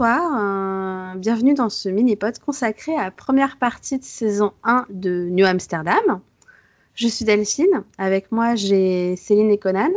Bonsoir. 0.00 1.12
euh, 1.12 1.18
bienvenue 1.18 1.52
dans 1.52 1.68
ce 1.68 1.90
mini-pod 1.90 2.38
consacré 2.38 2.96
à 2.96 3.04
la 3.04 3.10
première 3.10 3.58
partie 3.58 3.98
de 3.98 4.02
saison 4.02 4.54
1 4.64 4.86
de 4.88 5.28
New 5.28 5.44
Amsterdam. 5.44 6.22
Je 6.94 7.06
suis 7.06 7.26
Delphine. 7.26 7.84
Avec 7.98 8.32
moi, 8.32 8.54
j'ai 8.54 9.14
Céline 9.16 9.50
et 9.50 9.58
Conan. 9.58 9.90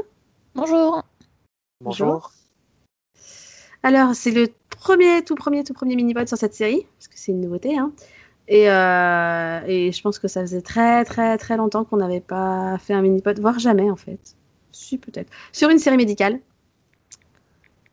Bonjour. 0.56 1.04
Bonjour. 1.80 2.34
Alors, 3.82 4.14
c'est 4.14 4.32
le 4.32 4.50
premier, 4.72 5.24
tout 5.24 5.36
premier, 5.36 5.64
tout 5.64 5.74
premier 5.74 5.96
mini-pod 5.96 6.28
sur 6.28 6.38
cette 6.38 6.54
série, 6.54 6.86
parce 6.98 7.08
que 7.08 7.14
c'est 7.18 7.32
une 7.32 7.40
nouveauté. 7.40 7.78
hein. 7.78 7.94
Et, 8.50 8.70
euh, 8.70 9.62
et 9.68 9.94
je 9.94 10.02
pense 10.02 10.20
que 10.20 10.28
ça 10.28 10.42
faisait 10.42 10.62
très, 10.62 11.06
très, 11.06 11.38
très 11.38 11.56
longtemps 11.56 11.86
qu'on 11.86 11.96
n'avait 11.96 12.20
pas 12.20 12.78
fait 12.78 12.94
un 12.94 13.02
mini-pod, 13.02 13.40
voire 13.40 13.58
jamais 13.58 13.90
en 13.90 13.96
fait. 13.96 14.36
Si, 14.74 14.98
peut-être. 14.98 15.32
Sur 15.54 15.70
une 15.70 15.80
série 15.80 15.96
médicale. 15.96 16.42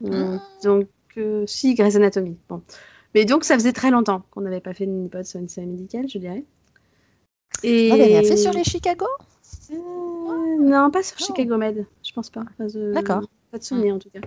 Euh, 0.04 0.38
Donc, 0.64 0.88
euh, 1.18 1.44
si, 1.46 1.74
Grey's 1.74 1.96
Anatomy. 1.96 2.36
Bon. 2.48 2.62
Mais 3.14 3.24
donc, 3.24 3.44
ça 3.44 3.54
faisait 3.54 3.72
très 3.72 3.90
longtemps 3.90 4.22
qu'on 4.30 4.42
n'avait 4.42 4.60
pas 4.60 4.74
fait 4.74 4.86
de 4.86 4.90
mini-pod 4.92 5.24
sur 5.24 5.40
une 5.40 5.48
série 5.48 5.66
médicale, 5.66 6.06
je 6.08 6.18
dirais. 6.18 6.44
Et... 7.62 7.90
On 7.90 7.94
avait 7.94 8.04
rien 8.04 8.22
fait 8.22 8.36
sur 8.36 8.52
les 8.52 8.64
Chicago? 8.64 9.06
Euh, 9.72 9.74
non, 10.60 10.90
pas 10.90 11.02
sur 11.02 11.16
Oh. 11.20 11.24
Chicago 11.26 11.56
Med, 11.56 11.86
je 12.04 12.12
pense 12.12 12.30
pas. 12.30 12.44
Pas 12.58 12.66
de- 12.66 12.92
D'accord. 12.92 13.22
Pas 13.50 13.58
de 13.58 13.64
souvenir 13.64 13.94
en 13.96 13.98
tout 13.98 14.10
cas. 14.10 14.20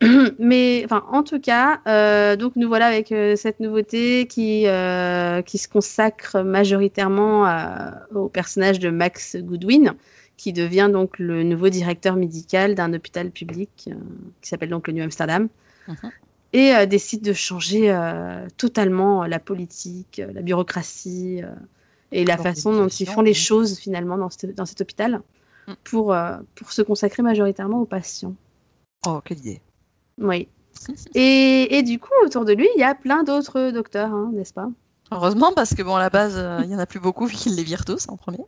Mais 0.38 0.82
enfin, 0.84 1.04
en 1.10 1.22
tout 1.22 1.40
cas, 1.40 1.80
euh, 1.86 2.36
donc 2.36 2.56
nous 2.56 2.68
voilà 2.68 2.86
avec 2.86 3.12
euh, 3.12 3.36
cette 3.36 3.60
nouveauté 3.60 4.26
qui, 4.26 4.66
euh, 4.66 5.42
qui 5.42 5.58
se 5.58 5.68
consacre 5.68 6.40
majoritairement 6.42 7.44
à- 7.44 8.06
au 8.14 8.28
personnage 8.28 8.78
de 8.78 8.90
Max 8.90 9.36
Goodwin, 9.36 9.94
qui 10.36 10.52
devient 10.52 10.88
donc 10.90 11.18
le 11.18 11.42
nouveau 11.42 11.68
directeur 11.68 12.16
médical 12.16 12.74
d'un 12.74 12.94
hôpital 12.94 13.30
public 13.30 13.70
qui 14.40 14.48
s'appelle 14.48 14.70
donc 14.70 14.86
le 14.86 14.94
New 14.94 15.02
Amsterdam. 15.02 15.48
Et 16.52 16.74
euh, 16.74 16.86
décide 16.86 17.22
de 17.22 17.32
changer 17.32 17.90
euh, 17.90 18.46
totalement 18.56 19.24
la 19.26 19.38
politique, 19.38 20.18
euh, 20.18 20.32
la 20.32 20.40
bureaucratie 20.42 21.42
euh, 21.42 21.50
et 22.12 22.24
la 22.24 22.38
façon 22.38 22.72
dont 22.72 22.88
ils 22.88 23.06
font 23.06 23.20
les 23.20 23.34
choses 23.34 23.78
finalement 23.78 24.16
dans, 24.16 24.30
cet- 24.30 24.54
dans 24.54 24.66
cet 24.66 24.80
hôpital 24.80 25.20
Mm. 25.66 25.72
pour, 25.84 26.14
euh, 26.14 26.38
pour 26.54 26.72
se 26.72 26.80
consacrer 26.80 27.22
majoritairement 27.22 27.80
aux 27.82 27.84
patients. 27.84 28.34
Oh, 29.06 29.20
quelle 29.22 29.38
idée. 29.38 29.60
Oui. 30.16 30.48
Et, 31.14 31.76
et 31.76 31.82
du 31.82 31.98
coup, 31.98 32.08
autour 32.24 32.46
de 32.46 32.54
lui, 32.54 32.66
il 32.74 32.80
y 32.80 32.84
a 32.84 32.94
plein 32.94 33.22
d'autres 33.22 33.70
docteurs, 33.70 34.10
hein, 34.10 34.30
n'est-ce 34.32 34.54
pas? 34.54 34.70
Heureusement, 35.12 35.52
parce 35.54 35.74
que 35.74 35.82
bon, 35.82 35.96
à 35.96 36.00
la 36.00 36.08
base, 36.08 36.34
euh, 36.36 36.60
il 36.64 36.70
y 36.70 36.74
en 36.74 36.78
a 36.78 36.86
plus 36.86 37.00
beaucoup 37.00 37.26
vu 37.26 37.34
qu'ils 37.36 37.54
les 37.54 37.64
virent 37.64 37.84
tous 37.84 38.08
en 38.08 38.16
premier. 38.16 38.38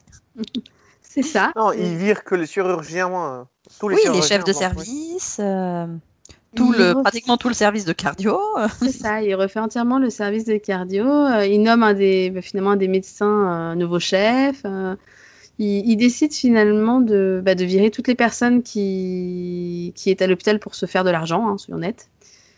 C'est 1.02 1.22
ça. 1.22 1.52
Non, 1.56 1.72
ils 1.72 1.96
virent 1.98 2.24
que 2.24 2.34
les 2.36 2.46
chirurgiens, 2.46 3.12
euh, 3.14 3.44
tous 3.78 3.88
les 3.90 3.96
Oui, 3.96 4.02
les 4.14 4.22
chefs 4.22 4.44
de 4.44 4.52
service, 4.54 5.36
euh, 5.40 5.86
tout 6.54 6.72
Il 6.72 6.78
le, 6.78 6.92
refait- 6.92 7.02
pratiquement 7.02 7.36
tout 7.36 7.48
le 7.48 7.54
service 7.54 7.84
de 7.84 7.92
cardio. 7.92 8.38
C'est 8.80 8.90
ça, 8.92 9.22
il 9.22 9.34
refait 9.34 9.60
entièrement 9.60 9.98
le 9.98 10.10
service 10.10 10.44
de 10.44 10.56
cardio. 10.56 11.06
euh, 11.06 11.46
il 11.46 11.62
nomme 11.62 11.82
un 11.82 11.94
des, 11.94 12.30
bah, 12.30 12.42
finalement 12.42 12.72
un 12.72 12.76
des 12.76 12.88
médecins 12.88 13.72
euh, 13.72 13.74
nouveau 13.74 13.98
chef. 14.00 14.62
euh, 14.64 14.96
il, 15.58 15.88
il 15.90 15.96
décide 15.96 16.32
finalement 16.32 17.00
de, 17.00 17.42
bah, 17.44 17.54
de 17.54 17.64
virer 17.64 17.90
toutes 17.90 18.08
les 18.08 18.14
personnes 18.14 18.62
qui, 18.62 19.92
qui 19.94 20.10
est 20.10 20.22
à 20.22 20.26
l'hôpital 20.26 20.58
pour 20.58 20.74
se 20.74 20.86
faire 20.86 21.04
de 21.04 21.10
l'argent, 21.10 21.46
hein, 21.48 21.58
soyons 21.58 21.76
honnêtes. 21.78 22.08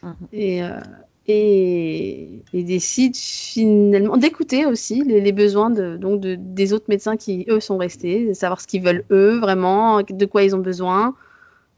Mhm. 0.03 0.15
Et, 0.33 0.63
euh, 0.65 0.81
et, 1.29 2.43
et 2.53 2.63
décide 2.65 3.17
finalement 3.17 4.17
d'écouter 4.17 4.67
aussi 4.67 5.03
les, 5.05 5.21
les 5.21 5.33
besoins 5.33 5.71
de, 5.71 5.97
donc 5.97 6.21
de, 6.21 6.37
des 6.39 6.73
autres 6.73 6.87
médecins 6.89 7.17
qui, 7.17 7.45
eux, 7.49 7.61
sont 7.61 7.77
restés, 7.77 8.27
de 8.29 8.33
savoir 8.35 8.61
ce 8.61 8.67
qu'ils 8.67 8.83
veulent 8.83 9.05
eux 9.11 9.39
vraiment, 9.39 10.03
de 10.03 10.27
quoi 10.27 10.43
ils 10.43 10.55
ont 10.57 10.61
besoin, 10.61 11.15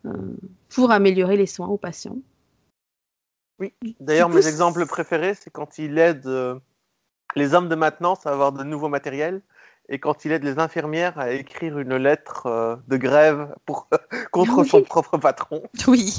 euh, 0.07 0.11
pour 0.75 0.91
améliorer 0.91 1.37
les 1.37 1.47
soins 1.47 1.69
aux 1.69 1.79
patients. 1.79 2.19
D'ailleurs, 4.01 4.29
Du 4.29 4.35
coup, 4.35 4.41
mes 4.41 4.49
exemples 4.49 4.85
préférés, 4.87 5.35
c'est 5.35 5.51
quand 5.51 5.79
il 5.79 5.99
aide 5.99 6.27
euh, 6.27 6.59
les 7.37 7.55
hommes 7.55 7.69
de 7.69 7.77
maintenance 7.77 8.27
à 8.27 8.33
avoir 8.33 8.53
de 8.53 8.65
nouveaux 8.65 8.89
matériels 8.89 9.43
et 9.89 9.99
quand 9.99 10.25
il 10.25 10.33
aide 10.33 10.45
les 10.45 10.59
infirmières 10.59 11.19
à 11.19 11.33
écrire 11.33 11.79
une 11.79 11.97
lettre 11.97 12.47
euh, 12.47 12.77
de 12.89 12.97
grève 12.97 13.55
pour, 13.67 13.87
contre 14.33 14.61
Oui. 14.63 14.69
son 14.69 14.83
propre 14.83 15.19
patron. 15.19 15.63
Oui. 15.87 16.13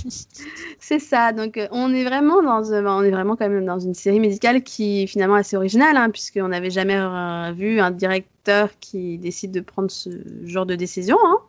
C'est 0.79 0.99
ça. 0.99 1.33
Donc, 1.33 1.57
euh, 1.57 1.67
on 1.71 1.93
est 1.93 2.03
vraiment 2.03 2.41
dans, 2.43 2.71
euh, 2.71 2.83
on 2.85 3.01
est 3.03 3.11
vraiment 3.11 3.35
quand 3.35 3.49
même 3.49 3.65
dans 3.65 3.79
une 3.79 3.95
série 3.95 4.19
médicale 4.19 4.63
qui 4.63 5.03
est 5.03 5.07
finalement 5.07 5.35
assez 5.35 5.57
originale, 5.57 5.97
hein, 5.97 6.09
puisqu'on 6.11 6.49
n'avait 6.49 6.69
jamais 6.69 6.95
euh, 6.97 7.51
vu 7.53 7.79
un 7.79 7.91
directeur 7.91 8.69
qui 8.79 9.17
décide 9.17 9.51
de 9.51 9.61
prendre 9.61 9.89
ce 9.89 10.09
genre 10.43 10.65
de 10.67 10.75
décision, 10.75 11.17
hein, 11.25 11.39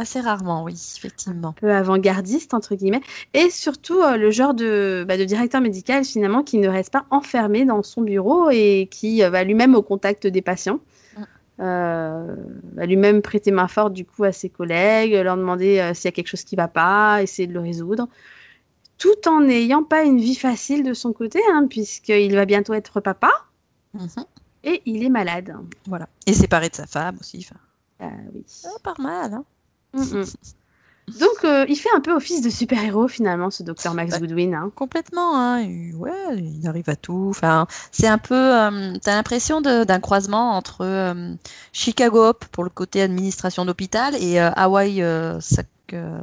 Assez 0.00 0.20
rarement, 0.20 0.62
oui, 0.62 0.74
effectivement. 0.96 1.48
un 1.48 1.52
peu 1.52 1.72
avant-gardiste 1.72 2.54
entre 2.54 2.76
guillemets, 2.76 3.00
et 3.34 3.50
surtout 3.50 4.00
euh, 4.00 4.16
le 4.16 4.30
genre 4.30 4.54
de, 4.54 5.04
bah, 5.06 5.16
de 5.18 5.24
directeur 5.24 5.60
médical 5.60 6.04
finalement 6.04 6.44
qui 6.44 6.58
ne 6.58 6.68
reste 6.68 6.92
pas 6.92 7.04
enfermé 7.10 7.64
dans 7.64 7.82
son 7.82 8.02
bureau 8.02 8.48
et 8.50 8.88
qui 8.90 9.24
euh, 9.24 9.30
va 9.30 9.42
lui-même 9.42 9.74
au 9.74 9.82
contact 9.82 10.26
des 10.28 10.40
patients. 10.40 10.78
Mm. 11.16 11.22
Euh, 11.60 12.36
va 12.74 12.86
lui-même 12.86 13.20
prêter 13.22 13.50
main 13.50 13.66
forte 13.66 13.92
du 13.92 14.04
coup 14.04 14.22
à 14.22 14.30
ses 14.30 14.48
collègues, 14.48 15.12
leur 15.14 15.36
demander 15.36 15.90
s'il 15.94 16.04
y 16.04 16.08
a 16.08 16.12
quelque 16.12 16.28
chose 16.28 16.44
qui 16.44 16.54
va 16.54 16.68
pas, 16.68 17.20
essayer 17.22 17.48
de 17.48 17.52
le 17.52 17.60
résoudre. 17.60 18.06
tout 18.98 19.28
en 19.28 19.40
n'ayant 19.40 19.82
pas 19.82 20.04
une 20.04 20.18
vie 20.18 20.34
facile 20.36 20.84
de 20.84 20.94
son 20.94 21.12
côté, 21.12 21.40
hein, 21.52 21.66
puisqu'il 21.68 22.34
va 22.34 22.44
bientôt 22.46 22.74
être 22.74 23.00
papa 23.00 23.30
Mhm. 23.94 24.24
et 24.64 24.82
il 24.86 25.02
est 25.02 25.08
malade. 25.08 25.56
Voilà. 25.86 26.08
Et 26.26 26.34
séparé 26.34 26.68
de 26.68 26.74
sa 26.76 26.86
femme 26.86 27.16
aussi. 27.20 27.48
Ah 28.00 28.06
oui. 28.32 28.44
ah, 28.64 28.78
pas 28.84 28.94
mal. 29.02 29.34
Hein. 29.34 29.44
Mm, 29.94 30.02
mm. 30.02 30.24
Donc, 31.18 31.44
euh, 31.44 31.64
il 31.70 31.76
fait 31.76 31.88
un 31.96 32.00
peu 32.00 32.12
office 32.14 32.42
de 32.42 32.50
super-héros 32.50 33.08
finalement, 33.08 33.48
ce 33.50 33.62
docteur 33.62 33.94
Max. 33.94 34.18
Goodwin. 34.20 34.54
hein. 34.54 34.70
Complètement, 34.74 35.36
hein. 35.38 35.64
Ouais, 35.94 36.36
il 36.36 36.66
arrive 36.68 36.90
à 36.90 36.96
tout. 36.96 37.28
Enfin, 37.30 37.66
c'est 37.92 38.06
un 38.06 38.18
peu, 38.18 38.34
euh, 38.34 38.92
t'as 39.02 39.14
l'impression 39.16 39.62
d'un 39.62 40.00
croisement 40.00 40.52
entre 40.54 40.84
euh, 40.84 41.32
Chicago 41.72 42.26
Hop 42.26 42.44
pour 42.52 42.62
le 42.62 42.68
côté 42.70 43.00
administration 43.00 43.64
d'hôpital 43.64 44.14
et 44.22 44.38
euh, 44.38 44.50
Hawaii, 44.54 45.02
euh, 45.02 45.40
sac- 45.40 45.66
euh, 45.94 46.18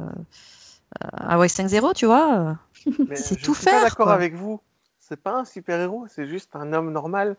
euh, 1.02 1.08
Hawaii 1.16 1.48
5-0, 1.50 1.92
tu 1.94 2.06
vois. 2.06 2.56
Mais 3.08 3.16
C'est 3.16 3.36
je 3.38 3.42
tout 3.42 3.54
suis 3.54 3.64
pas 3.64 3.72
faire, 3.72 3.82
d'accord 3.82 4.10
avec 4.10 4.34
vous. 4.34 4.60
C'est 5.00 5.20
pas 5.20 5.34
un 5.36 5.44
super-héros, 5.44 6.06
c'est 6.08 6.26
juste 6.28 6.50
un 6.54 6.72
homme 6.72 6.92
normal, 6.92 7.36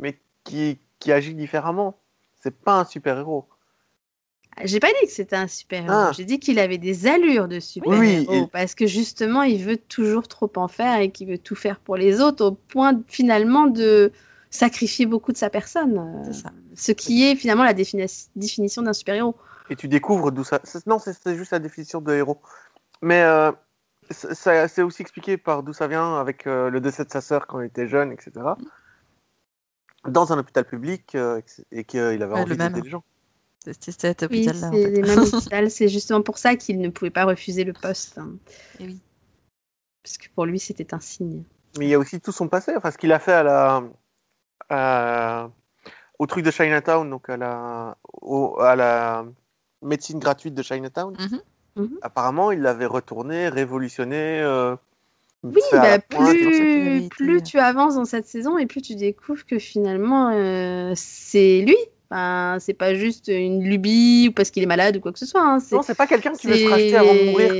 mais 0.00 0.18
qui, 0.44 0.78
qui 0.98 1.12
agit 1.12 1.34
différemment. 1.34 1.96
C'est 2.40 2.56
pas 2.56 2.78
un 2.80 2.84
super-héros. 2.84 3.48
J'ai 4.64 4.80
pas 4.80 4.88
dit 4.88 5.06
que 5.06 5.12
c'était 5.12 5.36
un 5.36 5.46
super-héros. 5.48 5.92
Ah. 5.92 6.10
J'ai 6.16 6.24
dit 6.24 6.38
qu'il 6.40 6.58
avait 6.58 6.78
des 6.78 7.06
allures 7.06 7.48
de 7.48 7.60
super-héros. 7.60 8.00
Oui, 8.00 8.26
et- 8.30 8.46
Parce 8.52 8.74
que 8.74 8.86
justement, 8.86 9.42
il 9.42 9.62
veut 9.64 9.76
toujours 9.76 10.26
trop 10.28 10.50
en 10.56 10.68
faire 10.68 11.00
et 11.00 11.10
qu'il 11.10 11.28
veut 11.28 11.38
tout 11.38 11.54
faire 11.54 11.78
pour 11.80 11.96
les 11.96 12.20
autres 12.20 12.44
au 12.44 12.52
point 12.52 13.00
finalement 13.08 13.66
de 13.66 14.12
sacrifier 14.50 15.06
beaucoup 15.06 15.32
de 15.32 15.36
sa 15.36 15.50
personne. 15.50 15.98
euh, 15.98 16.22
C'est 16.32 16.42
ça. 16.42 16.50
Ce 16.74 16.92
qui 16.92 17.24
est 17.28 17.36
finalement 17.36 17.64
la 17.64 17.74
défini- 17.74 18.28
définition 18.36 18.82
d'un 18.82 18.92
super-héros. 18.92 19.34
Et 19.70 19.76
tu 19.76 19.88
découvres 19.88 20.32
d'où 20.32 20.44
ça. 20.44 20.60
Non, 20.86 20.98
c'est 20.98 21.36
juste 21.36 21.52
la 21.52 21.58
définition 21.58 22.00
de 22.00 22.14
héros. 22.14 22.40
Mais 23.02 23.22
euh, 23.22 23.52
c'est- 24.10 24.34
ça- 24.34 24.66
c'est 24.68 24.82
aussi 24.82 25.02
expliqué 25.02 25.36
par 25.36 25.62
d'où 25.62 25.72
ça 25.74 25.86
vient 25.86 26.16
avec 26.18 26.46
euh, 26.46 26.70
le 26.70 26.80
décès 26.80 27.04
de 27.04 27.10
sa 27.10 27.20
sœur 27.20 27.46
quand 27.46 27.60
il 27.60 27.66
était 27.66 27.86
jeune, 27.86 28.10
etc. 28.12 28.30
Dans 30.06 30.32
un 30.32 30.38
hôpital 30.38 30.64
public 30.64 31.14
euh, 31.16 31.40
et 31.72 31.84
qu'il 31.84 32.00
avait 32.00 32.24
envie 32.34 32.56
d'aider 32.68 32.80
les 32.84 32.90
gens. 32.90 33.04
C'est 33.80 34.30
Oui, 34.30 34.48
en 34.48 34.52
c'est 34.52 34.70
fait. 34.70 34.90
les 34.90 35.02
mêmes 35.02 35.18
hôpitaux. 35.22 35.68
C'est 35.68 35.88
justement 35.88 36.22
pour 36.22 36.38
ça 36.38 36.56
qu'il 36.56 36.80
ne 36.80 36.88
pouvait 36.88 37.10
pas 37.10 37.24
refuser 37.24 37.64
le 37.64 37.72
poste. 37.72 38.18
hein. 38.18 38.30
Et 38.80 38.86
oui. 38.86 39.00
Parce 40.02 40.18
que 40.18 40.28
pour 40.34 40.46
lui, 40.46 40.58
c'était 40.58 40.94
un 40.94 41.00
signe. 41.00 41.42
Mais 41.78 41.86
il 41.86 41.88
y 41.90 41.94
a 41.94 41.98
aussi 41.98 42.20
tout 42.20 42.32
son 42.32 42.48
passé, 42.48 42.72
enfin 42.76 42.90
ce 42.90 42.98
qu'il 42.98 43.12
a 43.12 43.18
fait 43.18 43.32
à 43.32 43.42
la, 43.42 43.82
à- 44.70 45.50
au 46.18 46.26
truc 46.26 46.44
de 46.44 46.50
Chinatown, 46.50 47.08
donc 47.08 47.28
à 47.28 47.36
la, 47.36 47.96
au- 48.22 48.58
à 48.60 48.74
la 48.74 49.26
médecine 49.82 50.18
gratuite 50.18 50.54
de 50.54 50.62
Chinatown. 50.62 51.14
Mhm. 51.76 51.98
Apparemment, 52.02 52.50
il 52.52 52.60
l'avait 52.60 52.86
retourné, 52.86 53.48
révolutionné. 53.48 54.40
euh, 54.40 54.74
Oui, 55.44 55.60
bah, 55.72 55.98
plus, 56.00 57.08
plus 57.10 57.42
tu 57.42 57.58
avances 57.58 57.94
dans 57.96 58.04
cette 58.04 58.26
saison 58.26 58.58
et 58.58 58.66
plus 58.66 58.82
tu 58.82 58.96
découvres 58.96 59.44
que 59.46 59.58
finalement 59.58 60.30
euh, 60.30 60.92
c'est 60.96 61.60
lui. 61.60 61.76
Enfin, 62.10 62.56
c'est 62.58 62.72
pas 62.74 62.94
juste 62.94 63.28
une 63.28 63.62
lubie 63.62 64.28
ou 64.30 64.32
parce 64.32 64.50
qu'il 64.50 64.62
est 64.62 64.66
malade 64.66 64.96
ou 64.96 65.00
quoi 65.00 65.12
que 65.12 65.18
ce 65.18 65.26
soit. 65.26 65.42
hein. 65.42 65.60
C'est 65.60 65.74
Non, 65.76 65.82
c'est 65.82 65.94
pas 65.94 66.06
quelqu'un 66.06 66.32
qui 66.32 66.46
veut 66.46 66.56
se 66.56 66.68
racheter 66.68 66.96
avant 66.96 67.14
de 67.14 67.22
mourir. 67.22 67.50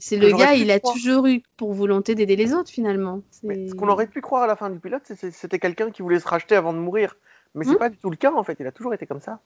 c'est- 0.00 0.16
le 0.18 0.30
gars, 0.30 0.54
il 0.54 0.70
a 0.70 0.78
croire. 0.78 0.94
toujours 0.94 1.26
eu 1.26 1.42
pour 1.56 1.72
volonté 1.72 2.14
d'aider 2.14 2.36
les 2.36 2.52
autres 2.52 2.70
finalement. 2.70 3.22
Mais 3.42 3.68
ce 3.68 3.74
qu'on 3.74 3.88
aurait 3.88 4.06
pu 4.06 4.20
croire 4.20 4.42
à 4.42 4.46
la 4.46 4.56
fin 4.56 4.68
du 4.68 4.78
pilote, 4.78 5.02
c'était 5.32 5.58
quelqu'un 5.58 5.90
qui 5.90 6.02
voulait 6.02 6.20
se 6.20 6.28
racheter 6.28 6.54
avant 6.54 6.72
de 6.74 6.78
mourir. 6.78 7.16
Mais 7.54 7.64
c'est 7.64 7.72
Hmm. 7.72 7.78
pas 7.78 7.88
du 7.88 7.96
tout 7.96 8.10
le 8.10 8.16
cas 8.16 8.32
en 8.32 8.42
fait. 8.44 8.56
Il 8.60 8.66
a 8.66 8.72
toujours 8.72 8.92
été 8.92 9.06
comme 9.06 9.20
ça. 9.20 9.40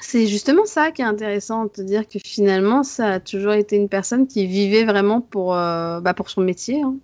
C'est 0.00 0.26
justement 0.26 0.64
ça 0.64 0.92
qui 0.92 1.02
est 1.02 1.04
intéressant, 1.04 1.64
de 1.64 1.70
te 1.70 1.82
dire 1.82 2.08
que 2.08 2.18
finalement, 2.24 2.82
ça 2.84 3.08
a 3.14 3.20
toujours 3.20 3.52
été 3.52 3.76
une 3.76 3.88
personne 3.90 4.26
qui 4.26 4.46
vivait 4.46 4.84
vraiment 4.84 5.20
pour, 5.20 5.54
euh, 5.54 6.00
bah, 6.00 6.14
pour 6.14 6.30
son 6.30 6.40
métier, 6.40 6.80
hein, 6.80 6.94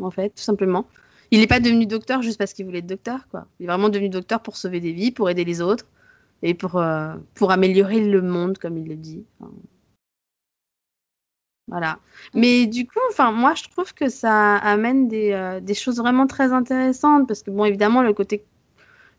en 0.00 0.10
fait, 0.10 0.30
tout 0.30 0.42
simplement. 0.42 0.86
Il 1.30 1.40
n'est 1.40 1.46
pas 1.46 1.60
devenu 1.60 1.84
docteur 1.84 2.22
juste 2.22 2.38
parce 2.38 2.52
qu'il 2.54 2.64
voulait 2.64 2.78
être 2.78 2.86
docteur, 2.86 3.26
quoi. 3.30 3.46
Il 3.60 3.64
est 3.64 3.66
vraiment 3.66 3.88
devenu 3.90 4.08
docteur 4.08 4.40
pour 4.40 4.56
sauver 4.56 4.80
des 4.80 4.92
vies, 4.92 5.10
pour 5.10 5.28
aider 5.28 5.44
les 5.44 5.60
autres 5.60 5.84
et 6.42 6.54
pour, 6.54 6.76
euh, 6.76 7.14
pour 7.34 7.50
améliorer 7.52 8.00
le 8.00 8.20
monde, 8.22 8.58
comme 8.58 8.76
il 8.76 8.88
le 8.88 8.96
dit. 8.96 9.24
Voilà. 11.68 11.98
Mais 12.34 12.66
du 12.66 12.86
coup, 12.86 12.98
enfin, 13.10 13.30
moi, 13.30 13.54
je 13.54 13.62
trouve 13.68 13.94
que 13.94 14.08
ça 14.08 14.56
amène 14.56 15.08
des, 15.08 15.32
euh, 15.32 15.60
des 15.60 15.74
choses 15.74 15.98
vraiment 15.98 16.26
très 16.26 16.52
intéressantes 16.52 17.28
parce 17.28 17.42
que, 17.42 17.50
bon, 17.50 17.64
évidemment, 17.64 18.02
le 18.02 18.12
côté 18.12 18.44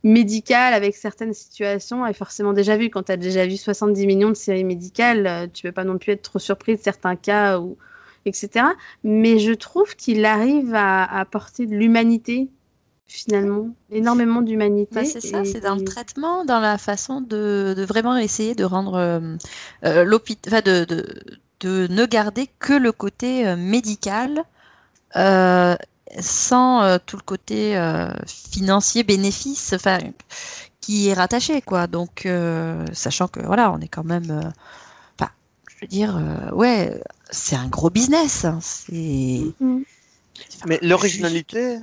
médical 0.04 0.74
avec 0.74 0.96
certaines 0.96 1.34
situations 1.34 2.06
est 2.06 2.14
forcément 2.14 2.54
déjà 2.54 2.76
vu. 2.76 2.90
Quand 2.90 3.04
tu 3.04 3.12
as 3.14 3.18
déjà 3.18 3.48
vu 3.48 3.56
70 3.56 4.06
millions 4.06 4.30
de 4.30 4.36
séries 4.36 4.66
médicales, 4.66 5.26
euh, 5.26 5.48
tu 5.52 5.64
peux 5.64 5.72
pas 5.72 5.86
non 5.86 5.98
plus 5.98 6.12
être 6.12 6.22
trop 6.22 6.40
surpris 6.40 6.76
de 6.76 6.82
certains 6.82 7.16
cas 7.16 7.60
ou 7.60 7.78
etc. 8.26 8.66
Mais 9.04 9.40
je 9.40 9.54
trouve 9.54 9.96
qu'il 9.96 10.26
arrive 10.26 10.74
à 10.76 11.04
apporter 11.04 11.66
de 11.66 11.76
l'humanité 11.76 12.50
finalement, 13.08 13.70
énormément 13.92 14.42
d'humanité. 14.42 14.90
Bah, 14.96 15.06
c'est 15.06 15.22
ça, 15.22 15.42
et- 15.42 15.46
c'est 15.46 15.60
dans 15.62 15.76
le 15.76 15.84
traitement, 15.84 16.46
dans 16.46 16.60
la 16.60 16.78
façon 16.78 17.22
de, 17.22 17.74
de 17.78 17.84
vraiment 17.84 18.16
essayer 18.18 18.56
de 18.56 18.64
rendre 18.64 18.96
euh, 18.96 19.36
euh, 19.86 20.04
l'hôpital, 20.04 20.54
enfin 20.54 20.62
de, 20.64 20.86
de, 20.86 21.24
de 21.62 21.88
ne 21.92 22.06
garder 22.06 22.48
que 22.60 22.74
le 22.74 22.92
côté 22.92 23.48
euh, 23.48 23.56
médical 23.56 24.44
euh, 25.16 25.76
sans 26.20 26.84
euh, 26.84 26.98
tout 27.06 27.18
le 27.18 27.24
côté 27.24 27.78
euh, 27.78 28.10
financier, 28.28 29.04
bénéfice, 29.04 29.74
enfin 29.74 30.00
qui 30.82 31.08
est 31.10 31.14
rattaché 31.14 31.62
quoi. 31.62 31.88
Donc 31.88 32.26
euh, 32.26 32.86
sachant 32.94 33.28
que 33.28 33.40
voilà, 33.40 33.72
on 33.72 33.80
est 33.80 33.88
quand 33.88 34.04
même, 34.04 34.30
euh, 34.32 34.50
enfin, 35.20 35.32
je 35.70 35.76
veux 35.82 35.88
dire, 35.88 36.18
euh, 36.18 36.52
ouais, 36.52 37.02
c'est 37.32 37.56
un 37.56 37.68
gros 37.68 37.90
business. 37.90 38.46
hein, 38.46 38.60
c'est. 38.62 39.42
Mhm. 39.60 39.84
Mais 40.66 40.80
l'originalité. 40.82 41.78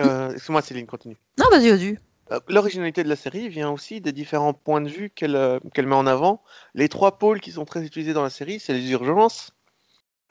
Euh, 0.00 0.32
Excuse-moi, 0.32 0.62
Céline, 0.62 0.86
continue. 0.86 1.16
Non, 1.38 1.46
vas-y, 1.50 1.70
vas-y. 1.70 1.98
Euh, 2.32 2.40
L'originalité 2.48 3.04
de 3.04 3.08
la 3.08 3.16
série 3.16 3.48
vient 3.48 3.70
aussi 3.70 4.00
des 4.00 4.12
différents 4.12 4.54
points 4.54 4.80
de 4.80 4.88
vue 4.88 5.10
qu'elle 5.10 5.36
euh, 5.36 5.60
qu'elle 5.74 5.86
met 5.86 5.94
en 5.94 6.06
avant. 6.06 6.42
Les 6.74 6.88
trois 6.88 7.18
pôles 7.18 7.40
qui 7.40 7.52
sont 7.52 7.64
très 7.64 7.84
utilisés 7.84 8.12
dans 8.12 8.22
la 8.22 8.30
série, 8.30 8.58
c'est 8.58 8.72
les 8.72 8.90
urgences, 8.90 9.52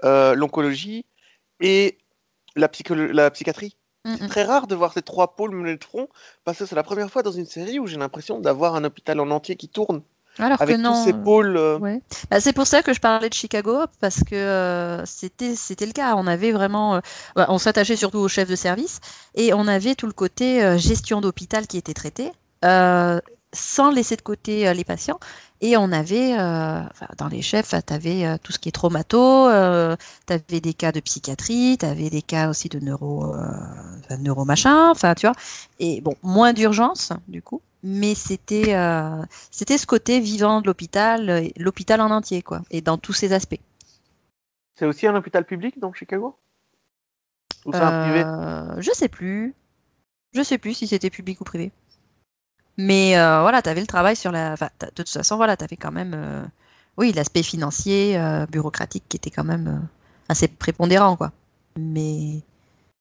euh, 0.03 0.35
l'oncologie 0.35 1.05
et 1.59 1.97
la, 2.55 2.67
psychiatrie. 2.67 3.77
C'est 4.05 4.27
très 4.27 4.43
rare 4.43 4.67
de 4.67 4.75
voir 4.75 4.93
ces 4.93 5.01
trois 5.01 5.35
pôles 5.35 5.55
mener 5.55 5.77
de 5.77 5.83
front 5.83 6.09
parce 6.43 6.59
que 6.59 6.65
c'est 6.67 6.75
la 6.75 6.83
première 6.83 7.09
fois 7.09 7.23
dans 7.23 7.31
une 7.31 7.47
série 7.47 7.79
où 7.79 7.87
j'ai 7.87 7.97
l'impression 7.97 8.39
d'avoir 8.39 8.75
un 8.75 8.83
hôpital 8.83 9.19
en 9.19 9.31
entier 9.31 9.55
qui 9.55 9.67
tourne 9.67 10.03
Alors 10.39 10.61
avec 10.61 10.75
que 10.77 10.81
non. 10.81 10.93
tous 10.93 11.05
ces 11.05 11.13
euh, 11.13 11.23
pôles. 11.23 11.57
euh, 11.57 11.77
Ouais. 11.79 12.01
Bah, 12.29 12.39
c'est 12.39 12.53
pour 12.53 12.67
ça 12.67 12.83
que 12.83 12.93
je 12.93 12.99
parlais 12.99 13.29
de 13.29 13.33
Chicago 13.33 13.85
parce 14.01 14.23
que 14.23 14.35
euh, 14.35 15.05
c'était 15.05 15.55
c'était 15.55 15.85
le 15.85 15.93
cas. 15.93 16.15
On 16.15 16.27
avait 16.27 16.51
vraiment, 16.51 16.95
euh, 16.95 16.99
bah, 17.35 17.45
on 17.49 17.57
s'attachait 17.57 17.95
surtout 17.95 18.19
au 18.19 18.27
chef 18.27 18.49
de 18.49 18.55
service 18.55 18.99
et 19.35 19.53
on 19.53 19.67
avait 19.67 19.95
tout 19.95 20.07
le 20.07 20.13
côté 20.13 20.63
euh, 20.63 20.77
gestion 20.77 21.21
d'hôpital 21.21 21.67
qui 21.67 21.77
était 21.77 21.93
traité, 21.93 22.31
euh, 22.65 23.19
sans 23.55 23.91
laisser 23.91 24.15
de 24.15 24.21
côté 24.21 24.67
euh, 24.67 24.73
les 24.73 24.83
patients. 24.83 25.19
Et 25.61 25.77
on 25.77 25.91
avait, 25.91 26.37
euh, 26.37 26.81
dans 27.17 27.27
les 27.27 27.41
chefs, 27.41 27.73
tu 27.85 27.93
avais 27.93 28.37
tout 28.39 28.51
ce 28.51 28.59
qui 28.59 28.69
est 28.69 28.73
traumato, 28.73 29.47
euh, 29.47 29.95
tu 30.27 30.33
avais 30.33 30.59
des 30.59 30.73
cas 30.73 30.91
de 30.91 30.99
psychiatrie, 30.99 31.77
tu 31.79 31.85
avais 31.85 32.09
des 32.09 32.21
cas 32.21 32.49
aussi 32.49 32.69
de 32.69 32.79
neuro, 32.79 33.33
euh, 33.33 33.47
enfin, 33.99 34.17
neuro 34.17 34.45
machin, 34.45 34.91
enfin 34.91 35.15
tu 35.15 35.25
vois. 35.25 35.35
Et 35.79 36.01
bon, 36.01 36.15
moins 36.21 36.53
d'urgence 36.53 37.13
du 37.27 37.41
coup, 37.41 37.61
mais 37.83 38.15
c'était 38.15 38.73
euh, 38.75 39.23
c'était 39.51 39.77
ce 39.77 39.85
côté 39.85 40.19
vivant 40.19 40.59
de 40.59 40.65
l'hôpital, 40.65 41.29
euh, 41.29 41.47
l'hôpital 41.55 42.01
en 42.01 42.11
entier, 42.11 42.41
quoi, 42.41 42.61
et 42.71 42.81
dans 42.81 42.97
tous 42.97 43.13
ses 43.13 43.31
aspects. 43.31 43.61
C'est 44.75 44.85
aussi 44.85 45.07
un 45.07 45.15
hôpital 45.15 45.45
public 45.45 45.79
dans 45.79 45.93
Chicago 45.93 46.35
Ou 47.65 47.71
c'est 47.71 47.77
un 47.77 48.01
privé? 48.01 48.23
Euh, 48.25 48.81
je 48.81 48.91
sais 48.91 49.07
plus. 49.07 49.53
Je 50.33 50.41
sais 50.43 50.57
plus 50.57 50.73
si 50.73 50.87
c'était 50.87 51.09
public 51.09 51.39
ou 51.39 51.43
privé. 51.45 51.71
Mais 52.77 53.17
euh, 53.17 53.41
voilà, 53.41 53.61
tu 53.61 53.69
avais 53.69 53.81
le 53.81 53.87
travail 53.87 54.15
sur 54.15 54.31
la. 54.31 54.53
enfin, 54.53 54.69
de 54.81 54.87
toute 54.93 55.09
façon, 55.09 55.37
voilà, 55.37 55.55
tu 55.57 55.63
avais 55.63 55.77
quand 55.77 55.91
même. 55.91 56.13
euh, 56.15 56.43
Oui, 56.97 57.11
l'aspect 57.13 57.43
financier, 57.43 58.17
euh, 58.17 58.45
bureaucratique 58.47 59.03
qui 59.09 59.17
était 59.17 59.29
quand 59.31 59.43
même 59.45 59.87
assez 60.29 60.47
prépondérant, 60.47 61.15
quoi. 61.15 61.31
Mais. 61.77 62.41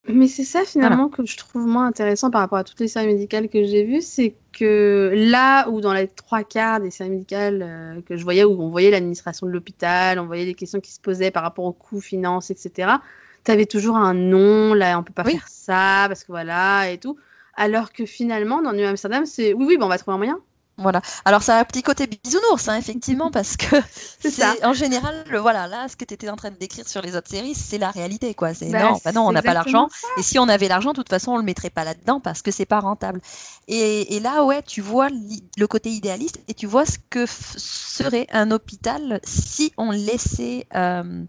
Mais 0.06 0.28
c'est 0.28 0.44
ça 0.44 0.64
finalement 0.66 1.08
que 1.08 1.24
je 1.24 1.34
trouve 1.38 1.66
moins 1.66 1.86
intéressant 1.86 2.30
par 2.30 2.42
rapport 2.42 2.58
à 2.58 2.64
toutes 2.64 2.78
les 2.80 2.88
séries 2.88 3.06
médicales 3.06 3.48
que 3.48 3.64
j'ai 3.64 3.84
vues, 3.84 4.02
c'est 4.02 4.34
que 4.52 5.10
là 5.14 5.66
où 5.70 5.80
dans 5.80 5.94
les 5.94 6.08
trois 6.08 6.44
quarts 6.44 6.80
des 6.80 6.90
séries 6.90 7.08
médicales 7.08 8.02
que 8.06 8.14
je 8.18 8.22
voyais, 8.22 8.44
où 8.44 8.60
on 8.60 8.68
voyait 8.68 8.90
l'administration 8.90 9.46
de 9.46 9.52
l'hôpital, 9.52 10.18
on 10.18 10.26
voyait 10.26 10.44
les 10.44 10.52
questions 10.54 10.80
qui 10.80 10.92
se 10.92 11.00
posaient 11.00 11.30
par 11.30 11.42
rapport 11.42 11.64
aux 11.64 11.72
coûts, 11.72 12.02
finances, 12.02 12.50
etc., 12.50 12.98
tu 13.44 13.50
avais 13.50 13.64
toujours 13.66 13.96
un 13.96 14.12
non, 14.12 14.74
là 14.74 14.98
on 14.98 15.02
peut 15.02 15.12
pas 15.14 15.22
Oui. 15.24 15.32
faire 15.32 15.48
ça, 15.48 16.04
parce 16.08 16.22
que 16.22 16.32
voilà, 16.32 16.90
et 16.90 16.98
tout. 16.98 17.16
Alors 17.56 17.92
que 17.92 18.06
finalement, 18.06 18.62
dans 18.62 18.72
New 18.72 18.86
Amsterdam, 18.86 19.26
c'est 19.26 19.52
oui, 19.52 19.64
oui, 19.66 19.76
bon, 19.76 19.86
on 19.86 19.88
va 19.88 19.98
trouver 19.98 20.14
un 20.14 20.18
moyen. 20.18 20.40
Voilà. 20.76 21.02
Alors, 21.24 21.42
ça 21.42 21.56
a 21.56 21.60
un 21.60 21.64
petit 21.64 21.82
côté 21.82 22.08
bisounours, 22.08 22.68
hein, 22.68 22.76
effectivement, 22.76 23.30
parce 23.32 23.56
que 23.56 23.76
C'est 24.20 24.30
ça. 24.30 24.54
en 24.64 24.72
général, 24.72 25.24
le, 25.30 25.38
voilà, 25.38 25.68
là, 25.68 25.86
ce 25.88 25.96
que 25.96 26.04
tu 26.04 26.14
étais 26.14 26.28
en 26.28 26.36
train 26.36 26.50
de 26.50 26.56
décrire 26.56 26.88
sur 26.88 27.00
les 27.00 27.14
autres 27.14 27.30
séries, 27.30 27.54
c'est 27.54 27.78
la 27.78 27.90
réalité, 27.90 28.34
quoi. 28.34 28.54
C'est 28.54 28.70
Bah, 28.70 28.82
non, 28.82 29.00
bah 29.04 29.12
non, 29.12 29.26
on 29.26 29.32
n'a 29.32 29.42
pas 29.42 29.54
l'argent. 29.54 29.88
Et 30.18 30.22
si 30.22 30.38
on 30.38 30.48
avait 30.48 30.68
l'argent, 30.68 30.90
de 30.90 30.96
toute 30.96 31.08
façon, 31.08 31.32
on 31.32 31.36
le 31.36 31.44
mettrait 31.44 31.70
pas 31.70 31.84
là-dedans 31.84 32.20
parce 32.20 32.42
que 32.42 32.50
c'est 32.50 32.66
pas 32.66 32.80
rentable. 32.80 33.20
Et, 33.68 34.16
et 34.16 34.20
là, 34.20 34.44
ouais, 34.44 34.62
tu 34.62 34.80
vois 34.80 35.08
le 35.10 35.66
côté 35.66 35.90
idéaliste 35.90 36.40
et 36.48 36.54
tu 36.54 36.66
vois 36.66 36.86
ce 36.86 36.98
que 37.08 37.24
serait 37.26 38.26
un 38.32 38.50
hôpital 38.50 39.20
si 39.24 39.72
on 39.76 39.92
laissait 39.92 40.66
euh, 40.74 41.24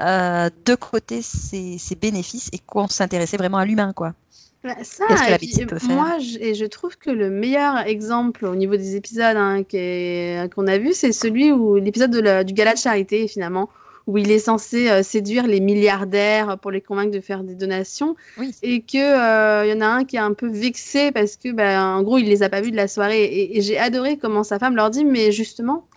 euh, 0.00 0.50
de 0.66 0.74
côté 0.74 1.22
ses, 1.22 1.78
ses 1.78 1.94
bénéfices 1.94 2.50
et 2.52 2.58
qu'on 2.58 2.88
s'intéressait 2.88 3.38
vraiment 3.38 3.58
à 3.58 3.64
l'humain, 3.64 3.92
quoi. 3.94 4.12
Bah, 4.64 4.76
ça, 4.82 5.04
Qu'est-ce 5.06 5.22
que 5.22 5.28
et 5.28 5.30
la 5.30 5.38
puis, 5.38 5.46
médecine 5.48 5.66
peut 5.66 5.78
faire 5.78 5.94
moi, 5.94 6.18
je, 6.18 6.38
et 6.40 6.54
je 6.54 6.64
trouve 6.64 6.96
que 6.96 7.10
le 7.10 7.28
meilleur 7.30 7.76
exemple 7.86 8.46
au 8.46 8.54
niveau 8.56 8.76
des 8.76 8.96
épisodes 8.96 9.36
hein, 9.36 9.62
qu'on 9.62 10.66
a 10.66 10.78
vu, 10.78 10.94
c'est 10.94 11.12
celui 11.12 11.52
où 11.52 11.76
l'épisode 11.76 12.10
du 12.44 12.54
gala 12.54 12.72
de 12.72 12.78
charité, 12.78 13.28
finalement, 13.28 13.68
où 14.06 14.16
il 14.18 14.30
est 14.30 14.38
censé 14.38 14.88
euh, 14.90 15.02
séduire 15.02 15.46
les 15.46 15.60
milliardaires 15.60 16.58
pour 16.58 16.70
les 16.70 16.80
convaincre 16.80 17.10
de 17.10 17.20
faire 17.20 17.44
des 17.44 17.54
donations, 17.54 18.16
Oui. 18.38 18.54
et 18.62 18.80
que 18.80 18.96
euh, 18.96 19.66
y 19.66 19.72
en 19.74 19.80
a 19.82 19.86
un 19.86 20.04
qui 20.04 20.16
est 20.16 20.20
un 20.20 20.32
peu 20.32 20.48
vexé 20.48 21.12
parce 21.12 21.36
que, 21.36 21.52
bah, 21.52 21.84
en 21.84 22.02
gros, 22.02 22.16
il 22.18 22.26
les 22.26 22.42
a 22.42 22.48
pas 22.48 22.62
vus 22.62 22.70
de 22.70 22.76
la 22.76 22.88
soirée. 22.88 23.22
Et, 23.24 23.58
et 23.58 23.60
j'ai 23.62 23.78
adoré 23.78 24.16
comment 24.16 24.44
sa 24.44 24.58
femme 24.58 24.76
leur 24.76 24.88
dit, 24.90 25.04
mais 25.04 25.30
justement. 25.30 25.88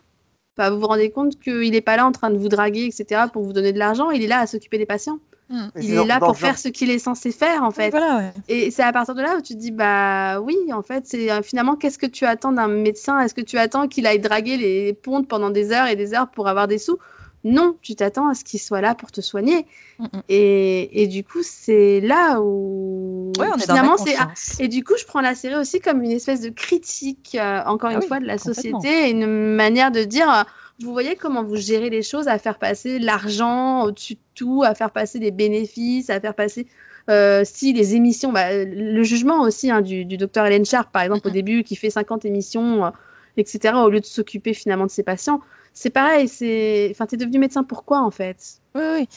bah, 0.57 0.71
vous 0.71 0.79
vous 0.79 0.87
rendez 0.87 1.09
compte 1.11 1.39
qu'il 1.39 1.71
n'est 1.71 1.81
pas 1.81 1.95
là 1.97 2.05
en 2.05 2.11
train 2.11 2.31
de 2.31 2.37
vous 2.37 2.49
draguer, 2.49 2.85
etc., 2.85 3.23
pour 3.31 3.43
vous 3.43 3.53
donner 3.53 3.71
de 3.73 3.79
l'argent, 3.79 4.09
il 4.11 4.23
est 4.23 4.27
là 4.27 4.39
à 4.39 4.47
s'occuper 4.47 4.77
des 4.77 4.85
patients. 4.87 5.19
Et 5.49 5.55
Il 5.81 5.93
est 5.93 6.05
là 6.05 6.19
pour 6.19 6.27
genre- 6.29 6.37
faire 6.37 6.57
ce 6.57 6.67
qu'il 6.67 6.89
est 6.89 6.99
censé 6.99 7.31
faire, 7.31 7.63
en 7.63 7.71
fait. 7.71 7.89
Voilà, 7.91 8.17
ouais. 8.17 8.33
Et 8.49 8.69
c'est 8.71 8.83
à 8.83 8.91
partir 8.91 9.15
de 9.15 9.21
là 9.21 9.37
où 9.37 9.41
tu 9.41 9.53
te 9.53 9.59
dis, 9.59 9.71
bah 9.71 10.41
oui, 10.41 10.55
en 10.73 10.81
fait, 10.81 11.05
c'est 11.07 11.31
euh, 11.31 11.41
finalement, 11.41 11.75
qu'est-ce 11.75 11.97
que 11.97 12.05
tu 12.05 12.25
attends 12.25 12.51
d'un 12.51 12.67
médecin? 12.67 13.19
Est-ce 13.21 13.33
que 13.33 13.41
tu 13.41 13.57
attends 13.57 13.87
qu'il 13.87 14.05
aille 14.07 14.19
draguer 14.19 14.57
les 14.57 14.93
pontes 14.93 15.27
pendant 15.27 15.49
des 15.49 15.71
heures 15.71 15.87
et 15.87 15.95
des 15.95 16.13
heures 16.13 16.27
pour 16.29 16.47
avoir 16.49 16.67
des 16.67 16.77
sous? 16.77 16.97
Non, 17.43 17.77
tu 17.81 17.95
t'attends 17.95 18.27
à 18.27 18.33
ce 18.33 18.43
qu'il 18.43 18.59
soit 18.59 18.81
là 18.81 18.93
pour 18.93 19.09
te 19.11 19.21
soigner. 19.21 19.65
Mm, 19.99 20.05
mm. 20.05 20.21
Et, 20.27 21.03
et 21.03 21.07
du 21.07 21.23
coup, 21.23 21.39
c'est 21.43 22.01
là 22.01 22.41
où 22.41 23.31
Ouais, 23.39 23.45
on 23.49 23.55
est 23.55 23.67
dans 23.67 23.75
finalement, 23.75 23.95
c'est. 23.97 24.15
ah, 24.19 24.31
et 24.59 24.67
du 24.67 24.83
coup, 24.83 24.95
je 24.99 25.05
prends 25.05 25.21
la 25.21 25.33
série 25.35 25.55
aussi 25.55 25.79
comme 25.79 26.01
une 26.03 26.11
espèce 26.11 26.41
de 26.41 26.49
critique, 26.49 27.37
euh, 27.39 27.61
encore 27.65 27.91
Ah 27.91 27.93
une 27.93 27.99
oui, 27.99 28.07
fois, 28.07 28.19
de 28.19 28.25
la 28.25 28.37
société, 28.37 29.07
et 29.07 29.11
une 29.11 29.27
manière 29.55 29.91
de 29.91 30.03
dire, 30.03 30.29
euh, 30.29 30.43
vous 30.79 30.91
voyez 30.91 31.15
comment 31.15 31.43
vous 31.43 31.55
gérez 31.55 31.89
les 31.89 32.03
choses, 32.03 32.27
à 32.27 32.37
faire 32.37 32.59
passer 32.59 32.99
l'argent 32.99 33.83
au-dessus 33.83 34.15
de 34.15 34.19
tout, 34.35 34.63
à 34.63 34.75
faire 34.75 34.91
passer 34.91 35.19
des 35.19 35.31
bénéfices, 35.31 36.09
à 36.09 36.19
faire 36.19 36.35
passer 36.35 36.67
euh, 37.09 37.43
si 37.45 37.73
les 37.73 37.95
émissions, 37.95 38.31
bah, 38.31 38.63
le 38.65 39.03
jugement 39.03 39.41
aussi 39.41 39.71
hein, 39.71 39.81
du, 39.81 40.05
du 40.05 40.17
docteur 40.17 40.45
Helen 40.45 40.65
Sharp, 40.65 40.91
par 40.91 41.03
exemple, 41.03 41.27
au 41.27 41.31
début, 41.31 41.63
qui 41.63 41.75
fait 41.75 41.89
50 41.89 42.25
émissions, 42.25 42.85
euh, 42.85 42.89
etc., 43.37 43.75
au 43.77 43.89
lieu 43.89 44.01
de 44.01 44.05
s'occuper 44.05 44.53
finalement 44.53 44.85
de 44.85 44.91
ses 44.91 45.03
patients. 45.03 45.41
C'est 45.73 45.89
pareil, 45.89 46.27
c'est, 46.27 46.89
enfin, 46.91 47.05
t'es 47.05 47.17
devenu 47.17 47.39
médecin 47.39 47.63
pourquoi 47.63 48.01
en 48.01 48.11
fait? 48.11 48.59
Oui, 48.75 48.81
oui. 48.95 49.09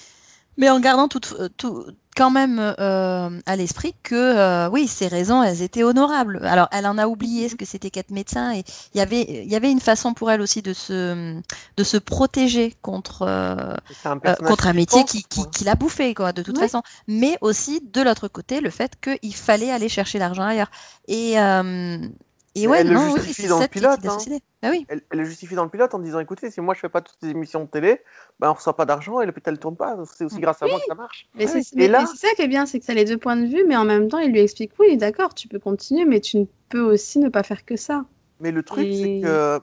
Mais 0.60 0.68
en 0.68 0.78
gardant 0.78 1.08
tout, 1.08 1.22
euh, 1.38 1.48
tout, 1.56 1.86
quand 2.14 2.30
même 2.30 2.58
euh, 2.60 3.40
à 3.46 3.56
l'esprit 3.56 3.94
que, 4.02 4.14
euh, 4.14 4.68
oui, 4.68 4.86
ces 4.86 5.08
raisons, 5.08 5.42
elles 5.42 5.62
étaient 5.62 5.82
honorables. 5.82 6.40
Alors, 6.44 6.68
elle 6.70 6.86
en 6.86 6.98
a 6.98 7.06
oublié 7.06 7.48
ce 7.48 7.54
que 7.54 7.64
c'était 7.64 7.88
qu'être 7.88 8.10
médecin 8.10 8.52
et 8.52 8.62
il 8.94 8.98
y 8.98 9.00
avait, 9.00 9.22
il 9.22 9.50
y 9.50 9.56
avait 9.56 9.70
une 9.70 9.80
façon 9.80 10.12
pour 10.12 10.30
elle 10.30 10.42
aussi 10.42 10.60
de 10.60 10.74
se, 10.74 11.40
de 11.78 11.82
se 11.82 11.96
protéger 11.96 12.76
contre, 12.82 13.22
euh, 13.22 13.74
un 14.04 14.18
contre 14.18 14.66
un 14.66 14.74
métier 14.74 15.02
qui, 15.04 15.24
qui, 15.24 15.48
qui 15.48 15.64
l'a 15.64 15.76
bouffé, 15.76 16.14
quoi, 16.14 16.34
de 16.34 16.42
toute 16.42 16.58
façon. 16.58 16.82
Mais 17.08 17.38
aussi, 17.40 17.80
de 17.80 18.02
l'autre 18.02 18.28
côté, 18.28 18.60
le 18.60 18.68
fait 18.68 18.92
qu'il 19.00 19.34
fallait 19.34 19.70
aller 19.70 19.88
chercher 19.88 20.18
l'argent 20.18 20.42
ailleurs. 20.42 20.70
Et, 21.08 21.40
euh, 21.40 22.06
et 22.54 22.66
ouais, 22.66 22.80
elle 22.80 22.88
le 22.88 22.94
non, 22.94 23.16
justifie 23.16 23.46
dans 23.46 23.60
le 23.60 23.68
pilote, 23.68 24.00
hein. 24.04 24.18
oui. 24.64 24.84
Elle, 24.88 25.02
elle 25.10 25.18
le 25.18 25.24
justifie 25.24 25.54
dans 25.54 25.64
le 25.64 25.70
pilote 25.70 25.94
en 25.94 25.98
disant 26.00 26.18
écoutez, 26.18 26.50
si 26.50 26.60
moi 26.60 26.74
je 26.74 26.80
fais 26.80 26.88
pas 26.88 27.00
toutes 27.00 27.16
ces 27.22 27.28
émissions 27.30 27.64
de 27.64 27.68
télé, 27.68 28.00
ben 28.40 28.50
on 28.50 28.54
reçoit 28.54 28.76
pas 28.76 28.86
d'argent 28.86 29.20
et 29.20 29.26
l'hôpital 29.26 29.58
tourne 29.58 29.76
pas. 29.76 29.96
C'est 30.12 30.24
aussi 30.24 30.40
grâce 30.40 30.62
à 30.62 30.66
moi 30.66 30.80
que 30.80 30.86
ça 30.86 30.94
marche. 30.94 31.28
Mais 31.34 31.46
Ah 31.46 31.60
c'est 31.62 31.88
là- 31.88 32.06
ça 32.06 32.28
qui 32.34 32.42
est 32.42 32.48
bien, 32.48 32.66
c'est 32.66 32.80
que 32.80 32.84
ça 32.84 32.92
a 32.92 32.94
les 32.96 33.04
deux 33.04 33.18
points 33.18 33.36
de 33.36 33.46
vue, 33.46 33.64
mais 33.68 33.76
en 33.76 33.84
même 33.84 34.08
temps, 34.08 34.18
il 34.18 34.32
lui 34.32 34.40
explique 34.40 34.72
oui, 34.78 34.96
d'accord, 34.96 35.34
tu 35.34 35.48
peux 35.48 35.58
continuer, 35.60 36.04
mais 36.04 36.20
tu 36.20 36.38
ne 36.38 36.44
peux 36.68 36.80
aussi 36.80 37.18
ne 37.20 37.28
pas 37.28 37.42
faire 37.42 37.64
que 37.64 37.76
ça. 37.76 38.04
Mais 38.40 38.50
le 38.50 38.62
truc, 38.62 38.88
Et- 38.88 38.96
c'est 38.96 39.20
que 39.20 39.60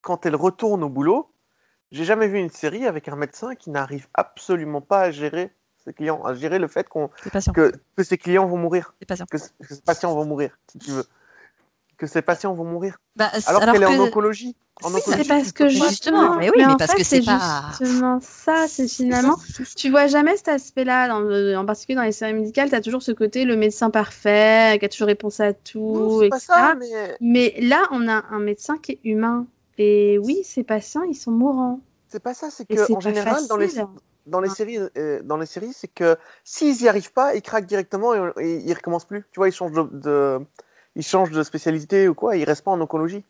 quand 0.00 0.24
elle 0.24 0.36
retourne 0.36 0.82
au 0.84 0.88
boulot, 0.88 1.30
j'ai 1.92 2.04
jamais 2.04 2.28
vu 2.28 2.38
une 2.38 2.50
série 2.50 2.86
avec 2.86 3.08
un 3.08 3.16
médecin 3.16 3.54
qui 3.54 3.70
n'arrive 3.70 4.08
absolument 4.14 4.80
pas 4.80 5.00
à 5.02 5.10
gérer 5.10 5.50
ses 5.84 5.92
clients, 5.92 6.22
à 6.24 6.34
gérer 6.34 6.58
le 6.58 6.68
fait 6.68 6.88
qu'on 6.88 7.10
que, 7.52 7.72
que 7.96 8.02
ses 8.02 8.18
clients 8.18 8.46
vont 8.46 8.56
mourir, 8.56 8.94
que, 9.30 9.36
que 9.36 9.74
ses 9.74 9.82
patients 9.82 10.14
vont 10.14 10.24
mourir, 10.24 10.58
si 10.70 10.78
tu 10.78 10.90
veux. 10.90 11.04
Que 11.96 12.06
ses 12.06 12.22
patients 12.22 12.52
vont 12.54 12.64
mourir. 12.64 12.98
Bah, 13.16 13.30
Alors, 13.46 13.62
alors 13.62 13.74
qu'elle 13.74 13.82
est 13.82 13.86
en 13.86 13.96
que- 13.96 14.02
oncologie. 14.02 14.54
En 14.82 14.88
Oui, 14.92 14.96
oncologie, 15.00 15.22
C'est 15.22 15.28
parce 15.28 15.52
que 15.52 15.68
justement, 15.70 16.36
mais 16.36 16.50
oui, 16.50 16.56
mais 16.58 16.66
mais 16.66 16.72
en 16.74 16.76
parce 16.76 16.90
fait, 16.92 16.98
que 16.98 17.04
c'est 17.04 17.22
c'est 17.22 17.24
pas- 17.24 17.62
justement 17.78 18.18
ça, 18.20 18.66
c'est 18.68 18.86
finalement. 18.88 19.36
Tu 19.74 19.88
vois 19.90 20.06
jamais 20.06 20.36
cet 20.36 20.48
aspect-là, 20.48 21.08
dans 21.08 21.20
le- 21.20 21.56
en 21.56 21.64
particulier 21.64 21.96
dans 21.96 22.02
les 22.02 22.12
séries 22.12 22.34
médicales, 22.34 22.68
tu 22.68 22.74
as 22.74 22.82
toujours 22.82 23.02
ce 23.02 23.12
côté 23.12 23.46
le 23.46 23.56
médecin 23.56 23.88
parfait, 23.88 24.76
qui 24.78 24.84
a 24.84 24.88
toujours 24.90 25.06
réponse 25.08 25.40
à 25.40 25.52
Non, 25.52 25.56
tout, 25.64 26.18
c'est 26.20 26.28
pas 26.28 26.36
etc. 26.36 26.52
ça, 26.52 26.74
mais 26.74 27.16
Mais 27.20 27.54
là, 27.62 27.86
on 27.90 28.06
a 28.06 28.22
un 28.30 28.38
médecin 28.38 28.76
qui 28.76 28.92
est 28.92 29.00
humain. 29.04 29.46
Et 29.78 30.18
oui, 30.18 30.42
ces 30.44 30.62
patients, 30.62 31.02
ils 31.04 31.14
sont 31.14 31.30
mourants. 31.32 31.80
c'est 32.08 32.22
pas 32.22 32.34
ça. 32.34 32.50
C'est 32.50 32.66
que 32.66 32.92
en 32.94 33.00
général, 33.00 33.46
dans 33.48 33.56
les 33.56 33.68
facile. 33.68 33.86
dans 34.26 34.40
les 34.40 34.48
Ouais. 34.50 34.54
séries, 34.54 34.78
euh, 34.98 35.20
dans 35.22 35.36
les 35.38 35.46
séries, 35.46 35.72
c'est 35.72 35.88
que 35.88 36.16
s'ils 36.44 36.82
y 36.82 36.88
arrivent 36.88 37.12
pas, 37.12 37.34
ils 37.34 37.42
craquent 37.42 37.66
directement 37.66 38.12
et, 38.14 38.32
et 38.44 38.56
ils 38.56 38.74
recommencent 38.74 39.04
plus. 39.06 39.22
Tu 39.32 39.40
vois, 39.40 39.48
ils 39.48 39.52
changent 39.52 39.72
de, 39.72 39.88
de- 39.92 40.38
ils 40.96 41.04
changent 41.04 41.30
de 41.30 41.42
spécialité 41.42 42.08
ou 42.08 42.14
quoi, 42.14 42.36
ils 42.36 42.44
restent 42.44 42.64
pas 42.64 42.72
en 42.72 42.80
oncologie. 42.80 43.24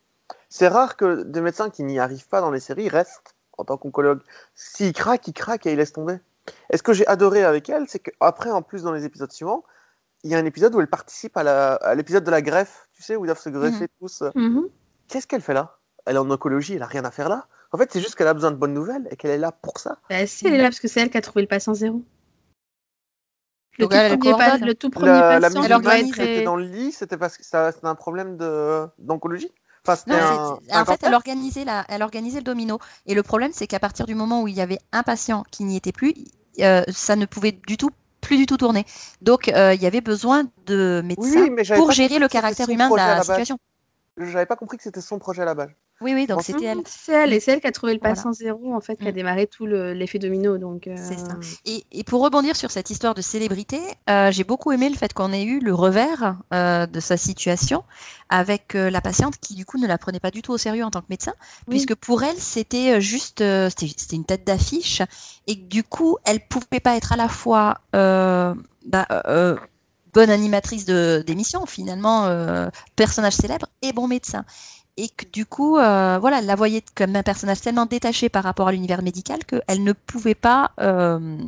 C'est 0.48 0.68
rare 0.68 0.96
que 0.96 1.24
des 1.24 1.40
médecins 1.40 1.68
qui 1.68 1.82
n'y 1.82 1.98
arrivent 1.98 2.28
pas 2.28 2.40
dans 2.40 2.50
les 2.50 2.60
séries 2.60 2.88
restent 2.88 3.34
en 3.58 3.64
tant 3.64 3.76
qu'oncologue. 3.76 4.20
S'ils 4.54 4.92
craquent, 4.92 5.28
ils 5.28 5.34
craquent 5.34 5.66
et 5.66 5.72
ils 5.72 5.76
laissent 5.76 5.92
tomber. 5.92 6.18
Et 6.72 6.76
ce 6.76 6.82
que 6.82 6.92
j'ai 6.92 7.06
adoré 7.06 7.44
avec 7.44 7.68
elle, 7.68 7.86
c'est 7.88 7.98
qu'après, 7.98 8.50
en 8.50 8.62
plus, 8.62 8.82
dans 8.82 8.92
les 8.92 9.04
épisodes 9.04 9.32
suivants, 9.32 9.64
il 10.22 10.30
y 10.30 10.34
a 10.34 10.38
un 10.38 10.44
épisode 10.44 10.74
où 10.74 10.80
elle 10.80 10.86
participe 10.86 11.36
à 11.36 11.94
l'épisode 11.94 12.24
de 12.24 12.30
la 12.30 12.42
greffe, 12.42 12.88
tu 12.92 13.02
sais, 13.02 13.16
où 13.16 13.24
ils 13.24 13.28
doivent 13.28 13.40
se 13.40 13.50
greffer 13.50 13.88
tous. 14.00 14.22
Mhm. 14.34 14.68
Qu'est-ce 15.08 15.26
qu'elle 15.26 15.42
fait 15.42 15.54
là? 15.54 15.76
Elle 16.06 16.16
est 16.16 16.20
en 16.20 16.30
oncologie, 16.30 16.74
elle 16.74 16.82
a 16.82 16.86
rien 16.86 17.04
à 17.04 17.10
faire 17.10 17.28
là? 17.28 17.46
En 17.72 17.78
fait, 17.78 17.92
c'est 17.92 18.00
juste 18.00 18.14
qu'elle 18.14 18.28
a 18.28 18.34
besoin 18.34 18.52
de 18.52 18.56
bonnes 18.56 18.74
nouvelles 18.74 19.08
et 19.10 19.16
qu'elle 19.16 19.32
est 19.32 19.38
là 19.38 19.50
pour 19.50 19.78
ça. 19.78 19.98
Bah, 20.08 20.24
si, 20.26 20.46
elle 20.46 20.54
est 20.54 20.58
là 20.58 20.64
parce 20.64 20.80
que 20.80 20.88
c'est 20.88 21.00
elle 21.00 21.10
qui 21.10 21.18
a 21.18 21.20
trouvé 21.20 21.42
le 21.42 21.48
patient 21.48 21.74
zéro. 21.74 22.02
Le 23.78 23.84
Donc 23.86 23.92
tout, 23.92 23.98
premier, 24.16 24.32
pa- 24.34 24.48
coordonne. 24.48 24.66
le 24.66 24.74
tout 24.74 24.90
premier 24.90 25.06
La, 25.10 25.38
la 25.40 25.50
patient, 25.50 25.60
organise, 25.60 26.10
être 26.10 26.16
qui 26.16 26.22
était 26.22 26.42
dans 26.42 26.56
le 26.56 26.64
lit, 26.64 26.92
c'était 26.92 27.16
parce 27.16 27.36
que 27.36 27.44
ça, 27.44 27.72
c'était 27.72 27.86
un 27.86 27.94
problème 27.94 28.36
d'oncologie. 28.98 29.50
Enfin, 29.86 29.96
c'était 29.96 30.12
Non, 30.12 30.18
un, 30.18 30.58
c'est- 30.68 30.76
en 30.76 30.84
fait, 30.84 31.00
elle 31.02 31.14
organisait, 31.14 31.64
la, 31.64 31.84
elle 31.88 32.02
organisait 32.02 32.38
le 32.38 32.44
domino. 32.44 32.78
Et 33.06 33.14
le 33.14 33.22
problème, 33.22 33.52
c'est 33.52 33.66
qu'à 33.66 33.78
partir 33.78 34.06
du 34.06 34.14
moment 34.14 34.42
où 34.42 34.48
il 34.48 34.54
y 34.54 34.60
avait 34.60 34.78
un 34.92 35.02
patient 35.02 35.44
qui 35.50 35.64
n'y 35.64 35.76
était 35.76 35.92
plus, 35.92 36.14
euh, 36.60 36.82
ça 36.88 37.14
ne 37.16 37.26
pouvait 37.26 37.52
du 37.52 37.76
tout, 37.76 37.90
plus 38.20 38.36
du 38.36 38.46
tout 38.46 38.56
tourner. 38.56 38.84
Donc, 39.20 39.48
euh, 39.48 39.74
il 39.74 39.82
y 39.82 39.86
avait 39.86 40.00
besoin 40.00 40.44
de 40.66 41.02
médecins 41.04 41.42
oui, 41.42 41.50
mais 41.50 41.62
j'avais 41.64 41.78
pour 41.80 41.88
pas 41.88 41.94
gérer 41.94 42.18
le 42.18 42.28
caractère 42.28 42.68
humain 42.68 42.90
de 42.90 42.96
la 42.96 43.14
la 43.16 43.22
situation. 43.22 43.58
J'avais 44.18 44.46
pas 44.46 44.56
compris 44.56 44.78
que 44.78 44.82
c'était 44.82 45.00
son 45.02 45.18
projet 45.18 45.42
à 45.42 45.44
la 45.44 45.54
base. 45.54 45.70
Oui, 46.02 46.12
oui, 46.12 46.26
donc 46.26 46.42
c'était 46.42 46.66
elle. 46.66 46.82
C'est 46.84 47.12
elle, 47.12 47.32
et 47.32 47.40
c'est 47.40 47.52
elle 47.52 47.60
qui 47.62 47.66
a 47.66 47.72
trouvé 47.72 47.94
le 47.94 47.98
Voilà. 47.98 48.14
patient 48.14 48.32
zéro, 48.32 48.74
en 48.74 48.80
fait, 48.82 48.96
qui 48.96 49.08
a 49.08 49.12
Mm. 49.12 49.14
démarré 49.14 49.46
tout 49.46 49.64
le- 49.64 49.94
l'effet 49.94 50.18
domino. 50.18 50.58
Donc, 50.58 50.86
euh, 50.88 50.94
C'est 50.96 51.18
ça. 51.18 51.38
Et, 51.64 51.84
et 51.90 52.04
pour 52.04 52.22
rebondir 52.22 52.54
sur 52.54 52.70
cette 52.70 52.90
histoire 52.90 53.14
de 53.14 53.22
célébrité, 53.22 53.80
euh, 54.10 54.30
j'ai 54.30 54.44
beaucoup 54.44 54.72
aimé 54.72 54.90
le 54.90 54.94
fait 54.94 55.14
qu'on 55.14 55.32
ait 55.32 55.44
eu 55.44 55.58
le 55.60 55.72
revers 55.72 56.36
euh, 56.52 56.84
de 56.84 57.00
sa 57.00 57.16
situation 57.16 57.82
avec 58.28 58.74
la 58.74 59.00
patiente 59.00 59.38
qui 59.40 59.54
du 59.54 59.64
coup 59.64 59.78
ne 59.78 59.86
la 59.86 59.96
prenait 59.98 60.20
pas 60.20 60.30
du 60.30 60.42
tout 60.42 60.52
au 60.52 60.58
sérieux 60.58 60.84
en 60.84 60.90
tant 60.90 61.00
que 61.00 61.06
médecin, 61.08 61.32
Oui. 61.68 61.76
puisque 61.76 61.94
pour 61.94 62.22
elle 62.24 62.36
c'était 62.36 63.00
juste 63.00 63.38
c'était 63.70 64.16
une 64.16 64.24
tête 64.24 64.44
d'affiche 64.44 65.00
et 65.46 65.54
du 65.54 65.84
coup 65.84 66.18
elle 66.24 66.40
pouvait 66.40 66.80
pas 66.80 66.96
être 66.96 67.12
à 67.12 67.16
la 67.16 67.28
fois 67.28 67.80
bah, 67.92 69.06
bonne 70.12 70.30
animatrice 70.30 70.86
d'émission 70.86 71.66
finalement 71.66 72.26
euh, 72.26 72.68
personnage 72.96 73.34
célèbre 73.34 73.66
et 73.82 73.92
bon 73.92 74.08
médecin 74.08 74.44
et 74.96 75.08
que 75.08 75.26
du 75.30 75.44
coup, 75.44 75.76
euh, 75.76 76.18
voilà, 76.20 76.38
elle 76.38 76.46
la 76.46 76.54
voyait 76.54 76.82
comme 76.94 77.14
un 77.16 77.22
personnage 77.22 77.60
tellement 77.60 77.86
détaché 77.86 78.28
par 78.28 78.44
rapport 78.44 78.68
à 78.68 78.72
l'univers 78.72 79.02
médical 79.02 79.44
qu'elle 79.44 79.84
ne 79.84 79.92
pouvait 79.92 80.34
pas 80.34 80.72
euh, 80.80 81.38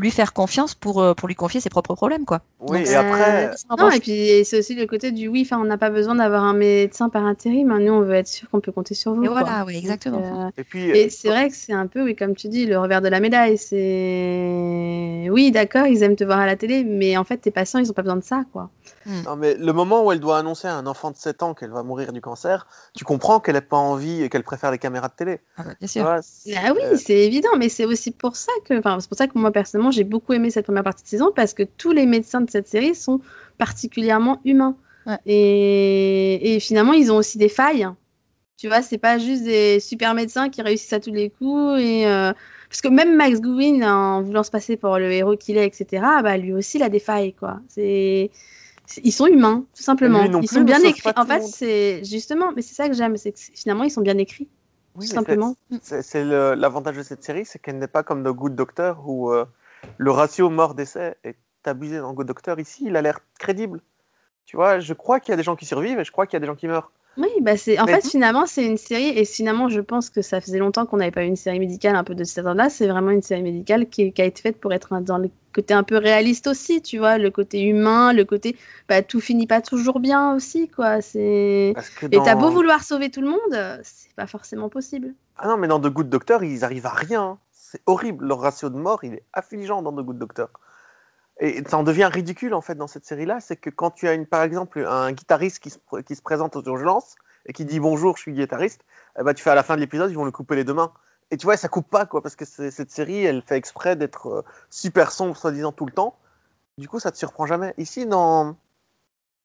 lui 0.00 0.10
faire 0.10 0.32
confiance 0.32 0.74
pour, 0.74 1.00
euh, 1.02 1.14
pour 1.14 1.28
lui 1.28 1.34
confier 1.34 1.60
ses 1.60 1.70
propres 1.70 1.94
problèmes, 1.94 2.24
quoi. 2.24 2.40
Oui, 2.60 2.78
Donc, 2.78 2.88
et 2.88 2.94
après, 2.94 3.46
Euh, 3.48 3.76
Non, 3.78 3.90
et 3.90 4.00
puis 4.00 4.44
c'est 4.44 4.58
aussi 4.58 4.74
le 4.74 4.86
côté 4.86 5.12
du 5.12 5.28
oui, 5.28 5.42
enfin, 5.44 5.60
on 5.60 5.64
n'a 5.64 5.78
pas 5.78 5.90
besoin 5.90 6.14
d'avoir 6.14 6.42
un 6.44 6.54
médecin 6.54 7.08
par 7.08 7.24
intérim. 7.24 7.70
hein, 7.70 7.78
Nous, 7.80 7.92
on 7.92 8.00
veut 8.00 8.14
être 8.14 8.28
sûr 8.28 8.48
qu'on 8.50 8.60
peut 8.60 8.72
compter 8.72 8.94
sur 8.94 9.14
vous. 9.14 9.24
Et 9.24 9.28
quoi. 9.28 9.40
voilà, 9.42 9.64
oui, 9.66 9.76
exactement. 9.76 10.18
Donc, 10.18 10.52
euh, 10.56 10.60
et 10.60 10.64
puis, 10.64 10.90
Et 10.90 11.10
c'est 11.10 11.28
vrai 11.28 11.48
que 11.48 11.54
c'est 11.54 11.72
un 11.72 11.86
peu, 11.86 12.02
oui, 12.02 12.16
comme 12.16 12.34
tu 12.34 12.48
dis, 12.48 12.66
le 12.66 12.78
revers 12.78 13.02
de 13.02 13.08
la 13.08 13.20
médaille. 13.20 13.58
C'est 13.58 15.28
oui, 15.30 15.50
d'accord, 15.50 15.86
ils 15.86 16.02
aiment 16.02 16.16
te 16.16 16.24
voir 16.24 16.38
à 16.40 16.46
la 16.46 16.56
télé, 16.56 16.84
mais 16.84 17.16
en 17.16 17.24
fait, 17.24 17.38
tes 17.38 17.50
patients, 17.50 17.78
ils 17.78 17.90
ont 17.90 17.94
pas 17.94 18.02
besoin 18.02 18.16
de 18.16 18.24
ça, 18.24 18.44
quoi. 18.52 18.70
non, 19.06 19.36
mais 19.36 19.54
le 19.54 19.72
moment 19.72 20.04
où 20.04 20.12
elle 20.12 20.20
doit 20.20 20.38
annoncer 20.38 20.68
à 20.68 20.74
un 20.76 20.86
enfant 20.86 21.10
de 21.10 21.16
7 21.16 21.42
ans 21.42 21.54
qu'elle 21.54 21.70
va 21.70 21.82
mourir 21.82 22.12
du 22.12 22.20
cancer, 22.20 22.66
tu 22.94 23.04
comprends 23.04 23.40
qu'elle 23.40 23.54
n'a 23.54 23.60
pas 23.60 23.76
envie 23.76 24.22
et 24.22 24.28
qu'elle 24.28 24.42
préfère 24.44 24.70
les 24.70 24.78
caméras 24.78 25.08
de 25.08 25.14
télé. 25.14 25.40
Ah 25.56 25.62
bah, 25.64 25.70
bien 25.78 25.88
sûr. 25.88 26.06
Ah 26.06 26.20
oui, 26.74 26.80
euh, 26.82 26.96
c'est 26.96 27.18
évident, 27.18 27.50
mais 27.58 27.68
c'est 27.68 27.84
aussi 27.84 28.10
pour 28.10 28.36
ça 28.36 28.52
que, 28.64 28.78
enfin, 28.78 28.98
c'est 29.00 29.08
pour 29.08 29.16
ça 29.18 29.26
que 29.26 29.38
moi 29.38 29.50
personnellement, 29.50 29.89
j'ai 29.90 30.04
beaucoup 30.04 30.32
aimé 30.32 30.50
cette 30.50 30.66
première 30.66 30.84
partie 30.84 31.04
de 31.04 31.08
saison 31.08 31.32
parce 31.34 31.54
que 31.54 31.62
tous 31.62 31.92
les 31.92 32.06
médecins 32.06 32.40
de 32.40 32.50
cette 32.50 32.68
série 32.68 32.94
sont 32.94 33.20
particulièrement 33.58 34.40
humains. 34.44 34.76
Ouais. 35.06 35.18
Et, 35.26 36.54
et 36.54 36.60
finalement, 36.60 36.92
ils 36.92 37.10
ont 37.10 37.16
aussi 37.16 37.38
des 37.38 37.48
failles. 37.48 37.88
Tu 38.56 38.68
vois, 38.68 38.82
c'est 38.82 38.98
pas 38.98 39.18
juste 39.18 39.44
des 39.44 39.80
super 39.80 40.14
médecins 40.14 40.50
qui 40.50 40.60
réussissent 40.62 40.92
à 40.92 41.00
tous 41.00 41.12
les 41.12 41.30
coups. 41.30 41.80
Et, 41.80 42.06
euh, 42.06 42.32
Parce 42.68 42.82
que 42.82 42.88
même 42.88 43.16
Max 43.16 43.40
Goodwin, 43.40 43.82
en 43.82 44.22
voulant 44.22 44.42
se 44.42 44.50
passer 44.50 44.76
pour 44.76 44.98
le 44.98 45.10
héros 45.10 45.36
qu'il 45.36 45.56
est, 45.56 45.66
etc., 45.66 46.04
bah, 46.22 46.36
lui 46.36 46.52
aussi, 46.52 46.76
il 46.76 46.82
a 46.82 46.88
des 46.90 47.00
failles, 47.00 47.32
quoi. 47.32 47.60
C'est... 47.68 48.30
Ils 49.04 49.12
sont 49.12 49.26
humains, 49.26 49.64
tout 49.74 49.82
simplement. 49.82 50.22
Ils 50.24 50.30
plus 50.32 50.48
sont 50.48 50.62
bien 50.62 50.82
écrits. 50.82 51.10
En 51.16 51.24
fait, 51.24 51.42
c'est 51.42 52.02
justement, 52.04 52.52
mais 52.54 52.62
c'est 52.62 52.74
ça 52.74 52.88
que 52.88 52.94
j'aime, 52.94 53.16
c'est 53.16 53.32
que 53.32 53.38
finalement, 53.54 53.84
ils 53.84 53.90
sont 53.90 54.00
bien 54.00 54.18
écrits, 54.18 54.48
oui, 54.96 55.06
tout 55.06 55.14
simplement. 55.14 55.54
c'est- 55.80 56.24
l'avantage 56.24 56.96
de 56.96 57.02
cette 57.04 57.22
série, 57.22 57.44
c'est 57.44 57.60
qu'elle 57.60 57.78
n'est 57.78 57.86
pas 57.86 58.02
comme 58.02 58.24
The 58.24 58.32
Good 58.34 58.56
Doctor 58.56 59.08
où 59.08 59.30
euh, 59.32 59.44
le 59.98 60.10
ratio 60.10 60.50
mort-décès 60.50 61.16
est 61.24 61.36
abusé 61.64 61.98
dans 61.98 62.12
Good 62.12 62.26
Doctor. 62.26 62.58
Ici, 62.58 62.84
il 62.86 62.96
a 62.96 63.02
l'air 63.02 63.20
crédible. 63.38 63.80
Tu 64.46 64.56
vois, 64.56 64.80
je 64.80 64.94
crois 64.94 65.20
qu'il 65.20 65.32
y 65.32 65.34
a 65.34 65.36
des 65.36 65.42
gens 65.42 65.56
qui 65.56 65.66
survivent 65.66 66.00
et 66.00 66.04
je 66.04 66.10
crois 66.10 66.26
qu'il 66.26 66.34
y 66.34 66.38
a 66.38 66.40
des 66.40 66.46
gens 66.46 66.56
qui 66.56 66.66
meurent. 66.66 66.90
Oui, 67.16 67.28
bah 67.40 67.56
c'est 67.56 67.78
en 67.80 67.86
fait 67.86 68.06
finalement 68.06 68.46
c'est 68.46 68.64
une 68.64 68.76
série 68.76 69.08
et 69.18 69.24
finalement 69.24 69.68
je 69.68 69.80
pense 69.80 70.10
que 70.10 70.22
ça 70.22 70.40
faisait 70.40 70.58
longtemps 70.58 70.86
qu'on 70.86 70.98
n'avait 70.98 71.10
pas 71.10 71.24
eu 71.24 71.26
une 71.26 71.36
série 71.36 71.58
médicale 71.58 71.96
un 71.96 72.04
peu 72.04 72.14
de 72.14 72.22
cet 72.22 72.44
ordre-là. 72.46 72.70
C'est 72.70 72.86
vraiment 72.86 73.10
une 73.10 73.20
série 73.20 73.42
médicale 73.42 73.88
qui, 73.88 74.12
qui 74.12 74.22
a 74.22 74.24
été 74.24 74.40
faite 74.40 74.60
pour 74.60 74.72
être 74.72 75.00
dans 75.00 75.18
le 75.18 75.28
côté 75.52 75.74
un 75.74 75.82
peu 75.82 75.96
réaliste 75.96 76.46
aussi, 76.46 76.82
tu 76.82 76.98
vois, 76.98 77.18
le 77.18 77.30
côté 77.30 77.62
humain, 77.62 78.12
le 78.12 78.24
côté 78.24 78.56
bah 78.88 79.02
tout 79.02 79.20
finit 79.20 79.48
pas 79.48 79.60
toujours 79.60 79.98
bien 79.98 80.34
aussi 80.34 80.68
quoi. 80.68 81.00
C'est 81.02 81.74
et 82.10 82.18
t'as 82.24 82.36
beau 82.36 82.50
vouloir 82.50 82.84
sauver 82.84 83.10
tout 83.10 83.20
le 83.20 83.28
monde, 83.28 83.80
c'est 83.82 84.14
pas 84.14 84.28
forcément 84.28 84.68
possible. 84.68 85.12
Ah 85.36 85.48
non, 85.48 85.56
mais 85.56 85.66
dans 85.66 85.80
The 85.80 85.88
Good 85.88 86.08
Doctor, 86.08 86.44
ils 86.44 86.64
arrivent 86.64 86.86
à 86.86 86.90
rien. 86.90 87.38
C'est 87.70 87.82
horrible. 87.86 88.26
Leur 88.26 88.40
ratio 88.40 88.68
de 88.68 88.76
mort, 88.76 89.04
il 89.04 89.14
est 89.14 89.22
affligeant 89.32 89.80
dans 89.80 89.92
The 89.92 90.04
Good 90.04 90.18
Doctor. 90.18 90.48
Et 91.38 91.62
ça 91.68 91.78
en 91.78 91.84
devient 91.84 92.10
ridicule 92.12 92.52
en 92.52 92.60
fait 92.60 92.74
dans 92.74 92.88
cette 92.88 93.06
série-là, 93.06 93.38
c'est 93.38 93.54
que 93.54 93.70
quand 93.70 93.92
tu 93.92 94.08
as 94.08 94.14
une, 94.14 94.26
par 94.26 94.42
exemple 94.42 94.84
un 94.84 95.12
guitariste 95.12 95.60
qui 95.60 95.70
se, 95.70 96.22
présente 96.22 96.56
aux 96.56 96.64
urgences 96.64 97.14
et 97.46 97.52
qui 97.52 97.64
dit 97.64 97.78
bonjour, 97.78 98.16
je 98.16 98.22
suis 98.22 98.32
guitariste, 98.32 98.84
eh 99.18 99.22
ben, 99.22 99.34
tu 99.34 99.44
fais 99.44 99.50
à 99.50 99.54
la 99.54 99.62
fin 99.62 99.76
de 99.76 99.80
l'épisode, 99.80 100.10
ils 100.10 100.16
vont 100.16 100.24
lui 100.24 100.32
couper 100.32 100.56
les 100.56 100.64
deux 100.64 100.74
mains. 100.74 100.92
Et 101.30 101.36
tu 101.36 101.46
vois, 101.46 101.56
ça 101.56 101.68
coupe 101.68 101.88
pas 101.88 102.06
quoi, 102.06 102.22
parce 102.22 102.34
que 102.34 102.44
cette 102.44 102.90
série, 102.90 103.24
elle 103.24 103.40
fait 103.40 103.56
exprès 103.56 103.94
d'être 103.94 104.26
euh, 104.26 104.44
super 104.68 105.12
sombre 105.12 105.36
soi-disant 105.36 105.70
tout 105.70 105.86
le 105.86 105.92
temps. 105.92 106.18
Du 106.76 106.88
coup, 106.88 106.98
ça 106.98 107.12
te 107.12 107.16
surprend 107.16 107.46
jamais. 107.46 107.72
Ici, 107.78 108.04
dans, 108.04 108.56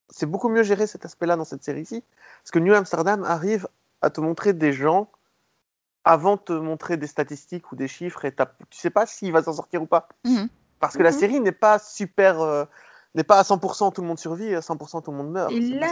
c'est 0.09 0.25
beaucoup 0.25 0.49
mieux 0.49 0.63
géré 0.63 0.87
cet 0.87 1.05
aspect-là 1.05 1.35
dans 1.35 1.45
cette 1.45 1.63
série-ci, 1.63 2.03
parce 2.41 2.51
que 2.51 2.59
New 2.59 2.73
Amsterdam 2.73 3.23
arrive 3.23 3.67
à 4.01 4.09
te 4.09 4.19
montrer 4.19 4.53
des 4.53 4.73
gens 4.73 5.09
avant 6.05 6.37
de 6.37 6.41
te 6.41 6.53
montrer 6.53 6.97
des 6.97 7.07
statistiques 7.07 7.71
ou 7.71 7.75
des 7.75 7.87
chiffres 7.87 8.25
et 8.25 8.33
tu 8.35 8.79
sais 8.79 8.91
pas 8.91 9.05
s'il 9.05 9.31
va 9.31 9.43
s'en 9.43 9.53
sortir 9.53 9.81
ou 9.83 9.87
pas. 9.87 10.07
Mhm. 10.23 10.49
Parce 10.79 10.97
que 10.97 11.03
la 11.03 11.11
Mhm. 11.11 11.19
série 11.19 11.39
n'est 11.41 11.51
pas 11.53 11.79
super, 11.79 12.41
euh, 12.41 12.65
n'est 13.15 13.23
pas 13.23 13.39
à 13.39 13.43
100% 13.43 13.93
tout 13.93 14.01
le 14.01 14.07
monde 14.07 14.19
survit 14.19 14.45
et 14.45 14.55
à 14.55 14.59
100% 14.59 15.01
tout 15.03 15.11
le 15.11 15.17
monde 15.17 15.31
meurt. 15.31 15.51
Et 15.51 15.59
là, 15.59 15.87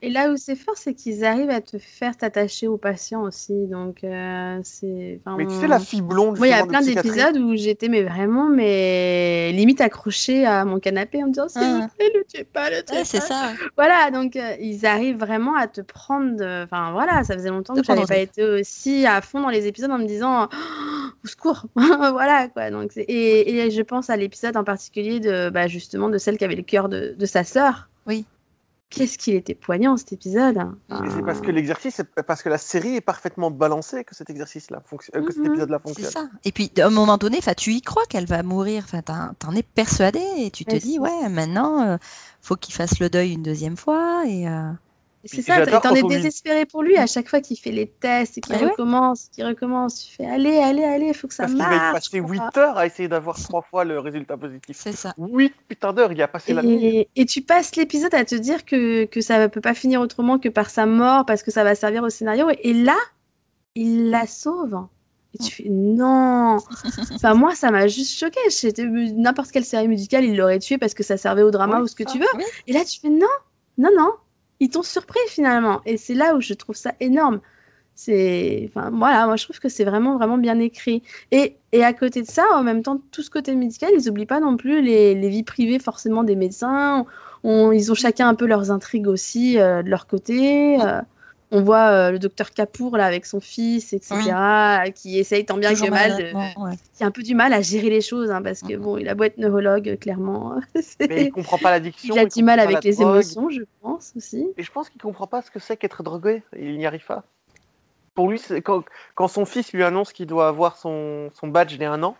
et 0.00 0.10
là 0.10 0.30
où 0.30 0.36
c'est 0.36 0.56
fort, 0.56 0.76
c'est 0.76 0.94
qu'ils 0.94 1.24
arrivent 1.24 1.50
à 1.50 1.60
te 1.60 1.78
faire 1.78 2.16
t'attacher 2.16 2.66
aux 2.66 2.78
patients 2.78 3.22
aussi. 3.22 3.54
Donc 3.66 4.04
euh, 4.04 4.58
c'est. 4.64 5.20
enfin, 5.24 5.36
Mais 5.36 5.46
tu 5.46 5.54
sais, 5.54 5.66
la 5.66 5.78
fille 5.78 6.00
blonde, 6.02 6.38
Moi, 6.38 6.48
il 6.48 6.50
y 6.50 6.54
a 6.54 6.64
plein 6.66 6.80
d'épisodes 6.80 7.36
où 7.36 7.54
j'étais 7.56 7.88
mais 7.88 8.02
vraiment 8.02 8.48
mais 8.48 9.52
limite 9.52 9.80
accrochée 9.80 10.46
à 10.46 10.64
mon 10.64 10.80
canapé 10.80 11.22
en 11.22 11.26
me 11.26 11.32
disant 11.32 11.48
s'il 11.48 11.62
Ah. 11.62 11.80
vous 11.82 11.88
plaît, 11.96 12.10
le 12.14 12.24
tuez 12.24 12.44
pas, 12.44 12.70
le 12.70 12.82
tuez 12.82 12.96
Ouais, 12.98 13.04
c'est 13.04 13.20
ça. 13.20 13.52
Voilà, 13.76 14.10
donc 14.10 14.36
euh, 14.36 14.54
ils 14.60 14.86
arrivent 14.86 15.18
vraiment 15.18 15.54
à 15.56 15.66
te 15.66 15.80
prendre. 15.80 16.36
de- 16.36 16.64
Enfin 16.64 16.92
voilà, 16.92 17.24
ça 17.24 17.34
faisait 17.34 17.50
longtemps 17.50 17.74
De 17.74 17.80
que 17.80 17.86
j'avais 17.86 18.06
pas 18.06 18.16
été 18.18 18.42
aussi 18.44 19.06
à 19.06 19.20
fond 19.20 19.40
dans 19.40 19.48
les 19.50 19.66
épisodes 19.66 19.90
en 19.90 19.98
me 19.98 20.06
disant 20.06 20.48
Oh, 20.50 20.56
au 21.24 21.28
secours. 21.28 21.66
voilà 21.76 22.48
quoi. 22.48 22.70
Donc 22.70 22.92
c'est- 22.92 23.02
et, 23.02 23.50
et 23.66 23.70
je 23.70 23.82
pense 23.82 24.10
à 24.10 24.16
l'épisode 24.16 24.56
en 24.56 24.64
particulier 24.64 25.20
de 25.20 25.50
bah, 25.50 25.68
justement 25.68 26.08
de 26.08 26.18
celle 26.18 26.38
qui 26.38 26.44
avait 26.44 26.56
le 26.56 26.62
cœur 26.62 26.88
de, 26.88 27.14
de 27.18 27.26
sa 27.26 27.44
sœur. 27.44 27.88
Oui. 28.06 28.24
Qu'est-ce 28.90 29.16
qu'il 29.16 29.34
était 29.36 29.54
poignant 29.54 29.96
cet 29.96 30.12
épisode. 30.12 30.58
C'est 30.90 31.24
parce 31.24 31.40
que 31.40 31.50
l'exercice, 31.50 31.94
c'est 31.94 32.22
parce 32.26 32.42
que 32.42 32.50
la 32.50 32.58
série 32.58 32.96
est 32.96 33.00
parfaitement 33.00 33.50
balancée 33.50 34.04
que 34.04 34.14
cet 34.14 34.28
exercice-là 34.28 34.82
fonctionne, 34.84 35.24
que 35.24 35.32
cet 35.32 35.40
Mhm. 35.44 35.46
épisode-là 35.52 35.80
C'est 35.86 35.88
fonctionne. 36.02 36.10
ça. 36.10 36.28
Et 36.44 36.52
puis, 36.52 36.70
à 36.78 36.88
un 36.88 36.90
moment 36.90 37.16
donné, 37.16 37.38
tu 37.56 37.70
y 37.72 37.80
crois 37.80 38.02
qu'elle 38.10 38.26
va 38.26 38.42
mourir. 38.42 38.82
Enfin, 38.84 39.00
t'en 39.00 39.32
t'en 39.38 39.56
es 39.56 39.62
persuadé 39.62 40.20
et 40.36 40.50
tu 40.50 40.66
te 40.66 40.76
dis, 40.76 40.92
c'est- 40.94 40.98
ouais, 40.98 41.28
maintenant, 41.30 41.80
euh, 41.88 41.96
faut 42.42 42.54
qu'il 42.56 42.74
fasse 42.74 42.98
le 43.00 43.08
deuil 43.08 43.32
une 43.32 43.42
deuxième 43.42 43.78
fois. 43.78 44.24
Et, 44.26 44.46
euh, 44.46 44.70
C'est 45.24 45.42
ça, 45.42 45.64
t'en 45.80 45.94
es 45.94 46.02
désespéré 46.02 46.66
pour 46.66 46.82
lui 46.82 46.96
à 46.96 47.06
chaque 47.06 47.28
fois 47.28 47.40
qu'il 47.40 47.56
fait 47.56 47.70
les 47.70 47.86
tests 47.86 48.38
et 48.38 48.40
qu'il 48.40 48.54
Ah 48.56 48.58
ouais. 48.62 48.70
recommence, 48.70 49.28
qu'il 49.32 49.44
recommence. 49.46 50.04
Tu 50.04 50.14
fais 50.16 50.26
allez, 50.26 50.56
allez, 50.58 50.82
allez, 50.82 51.08
il 51.08 51.14
faut 51.14 51.28
que 51.28 51.34
ça 51.34 51.44
Parce 51.44 51.52
qu'il 51.54 51.62
va 51.62 51.72
y 51.74 51.76
marche. 51.78 51.92
passer 51.94 52.20
quoi. 52.20 52.28
8 52.30 52.56
heures 52.58 52.76
à 52.76 52.86
essayer 52.86 53.08
d'avoir 53.08 53.38
trois 53.40 53.62
fois 53.62 53.84
le 53.84 54.00
résultat 54.00 54.36
positif. 54.36 54.76
C'est 54.80 54.92
ça. 54.96 55.14
8 55.18 55.52
putain 55.68 55.92
d'heures, 55.92 56.10
il 56.12 56.18
y 56.18 56.22
a 56.22 56.28
passé 56.28 56.52
la 56.54 56.62
nuit. 56.62 57.06
Et, 57.14 57.26
tu 57.26 57.40
passes 57.42 57.76
l'épisode 57.76 58.14
à 58.14 58.24
te 58.24 58.34
dire 58.34 58.64
que, 58.64 59.04
que 59.04 59.20
ça 59.20 59.38
ne 59.38 59.46
peut 59.46 59.60
pas 59.60 59.74
finir 59.74 60.00
autrement 60.00 60.38
que 60.38 60.48
par 60.48 60.70
sa 60.70 60.86
mort 60.86 61.24
parce 61.24 61.42
que 61.44 61.50
ça 61.52 61.62
va 61.62 61.74
servir 61.74 62.02
au 62.02 62.10
scénario. 62.10 62.48
Et 62.62 62.72
là, 62.72 62.96
il 63.74 64.10
la 64.10 64.26
sauve. 64.26 64.86
Et 65.34 65.38
tu 65.42 65.50
fais 65.52 65.68
non. 65.70 66.58
Enfin, 67.14 67.34
moi, 67.34 67.54
ça 67.54 67.70
m'a 67.70 67.86
juste 67.86 68.18
choqué. 68.18 68.40
C'était 68.50 68.84
n'importe 68.84 69.50
quelle 69.52 69.64
série 69.64 69.88
musicale, 69.88 70.24
il 70.24 70.36
l'aurait 70.36 70.58
tué 70.58 70.78
parce 70.78 70.94
que 70.94 71.02
ça 71.02 71.16
servait 71.16 71.42
au 71.42 71.50
drama 71.50 71.76
Oui, 71.76 71.82
ou 71.84 71.86
ce 71.86 71.94
que 71.94 72.04
ça, 72.04 72.10
tu 72.10 72.18
veux. 72.18 72.26
oui. 72.36 72.44
Et 72.66 72.72
là, 72.72 72.84
tu 72.84 73.00
fais 73.00 73.08
non, 73.08 73.26
non, 73.78 73.90
non. 73.96 74.10
Ils 74.62 74.70
t'ont 74.70 74.84
surpris 74.84 75.18
finalement. 75.28 75.80
Et 75.86 75.96
c'est 75.96 76.14
là 76.14 76.36
où 76.36 76.40
je 76.40 76.54
trouve 76.54 76.76
ça 76.76 76.94
énorme. 77.00 77.40
C'est, 77.96 78.70
voilà, 78.74 79.26
moi 79.26 79.34
je 79.34 79.42
trouve 79.42 79.58
que 79.58 79.68
c'est 79.68 79.82
vraiment, 79.82 80.16
vraiment 80.16 80.38
bien 80.38 80.60
écrit. 80.60 81.02
Et, 81.32 81.56
et 81.72 81.82
à 81.82 81.92
côté 81.92 82.22
de 82.22 82.28
ça, 82.28 82.44
en 82.54 82.62
même 82.62 82.84
temps, 82.84 83.02
tout 83.10 83.22
ce 83.22 83.30
côté 83.30 83.56
médical, 83.56 83.90
ils 83.98 84.06
n'oublient 84.06 84.24
pas 84.24 84.38
non 84.38 84.56
plus 84.56 84.80
les, 84.80 85.28
vies 85.28 85.42
privées 85.42 85.80
forcément 85.80 86.22
des 86.22 86.36
médecins. 86.36 87.06
Ils 87.42 87.90
ont 87.90 87.94
chacun 87.96 88.28
un 88.28 88.36
peu 88.36 88.46
leurs 88.46 88.70
intrigues 88.70 89.08
aussi 89.08 89.58
euh, 89.58 89.82
de 89.82 89.90
leur 89.90 90.06
côté. 90.06 90.80
Euh, 90.80 91.00
on 91.54 91.62
voit 91.62 91.88
euh, 91.88 92.10
le 92.10 92.18
docteur 92.18 92.50
Capour 92.50 92.96
là 92.96 93.04
avec 93.06 93.26
son 93.26 93.38
fils, 93.40 93.92
etc., 93.92 94.90
qui 94.94 95.18
essaye 95.18 95.44
tant 95.44 95.56
bien 95.58 95.70
Toujours 95.70 95.86
que 95.88 95.92
mal, 95.92 96.16
de- 96.16 96.34
ouais. 96.64 96.76
qui 96.94 97.04
a 97.04 97.06
un 97.06 97.10
peu 97.10 97.22
du 97.22 97.34
mal 97.34 97.52
à 97.52 97.60
gérer 97.60 97.90
les 97.90 98.00
choses, 98.00 98.30
hein, 98.30 98.42
parce 98.42 98.62
que 98.62 98.74
bon, 98.76 98.96
il 98.98 99.08
a 99.08 99.14
beau 99.14 99.24
être 99.24 99.38
neurologue, 99.38 99.88
euh, 99.90 99.96
clairement. 99.96 100.56
c'est- 100.74 101.08
Mais 101.08 101.26
il 101.26 101.30
comprend 101.30 101.58
pas 101.58 101.70
l'addiction. 101.70 102.14
il 102.14 102.18
a 102.18 102.24
du 102.26 102.42
mal 102.42 102.58
avec 102.58 102.82
les 102.82 102.92
drogue. 102.94 103.14
émotions, 103.16 103.50
je 103.50 103.62
pense 103.82 104.12
aussi. 104.16 104.48
Et 104.56 104.62
je 104.62 104.72
pense 104.72 104.88
qu'il 104.90 105.00
comprend 105.00 105.26
pas 105.28 105.42
ce 105.42 105.50
que 105.50 105.58
c'est 105.60 105.76
qu'être 105.76 106.02
drogué. 106.02 106.42
Il 106.58 106.76
n'y 106.78 106.86
arrive 106.86 107.04
pas. 107.06 107.22
Pour 108.14 108.28
lui, 108.30 108.38
c'est 108.38 108.60
quand, 108.60 108.84
quand 109.14 109.28
son 109.28 109.44
fils 109.44 109.72
lui 109.72 109.84
annonce 109.84 110.12
qu'il 110.12 110.26
doit 110.26 110.48
avoir 110.48 110.76
son, 110.76 111.30
son 111.34 111.48
badge 111.48 111.76
dès 111.78 111.84
un 111.86 112.02
an, 112.02 112.16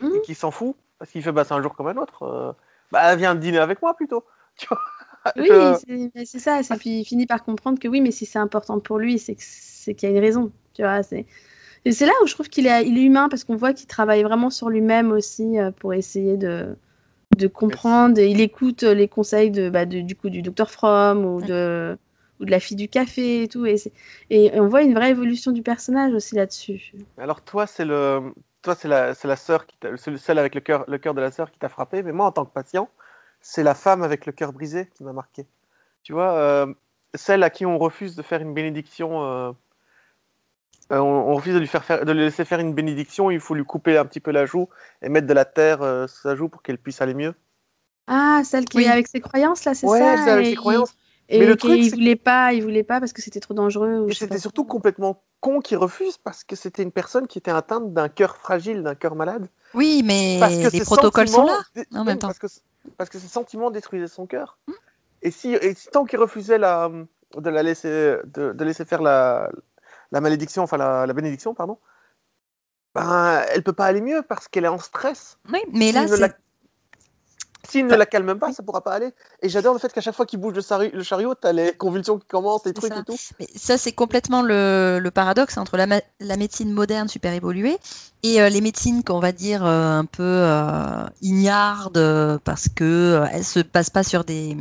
Mhm. 0.00 0.12
et 0.16 0.20
qu'il 0.22 0.34
s'en 0.36 0.50
fout, 0.50 0.74
parce 0.98 1.10
qu'il 1.10 1.22
fait 1.22 1.32
bah, 1.32 1.44
c'est 1.44 1.52
un 1.54 1.60
jour 1.62 1.74
comme 1.74 1.86
un 1.88 1.96
autre, 1.98 2.22
euh, 2.22 2.52
bah 2.90 3.14
viens 3.16 3.34
dîner 3.34 3.58
avec 3.58 3.80
moi 3.82 3.94
plutôt. 3.94 4.24
Tu 4.56 4.66
vois 4.68 4.78
Oui, 5.36 5.48
Je- 5.48 6.24
c'est 6.24 6.38
ça. 6.38 6.60
Et 6.60 6.78
puis 6.78 7.00
il 7.00 7.04
finit 7.04 7.26
par 7.26 7.44
comprendre 7.44 7.78
que 7.78 7.88
oui, 7.88 8.00
mais 8.00 8.10
si 8.10 8.26
c'est 8.26 8.38
important 8.38 8.80
pour 8.80 8.98
lui, 8.98 9.18
c'est 9.18 9.34
qu'il 9.94 10.08
y 10.08 10.12
a 10.12 10.14
une 10.16 10.22
raison. 10.22 10.52
Tu 10.74 10.82
vois, 10.82 11.02
c'est 11.02 11.26
et 11.84 11.92
c'est 11.92 12.06
là 12.06 12.12
où 12.22 12.26
je 12.28 12.34
trouve 12.34 12.48
qu'il 12.48 12.66
est, 12.66 12.86
il 12.86 12.98
est 12.98 13.02
humain 13.02 13.28
parce 13.28 13.44
qu'on 13.44 13.56
voit 13.56 13.72
qu'il 13.72 13.88
travaille 13.88 14.22
vraiment 14.22 14.50
sur 14.50 14.70
lui-même 14.70 15.12
aussi 15.12 15.58
euh, 15.58 15.70
pour 15.72 15.94
essayer 15.94 16.36
de, 16.36 16.76
de 17.38 17.46
comprendre. 17.48 18.18
Et 18.18 18.28
il 18.30 18.40
écoute 18.40 18.82
les 18.82 19.08
conseils 19.08 19.50
de, 19.50 19.70
bah, 19.70 19.86
de- 19.86 20.00
du 20.00 20.16
coup 20.16 20.30
du 20.30 20.42
docteur 20.42 20.70
Fromm 20.70 21.24
ou 21.24 21.42
de, 21.42 21.96
ou 22.40 22.44
de 22.44 22.50
la 22.50 22.60
fille 22.60 22.76
du 22.76 22.88
café 22.88 23.44
et 23.44 23.48
tout. 23.48 23.66
Et, 23.66 23.80
on 24.60 24.68
voit 24.68 24.82
une 24.82 24.94
vraie 24.94 25.10
évolution 25.10 25.52
du 25.52 25.62
personnage 25.62 26.14
aussi 26.14 26.34
là-dessus. 26.36 26.92
Alors 27.18 27.42
toi, 27.42 27.66
c'est 27.66 27.84
le, 27.84 28.32
toi 28.62 28.74
c'est 28.74 28.88
la, 28.88 29.14
c'est 29.14 29.28
la 29.28 29.36
sœur 29.36 29.66
qui, 29.66 29.76
celle 30.18 30.38
avec 30.38 30.54
le 30.54 30.60
cœur, 30.60 30.84
le 30.88 30.98
cœur 30.98 31.14
de 31.14 31.20
la 31.20 31.30
sœur 31.30 31.50
qui 31.50 31.58
t'a 31.58 31.68
frappé. 31.68 32.02
Mais 32.02 32.12
moi, 32.12 32.26
en 32.26 32.32
tant 32.32 32.44
que 32.44 32.52
patient, 32.52 32.88
c'est 33.42 33.62
la 33.64 33.74
femme 33.74 34.02
avec 34.02 34.26
le 34.26 34.32
cœur 34.32 34.52
brisé 34.52 34.88
qui 34.94 35.04
m'a 35.04 35.12
marqué. 35.12 35.46
Tu 36.04 36.12
vois, 36.14 36.34
euh, 36.34 36.74
celle 37.14 37.42
à 37.44 37.50
qui 37.50 37.66
on 37.66 37.78
refuse 37.78 38.16
de 38.16 38.22
faire 38.22 38.42
une 38.42 38.54
bénédiction. 38.54 39.24
euh, 39.24 39.52
euh, 40.92 40.98
on, 40.98 41.30
on 41.30 41.34
refuse 41.34 41.54
de 41.54 41.58
lui 41.58 41.66
faire, 41.66 41.84
faire, 41.84 42.04
de 42.04 42.12
lui 42.12 42.20
laisser 42.20 42.44
faire 42.44 42.60
une 42.60 42.74
bénédiction. 42.74 43.30
Il 43.30 43.40
faut 43.40 43.54
lui 43.54 43.64
couper 43.64 43.96
un 43.98 44.04
petit 44.04 44.20
peu 44.20 44.30
la 44.30 44.46
joue 44.46 44.68
et 45.02 45.08
mettre 45.08 45.26
de 45.26 45.32
la 45.32 45.44
terre 45.44 45.82
euh, 45.82 46.06
sous 46.06 46.20
sa 46.22 46.36
joue 46.36 46.48
pour 46.48 46.62
qu'elle 46.62 46.78
puisse 46.78 47.00
aller 47.00 47.14
mieux. 47.14 47.34
Ah, 48.06 48.42
celle 48.44 48.64
qui 48.66 48.76
Oui. 48.78 48.84
est 48.84 48.88
avec 48.88 49.08
ses 49.08 49.20
croyances 49.20 49.64
là, 49.64 49.74
c'est 49.74 49.86
Ouais, 49.86 49.98
ça. 49.98 50.16
c'est 50.16 50.30
avec 50.30 50.46
et 50.46 50.48
ses 50.50 50.52
il- 50.52 50.56
croyances. 50.56 50.94
Et 51.28 51.38
Mais 51.38 51.46
le 51.46 51.56
truc, 51.56 51.82
c'est- 51.84 51.90
voulait 51.94 52.16
pas, 52.16 52.52
il 52.52 52.62
voulait 52.62 52.82
pas 52.82 53.00
parce 53.00 53.12
que 53.12 53.22
c'était 53.22 53.40
trop 53.40 53.54
dangereux. 53.54 54.06
Et 54.08 54.14
c'était 54.14 54.38
surtout 54.38 54.64
complètement 54.64 55.22
con 55.40 55.60
qu'il 55.60 55.78
refuse 55.78 56.18
parce 56.18 56.44
que 56.44 56.56
c'était 56.56 56.82
une 56.82 56.92
personne 56.92 57.26
qui 57.26 57.38
était 57.38 57.50
atteinte 57.50 57.92
d'un 57.94 58.08
cœur 58.08 58.36
fragile, 58.36 58.82
d'un 58.82 58.94
cœur 58.94 59.14
malade. 59.14 59.48
Oui, 59.74 60.02
mais 60.04 60.36
Parce 60.40 60.54
que 60.56 60.70
les 60.76 60.80
protocoles 60.82 61.28
sont 61.28 61.44
là. 61.46 61.58
en 61.94 62.04
même 62.04 62.18
temps. 62.18 62.28
Parce 62.28 62.38
que, 62.38 62.46
parce 62.98 63.08
que 63.10 63.18
ses 63.18 63.28
sentiments 63.28 63.70
détruisaient 63.70 64.08
son 64.08 64.26
cœur. 64.26 64.58
Hmm. 64.66 64.72
Et, 65.22 65.30
si, 65.30 65.54
et 65.54 65.74
si 65.74 65.88
tant 65.88 66.04
qu'il 66.04 66.18
refusait 66.18 66.58
la, 66.58 66.90
de 67.36 67.50
la 67.50 67.62
laisser, 67.62 68.16
de, 68.24 68.52
de 68.52 68.64
laisser 68.64 68.84
faire 68.84 69.00
la, 69.00 69.48
la 70.10 70.20
malédiction, 70.20 70.62
enfin 70.64 70.76
la, 70.76 71.06
la 71.06 71.12
bénédiction, 71.14 71.54
pardon, 71.54 71.78
ben, 72.94 73.42
elle 73.50 73.62
peut 73.62 73.72
pas 73.72 73.86
aller 73.86 74.00
mieux 74.02 74.22
parce 74.22 74.48
qu'elle 74.48 74.64
est 74.64 74.68
en 74.68 74.78
stress. 74.78 75.38
Oui, 75.50 75.60
mais 75.72 75.92
là, 75.92 76.06
la- 76.06 76.28
S'il 77.68 77.86
ne 77.86 77.94
la 77.94 78.06
calme 78.06 78.38
pas, 78.38 78.52
ça 78.52 78.62
pourra 78.62 78.82
pas 78.82 78.92
aller. 78.92 79.10
Et 79.40 79.48
j'adore 79.48 79.72
le 79.72 79.78
fait 79.78 79.92
qu'à 79.92 80.00
chaque 80.00 80.16
fois 80.16 80.26
qu'il 80.26 80.40
bouge 80.40 80.54
le, 80.54 80.96
le 80.96 81.02
chariot, 81.04 81.34
t'as 81.34 81.52
les 81.52 81.72
convulsions 81.72 82.18
qui 82.18 82.26
commencent, 82.26 82.64
les 82.64 82.72
trucs 82.72 82.92
ça. 82.92 83.00
et 83.00 83.04
tout. 83.04 83.16
Mais 83.38 83.46
ça, 83.54 83.78
c'est 83.78 83.92
complètement 83.92 84.42
le, 84.42 84.98
le 85.00 85.10
paradoxe 85.12 85.56
entre 85.56 85.76
la, 85.76 86.36
médecine 86.36 86.72
moderne 86.72 87.08
super 87.08 87.32
évoluée 87.32 87.78
et 88.24 88.42
euh, 88.42 88.48
les 88.48 88.60
médecines 88.60 89.04
qu'on 89.04 89.20
va 89.20 89.30
dire 89.30 89.64
euh, 89.64 89.98
un 89.98 90.04
peu 90.04 90.22
euh, 90.22 91.06
ignardes 91.20 91.98
euh, 91.98 92.38
parce 92.42 92.68
que 92.68 93.24
elles 93.30 93.44
se 93.44 93.60
basent 93.60 93.90
pas 93.90 94.02
sur 94.02 94.24
des 94.24 94.56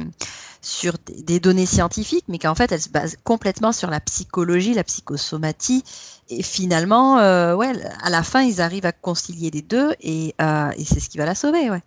sur 0.62 0.94
des, 1.08 1.24
des 1.24 1.40
données 1.40 1.66
scientifiques, 1.66 2.26
mais 2.28 2.38
qu'en 2.38 2.54
fait 2.54 2.72
elles 2.72 2.82
se 2.82 2.90
basent 2.90 3.18
complètement 3.24 3.72
sur 3.72 3.90
la 3.90 4.00
psychologie, 4.00 4.76
la 4.76 4.84
psychosomatie. 4.84 5.84
Et 6.30 6.44
finalement, 6.44 7.16
ouais, 7.56 7.74
à 8.02 8.10
la 8.10 8.24
fin, 8.24 8.42
ils 8.42 8.62
arrivent 8.62 8.86
à 8.86 8.94
concilier 8.94 9.50
les 9.50 9.64
deux 9.64 9.92
et, 10.00 10.28
et 10.30 10.86
c'est 10.86 11.02
ce 11.02 11.10
qui 11.10 11.18
va 11.18 11.26
la 11.26 11.36
sauver, 11.36 11.70
ouais. 11.70 11.82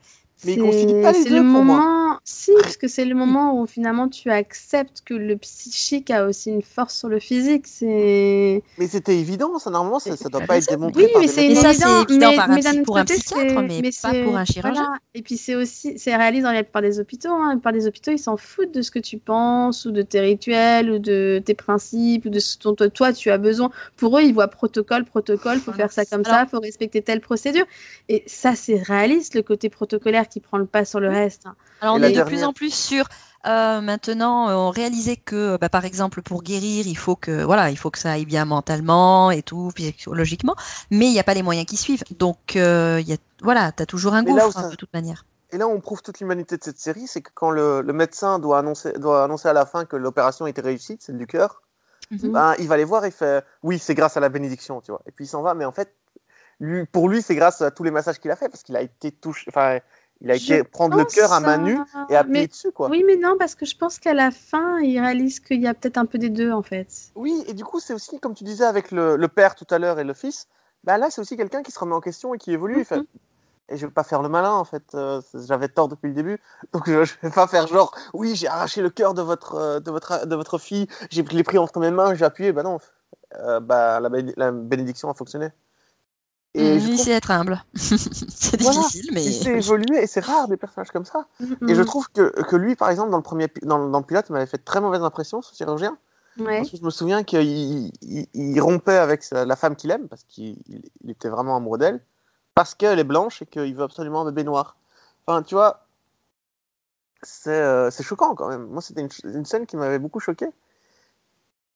Mais 0.44 0.52
il 0.54 0.58
concilie 0.58 0.94
pas 1.02 1.12
les 1.12 1.24
C'est 1.24 1.30
deux 1.30 1.42
le 1.42 1.52
pour 1.52 1.64
moi. 1.64 2.03
Si, 2.26 2.52
parce 2.62 2.78
que 2.78 2.88
c'est 2.88 3.04
le 3.04 3.14
moment 3.14 3.60
où 3.60 3.66
finalement 3.66 4.08
tu 4.08 4.30
acceptes 4.30 5.02
que 5.04 5.12
le 5.12 5.36
psychique 5.36 6.10
a 6.10 6.24
aussi 6.26 6.50
une 6.50 6.62
force 6.62 6.96
sur 6.96 7.08
le 7.10 7.18
physique. 7.20 7.66
C'est 7.66 8.62
Mais 8.78 8.88
c'était 8.88 9.18
évident, 9.18 9.58
ça 9.58 9.68
normalement, 9.70 9.98
ça, 9.98 10.16
ça 10.16 10.30
doit 10.30 10.40
pas 10.40 10.56
être 10.56 10.68
démontré 10.70 11.04
oui, 11.04 11.12
par 11.12 11.20
mais 11.20 11.26
des 11.26 11.32
c'est 11.32 11.42
Mais 11.42 11.48
médecins. 11.48 11.72
ça, 11.74 11.86
c'est 12.06 12.10
évident 12.12 12.30
mais, 12.30 12.36
par 12.36 12.50
un 12.50 12.54
mais 12.54 12.60
psy- 12.62 12.82
pour 12.82 12.96
un 12.96 13.02
côté, 13.02 13.14
psychiatre, 13.14 13.42
c'est- 13.68 13.82
mais 13.82 13.90
pas 14.02 14.24
pour 14.24 14.36
un 14.38 14.44
chirurgien. 14.46 14.82
voilà. 14.84 14.98
Et 15.14 15.20
puis 15.22 15.36
c'est 15.36 15.54
aussi, 15.54 15.98
c'est 15.98 16.16
réalisé 16.16 16.42
dans 16.44 16.52
la 16.52 16.62
plupart 16.62 16.80
des 16.82 16.98
hôpitaux. 16.98 17.28
Hein. 17.30 17.48
La 17.50 17.54
plupart 17.56 17.72
des 17.74 17.86
hôpitaux, 17.86 18.10
ils 18.12 18.18
s'en 18.18 18.38
foutent 18.38 18.72
de 18.72 18.80
ce 18.80 18.90
que 18.90 18.98
tu 18.98 19.18
penses 19.18 19.84
ou 19.84 19.90
de 19.90 20.00
tes 20.00 20.20
rituels 20.20 20.90
ou 20.90 20.98
de 20.98 21.42
tes 21.44 21.54
principes 21.54 22.24
ou 22.24 22.30
de 22.30 22.38
ce 22.40 22.56
dont 22.58 22.74
toi 22.74 23.12
tu 23.12 23.30
as 23.30 23.38
besoin. 23.38 23.70
Pour 23.98 24.16
eux, 24.18 24.22
ils 24.22 24.32
voient 24.32 24.48
protocole, 24.48 25.04
protocole, 25.04 25.58
faut 25.58 25.72
faire 25.72 25.92
ça 25.92 26.06
comme 26.06 26.22
Alors- 26.24 26.38
ça, 26.40 26.46
faut 26.46 26.58
respecter 26.60 27.02
telle 27.02 27.20
procédure. 27.20 27.66
Et 28.08 28.22
ça, 28.26 28.54
c'est 28.54 28.76
réaliste, 28.82 29.34
le 29.34 29.42
côté 29.42 29.68
protocolaire 29.68 30.26
qui 30.26 30.40
prend 30.40 30.56
le 30.56 30.64
pas 30.66 30.86
sur 30.86 31.00
le 31.00 31.10
reste. 31.10 31.42
hein. 31.44 31.54
Alors 31.80 31.96
on 31.96 32.02
de 32.14 32.22
plus 32.22 32.44
en 32.44 32.52
plus 32.52 32.72
sur 32.74 33.06
euh, 33.46 33.80
maintenant 33.80 34.48
euh, 34.48 34.54
on 34.54 34.70
réalisait 34.70 35.16
que 35.16 35.56
bah, 35.58 35.68
par 35.68 35.84
exemple 35.84 36.22
pour 36.22 36.42
guérir 36.42 36.86
il 36.86 36.96
faut 36.96 37.16
que 37.16 37.42
voilà 37.44 37.70
il 37.70 37.76
faut 37.76 37.90
que 37.90 37.98
ça 37.98 38.12
aille 38.12 38.24
bien 38.26 38.44
mentalement 38.44 39.30
et 39.30 39.42
tout 39.42 39.70
psychologiquement 39.74 40.56
mais 40.90 41.06
il 41.06 41.12
n'y 41.12 41.20
a 41.20 41.24
pas 41.24 41.34
les 41.34 41.42
moyens 41.42 41.66
qui 41.66 41.76
suivent 41.76 42.04
donc 42.18 42.56
euh, 42.56 42.98
il 43.00 43.08
y 43.08 43.12
a 43.12 43.16
voilà 43.42 43.70
t'as 43.72 43.86
toujours 43.86 44.14
un 44.14 44.22
gouffre 44.22 44.56
hein, 44.56 44.62
ça- 44.62 44.70
de 44.70 44.76
toute 44.76 44.92
manière 44.94 45.24
Et 45.52 45.58
là, 45.58 45.68
on 45.68 45.80
prouve 45.80 46.02
toute 46.02 46.18
l'humanité 46.20 46.56
de 46.56 46.64
cette 46.64 46.80
série, 46.80 47.06
c'est 47.06 47.22
que 47.22 47.30
quand 47.32 47.50
le, 47.50 47.80
le 47.82 47.92
médecin 47.92 48.40
doit 48.40 48.58
annoncer, 48.58 48.92
doit 48.94 49.22
annoncer 49.22 49.46
à 49.48 49.52
la 49.52 49.66
fin 49.66 49.84
que 49.84 49.94
l'opération 49.96 50.46
était 50.48 50.62
réussie, 50.62 50.96
celle 51.00 51.16
du 51.18 51.26
cœur, 51.28 51.62
Mhm. 52.10 52.32
ben, 52.32 52.54
il 52.58 52.66
va 52.68 52.76
les 52.76 52.84
voir 52.84 53.04
et 53.04 53.10
fait 53.12 53.44
oui, 53.62 53.78
c'est 53.78 53.94
grâce 53.94 54.16
à 54.16 54.20
la 54.20 54.28
bénédiction, 54.30 54.80
tu 54.80 54.90
vois. 54.90 55.02
Et 55.06 55.12
puis 55.12 55.26
il 55.26 55.28
s'en 55.28 55.42
va, 55.42 55.54
mais 55.54 55.64
en 55.64 55.70
fait, 55.72 55.94
lui, 56.60 56.86
pour 56.86 57.08
lui, 57.08 57.22
c'est 57.22 57.34
grâce 57.36 57.60
à 57.62 57.70
tous 57.70 57.84
les 57.84 57.90
massages 57.90 58.18
qu'il 58.18 58.30
a 58.30 58.36
fait 58.36 58.48
parce 58.48 58.62
qu'il 58.64 58.76
a 58.76 58.82
été 58.82 59.12
touché, 59.12 59.44
enfin, 59.48 59.78
il 60.20 60.30
a 60.30 60.36
Je 60.36 60.54
été 60.54 60.64
prendre 60.64 60.96
le 60.96 61.04
cœur 61.04 61.32
à 61.32 61.40
main 61.40 61.58
nue 61.58 61.78
et 62.08 62.16
appuyer 62.16 62.40
mais- 62.42 62.46
dessus, 62.48 62.72
quoi. 62.72 62.88
Oui, 62.88 63.02
mais 63.06 63.16
non, 63.16 63.36
parce 63.38 63.54
que 63.54 63.66
je 63.66 63.76
pense 63.76 63.98
qu'à 63.98 64.14
la 64.14 64.30
fin, 64.30 64.78
il 64.80 64.98
réalise 65.00 65.40
qu'il 65.40 65.60
y 65.60 65.66
a 65.66 65.74
peut-être 65.74 65.98
un 65.98 66.06
peu 66.06 66.18
des 66.18 66.30
deux 66.30 66.50
en 66.52 66.62
fait. 66.62 66.88
Oui, 67.14 67.44
et 67.46 67.54
du 67.54 67.64
coup, 67.64 67.80
c'est 67.80 67.92
aussi, 67.94 68.18
comme 68.20 68.34
tu 68.34 68.44
disais 68.44 68.64
avec 68.64 68.90
le, 68.90 69.16
le 69.16 69.28
père 69.28 69.54
tout 69.54 69.66
à 69.70 69.78
l'heure 69.78 69.98
et 69.98 70.04
le 70.04 70.14
fils, 70.14 70.48
ben 70.84 70.98
là, 70.98 71.10
c'est 71.10 71.20
aussi 71.20 71.36
quelqu'un 71.36 71.62
qui 71.62 71.72
se 71.72 71.78
remet 71.78 71.94
en 71.94 72.00
question 72.00 72.34
et 72.34 72.38
qui 72.38 72.52
évolue. 72.52 72.78
il 72.78 72.84
fait, 72.84 72.96
Mhm. 72.98 73.06
et 73.70 73.76
je 73.76 73.86
vais 73.86 73.92
pas 73.92 74.04
faire 74.04 74.22
le 74.22 74.28
malin, 74.28 74.52
en 74.52 74.64
fait. 74.64 74.82
euh, 74.94 75.20
j'avais 75.34 75.68
tort 75.68 75.88
depuis 75.88 76.08
le 76.08 76.14
début. 76.14 76.38
Donc, 76.72 76.84
je, 76.88 77.04
je 77.04 77.14
vais 77.22 77.30
pas 77.30 77.46
faire 77.46 77.66
genre, 77.66 77.94
oui, 78.12 78.34
j'ai 78.36 78.46
arraché 78.48 78.82
le 78.82 78.90
cœur 78.90 79.14
de 79.14 79.22
votre, 79.22 79.54
euh, 79.54 79.80
de 79.80 79.90
votre, 79.90 80.26
de 80.26 80.36
votre 80.36 80.58
fille, 80.58 80.86
j'ai 81.10 81.22
pris 81.22 81.36
les 81.36 81.42
pris 81.44 81.58
entre 81.58 81.80
mes 81.80 81.90
mains, 81.90 82.14
j'ai 82.14 82.24
appuyé. 82.24 82.52
Ben 82.52 82.62
non, 82.62 82.78
euh, 83.40 83.60
bah, 83.60 84.00
la 84.00 84.52
bénédiction 84.52 85.08
a 85.10 85.14
fonctionné. 85.14 85.48
Et 86.56 86.76
il 86.76 86.82
trouve 86.92 87.04
sait 87.06 87.10
être 87.12 87.30
humble 87.32 87.64
c'est 87.74 88.60
Voilà, 88.60 88.78
difficile 88.80 89.10
mais 89.12 89.22
qu'il 89.22 89.32
sait 89.34 89.56
évoluer 89.58 90.02
et 90.02 90.06
c'est 90.06 90.24
rare 90.24 90.46
des 90.48 90.56
personnages 90.56 90.90
comme 90.92 91.04
ça. 91.04 91.26
Et 91.68 91.74
je 91.74 91.82
trouve 91.82 92.08
que, 92.10 92.30
que 92.42 92.54
lui, 92.56 92.76
par 92.76 92.90
exemple, 92.90 93.10
dans 93.10 93.16
le 93.16 93.22
premier 93.24 93.48
dans, 93.62 93.88
dans 93.88 93.98
le 93.98 94.04
pilote, 94.04 94.26
il 94.28 94.32
m'avait 94.34 94.46
fait 94.46 94.58
très 94.58 94.80
mauvaise 94.80 95.02
impression, 95.02 95.42
ce 95.42 95.54
chirurgien. 95.54 95.98
Ouais. 96.38 96.58
Parce 96.58 96.70
que 96.70 96.76
je 96.76 96.82
me 96.84 96.90
souviens 96.90 97.22
qu'il 97.24 97.92
il, 98.02 98.26
il 98.34 98.60
rompait 98.60 98.96
avec 98.96 99.22
sa- 99.24 99.44
la 99.44 99.56
femme 99.56 99.74
qu'il 99.76 99.90
aime, 99.90 100.06
parce 100.08 100.22
qu'il 100.24 100.56
il- 100.68 100.90
il 101.02 101.10
était 101.10 101.28
vraiment 101.28 101.56
amoureux 101.56 101.78
d'elle, 101.78 102.00
parce 102.54 102.74
qu'elle 102.74 102.98
est 103.00 103.04
blanche 103.04 103.42
et 103.42 103.46
qu'il 103.46 103.74
veut 103.74 103.82
absolument 103.84 104.22
un 104.22 104.24
bébé 104.26 104.44
noir. 104.44 104.76
Enfin, 105.26 105.42
tu 105.42 105.54
vois, 105.54 105.86
c'est 107.22 107.50
euh, 107.50 107.90
c'est 107.90 108.02
choquant 108.04 108.34
quand 108.36 108.48
même. 108.48 108.66
Moi, 108.66 108.80
c'était 108.82 109.06
une 109.24 109.44
scène 109.44 109.66
qui 109.66 109.76
m'avait 109.76 109.98
beaucoup 109.98 110.20
choqué. 110.20 110.46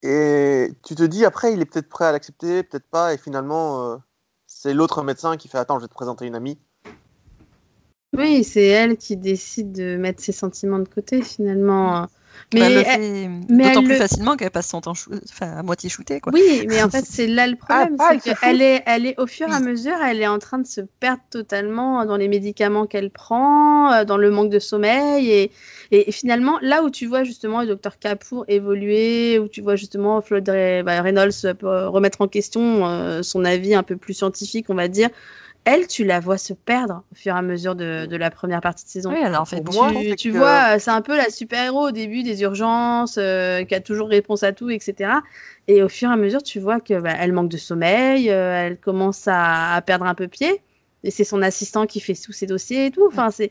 Et 0.02 0.72
tu 0.84 0.94
te 0.94 1.02
dis, 1.02 1.24
après, 1.24 1.52
il 1.52 1.60
est 1.60 1.64
peut-être 1.64 1.88
prêt 1.88 2.04
à 2.04 2.12
l'accepter, 2.12 2.62
peut-être 2.62 2.86
pas, 2.88 3.14
et 3.14 3.18
finalement, 3.18 3.92
euh, 3.92 3.96
c'est 4.60 4.74
l'autre 4.74 5.04
médecin 5.04 5.36
qui 5.36 5.46
fait 5.46 5.58
Attends, 5.58 5.78
je 5.78 5.84
vais 5.84 5.88
te 5.88 5.94
présenter 5.94 6.26
une 6.26 6.34
amie. 6.34 6.58
Oui, 8.16 8.42
c'est 8.42 8.66
elle 8.66 8.96
qui 8.96 9.16
décide 9.16 9.70
de 9.70 9.96
mettre 9.96 10.20
ses 10.20 10.32
sentiments 10.32 10.80
de 10.80 10.88
côté 10.88 11.22
finalement. 11.22 12.08
Mais 12.54 12.60
Mais 12.60 12.66
elle 12.66 12.74
le 12.74 12.80
elle- 12.80 12.84
fait 12.86 13.28
mais 13.50 13.64
d'autant 13.68 13.80
elle 13.80 13.84
plus 13.84 13.92
le- 13.94 13.98
facilement 13.98 14.36
qu'elle 14.36 14.50
passe 14.50 14.68
son 14.68 14.80
temps 14.80 14.94
chou- 14.94 15.10
enfin, 15.30 15.50
à 15.58 15.62
moitié 15.62 15.88
shootée, 15.90 16.20
quoi. 16.20 16.32
Oui, 16.32 16.66
mais 16.68 16.82
en 16.82 16.88
fait, 16.90 17.04
c'est 17.08 17.26
là 17.26 17.46
le 17.46 17.56
problème. 17.56 17.96
Ah, 17.98 18.10
elle 18.12 18.20
se 18.20 18.30
fout. 18.30 18.38
qu'elle 18.40 18.62
est, 18.62 18.82
elle 18.86 19.06
est, 19.06 19.18
au 19.20 19.26
fur 19.26 19.48
et 19.48 19.52
à 19.52 19.60
mesure, 19.60 19.96
elle 20.04 20.20
est 20.22 20.26
en 20.26 20.38
train 20.38 20.58
de 20.58 20.66
se 20.66 20.80
perdre 21.00 21.22
totalement 21.30 22.04
dans 22.04 22.16
les 22.16 22.28
médicaments 22.28 22.86
qu'elle 22.86 23.10
prend, 23.10 23.92
euh, 23.92 24.04
dans 24.04 24.16
le 24.16 24.30
manque 24.30 24.50
de 24.50 24.58
sommeil. 24.58 25.30
Et, 25.30 25.50
et, 25.90 26.08
et 26.08 26.12
finalement, 26.12 26.58
là 26.62 26.82
où 26.82 26.90
tu 26.90 27.06
vois 27.06 27.24
justement 27.24 27.60
le 27.62 27.66
docteur 27.68 27.98
Capour 27.98 28.44
évoluer, 28.48 29.38
où 29.38 29.48
tu 29.48 29.60
vois 29.60 29.76
justement 29.76 30.20
Floyd 30.20 30.48
Re- 30.48 30.82
bah, 30.82 31.00
Reynolds 31.02 31.30
euh, 31.44 31.88
remettre 31.88 32.20
en 32.20 32.28
question 32.28 32.86
euh, 32.86 33.22
son 33.22 33.44
avis 33.44 33.74
un 33.74 33.82
peu 33.82 33.96
plus 33.96 34.14
scientifique, 34.14 34.66
on 34.68 34.74
va 34.74 34.88
dire, 34.88 35.08
elle, 35.64 35.86
tu 35.86 36.04
la 36.04 36.18
vois 36.20 36.38
se 36.38 36.52
perdre 36.54 37.04
au 37.12 37.14
fur 37.14 37.34
et 37.34 37.38
à 37.38 37.42
mesure 37.42 37.74
de, 37.74 38.06
de 38.06 38.16
la 38.16 38.30
première 38.30 38.60
partie 38.60 38.84
de 38.84 38.90
saison. 38.90 39.10
Oui, 39.12 39.18
elle 39.22 39.36
en 39.36 39.44
fait 39.44 39.60
beaucoup. 39.60 39.76
moi, 39.76 39.92
tu, 40.02 40.16
tu 40.16 40.32
que- 40.32 40.38
vois, 40.38 40.74
euh, 40.74 40.78
c'est 40.78 40.90
un 40.90 41.02
peu 41.02 41.16
la 41.16 41.28
super-héros 41.30 41.88
au 41.88 41.90
début 41.90 42.22
des 42.22 42.40
urgences, 42.42 43.16
euh, 43.18 43.64
qui 43.64 43.74
a 43.74 43.80
toujours 43.80 44.08
réponse 44.08 44.42
à 44.42 44.52
tout, 44.52 44.70
etc. 44.70 45.22
Et 45.66 45.82
au 45.82 45.88
fur 45.88 46.08
et 46.08 46.12
à 46.12 46.16
mesure, 46.16 46.42
tu 46.42 46.58
vois 46.60 46.80
que 46.80 46.98
bah, 46.98 47.12
elle 47.18 47.32
manque 47.32 47.50
de 47.50 47.58
sommeil, 47.58 48.30
euh, 48.30 48.66
elle 48.66 48.78
commence 48.78 49.28
à, 49.28 49.74
à 49.74 49.82
perdre 49.82 50.06
un 50.06 50.14
peu 50.14 50.28
pied. 50.28 50.62
Et 51.04 51.10
c'est 51.10 51.24
son 51.24 51.42
assistant 51.42 51.86
qui 51.86 52.00
fait 52.00 52.14
tous 52.14 52.32
ses 52.32 52.46
dossiers 52.46 52.86
et 52.86 52.90
tout. 52.90 53.06
Enfin, 53.06 53.30
c'est 53.30 53.50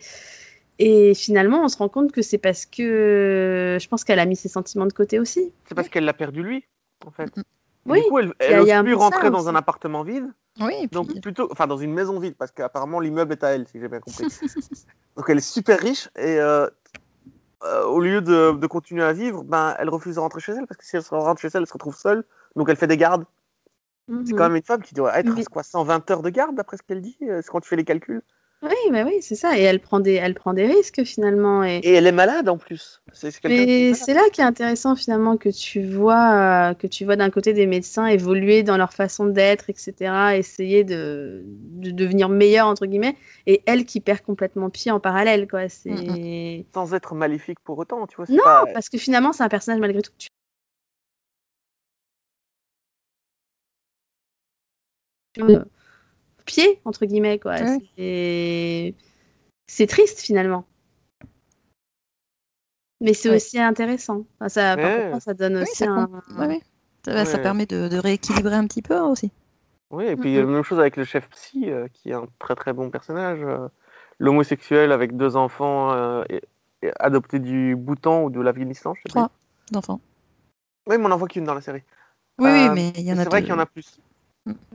et 0.80 1.14
finalement, 1.16 1.64
on 1.64 1.68
se 1.70 1.78
rend 1.78 1.90
compte 1.90 2.12
que 2.12 2.22
c'est 2.22 2.38
parce 2.38 2.66
que 2.66 3.78
je 3.82 3.88
pense 3.88 4.04
qu'elle 4.04 4.20
a 4.20 4.26
mis 4.26 4.36
ses 4.36 4.50
sentiments 4.50 4.86
de 4.86 4.94
côté 4.94 5.20
aussi. 5.20 5.52
C'est 5.66 5.74
parce 5.76 5.90
qu'elle 5.90 6.06
l'a 6.06 6.14
perdu 6.14 6.44
lui, 6.44 6.66
en 7.06 7.12
fait. 7.12 7.36
Mm, 7.36 7.42
Oui, 7.88 8.00
Du 8.04 8.10
coup, 8.10 8.20
elle, 8.20 8.28
y 8.28 8.30
a- 8.54 8.60
elle 8.62 8.68
y 8.68 8.72
a 8.72 8.84
plus 8.84 8.94
rentrer 8.94 9.30
dans 9.32 9.40
aussi. 9.40 9.48
un 9.50 9.56
appartement 9.56 10.04
vide, 10.04 10.26
Oui, 10.60 10.88
puis, 10.88 10.96
donc 10.96 11.22
plutôt, 11.22 11.48
enfin 11.52 11.68
dans 11.68 11.78
une 11.78 11.94
maison 11.94 12.20
vide, 12.20 12.36
parce 12.38 12.52
qu'apparemment 12.52 13.00
l'immeuble 13.00 13.34
est 13.34 13.44
à 13.44 13.50
elle, 13.50 13.68
si 13.68 13.80
j'ai 13.80 13.88
bien 13.88 14.00
compris. 14.00 14.26
donc 15.18 15.30
elle 15.30 15.38
est 15.38 15.42
super 15.42 15.80
riche 15.80 16.10
et 16.16 16.40
euh, 16.40 16.68
euh, 17.64 17.84
au 17.86 18.00
lieu 18.02 18.22
de, 18.22 18.54
de 18.58 18.68
continuer 18.68 19.04
à 19.04 19.14
vivre, 19.14 19.44
ben 19.44 19.76
elle 19.80 19.90
refuse 19.90 20.16
de 20.16 20.20
rentrer 20.20 20.42
chez 20.42 20.54
elle 20.54 20.68
parce 20.68 20.78
que 20.78 20.86
si 20.86 20.96
elle 20.96 21.04
se 21.04 21.14
rentre 21.16 21.42
chez 21.42 21.50
elle, 21.54 21.62
elle 21.62 21.68
se 21.68 21.74
retrouve 21.74 21.98
seule, 21.98 22.26
donc 22.56 22.70
elle 22.70 22.78
fait 22.78 22.88
des 22.88 22.98
gardes. 22.98 23.26
C'est 24.24 24.34
Mhm. 24.34 24.38
quand 24.38 24.44
même 24.46 24.56
une 24.56 24.64
femme 24.64 24.82
qui 24.84 24.94
doit 24.94 25.18
être 25.18 25.38
à 25.40 25.44
quoi 25.46 25.64
120 25.64 26.10
heures 26.12 26.22
de 26.22 26.30
garde 26.30 26.56
d'après 26.56 26.78
ce 26.78 26.84
qu'elle 26.84 27.02
dit, 27.02 27.18
euh, 27.24 27.42
c'est 27.42 27.50
quand 27.52 27.62
tu 27.62 27.70
fais 27.70 27.76
les 27.76 27.86
calculs? 27.86 28.24
Oui, 28.64 28.74
bah 28.92 29.04
oui, 29.06 29.18
c'est 29.22 29.36
ça. 29.36 29.58
Et 29.58 29.62
elle 29.62 29.80
prend 29.80 30.00
des, 30.00 30.14
elle 30.14 30.34
prend 30.34 30.54
des 30.54 30.66
risques 30.66 31.04
finalement. 31.04 31.64
Et, 31.64 31.78
Et 31.84 31.94
elle 31.94 32.08
est 32.08 32.12
malade 32.12 32.50
en 32.50 32.58
plus. 32.58 33.02
C'est 33.14 33.30
c'est 33.30 33.48
Mais 33.48 33.94
là 34.14 34.22
qui 34.34 34.42
est 34.42 34.46
intéressant 34.46 34.96
finalement 34.96 35.38
que 35.38 35.50
tu 35.50 35.86
vois 35.86 36.72
euh, 36.72 36.74
que 36.74 36.88
tu 36.88 37.06
vois 37.06 37.16
d'un 37.16 37.30
côté 37.30 37.54
des 37.54 37.68
médecins 37.68 38.08
évoluer 38.08 38.64
dans 38.64 38.76
leur 38.78 38.94
façon 38.94 39.28
d'être, 39.28 39.70
etc. 39.70 40.38
Essayer 40.38 40.84
de, 40.84 41.44
de 41.46 41.92
devenir 41.92 42.30
meilleur 42.30 42.66
entre 42.68 42.88
guillemets, 42.88 43.16
et 43.46 43.62
elle 43.68 43.86
qui 43.86 44.02
perd 44.02 44.22
complètement 44.22 44.72
pied 44.72 44.90
en 44.92 45.00
parallèle 45.00 45.48
quoi. 45.48 45.70
C'est 45.70 46.66
sans 46.74 46.96
être 46.96 47.14
maléfique 47.14 47.60
pour 47.64 47.78
autant, 47.78 48.08
tu 48.08 48.16
vois. 48.16 48.26
non 48.30 48.44
pas- 48.44 48.66
parce 48.74 48.90
que 48.90 48.98
finalement 48.98 49.34
c'est 49.34 49.44
un 49.44 49.50
personnage 49.50 49.80
malgré 49.80 50.02
tout 50.02 50.12
que 50.12 50.18
tu 50.18 50.28
pied 56.48 56.80
entre 56.86 57.06
guillemets 57.06 57.38
quoi. 57.38 57.52
Ouais. 57.62 57.78
C'est 57.98 58.96
c'est 59.68 59.88
triste 59.88 60.22
finalement. 60.22 60.66
Mais 63.00 63.14
c'est 63.14 63.30
Ouais. 63.30 63.36
aussi 63.36 63.60
intéressant. 63.60 64.26
Enfin, 64.40 64.50
ça, 64.50 64.76
par 64.76 64.86
Ouais. 64.86 65.10
contre, 65.12 65.24
ça 65.24 65.34
donne 65.36 65.58
Oui, 65.58 65.62
aussi 65.64 65.76
ça 65.76 65.90
un. 65.90 66.08
compte. 66.08 66.24
Ouais, 66.40 66.48
ouais. 66.48 67.26
Ça, 67.26 67.38
permet 67.38 67.66
de, 67.66 67.88
de 67.88 67.98
rééquilibrer 67.98 68.56
un 68.56 68.66
petit 68.66 68.82
peu 68.82 68.98
aussi. 69.00 69.32
Oui, 69.92 70.06
et 70.06 70.16
puis 70.18 70.34
Mhm. 70.34 70.40
la 70.42 70.46
même 70.48 70.64
chose 70.64 70.80
avec 70.80 70.98
le 70.98 71.06
chef 71.06 71.30
psy, 71.30 71.70
euh, 71.70 71.88
qui 71.94 72.10
est 72.10 72.14
un 72.14 72.28
très 72.40 72.56
très 72.56 72.74
bon 72.74 72.90
personnage. 72.90 73.40
euh, 73.44 73.68
L'homosexuel 74.20 74.92
avec 74.92 75.16
deux 75.16 75.36
enfants 75.36 75.94
euh, 75.94 76.24
et- 76.30 76.42
et 76.82 76.92
adopté 77.00 77.38
du 77.40 77.76
Bhoutan 77.76 78.24
ou 78.24 78.30
de 78.32 78.42
l'Afghanistan, 78.42 78.96
je 78.96 79.02
sais 79.04 79.10
Trois 79.10 79.30
d'enfants. 79.72 80.02
Oui, 80.88 80.98
mais 80.98 81.06
on 81.06 81.12
en 81.12 81.18
voit 81.18 81.28
qu'une 81.28 81.44
dans 81.44 81.54
la 81.54 81.62
série. 81.62 81.84
Oui, 82.40 82.50
oui, 82.52 82.68
Euh, 82.68 82.74
mais 82.74 82.90
il 82.96 83.04
y 83.04 83.12
en 83.14 83.18
a 83.18 83.24
C'est 83.24 83.30
vrai 83.30 83.42
qu'il 83.42 83.50
y 83.52 83.54
en 83.54 83.60
a 83.60 83.66
plus. 83.68 84.00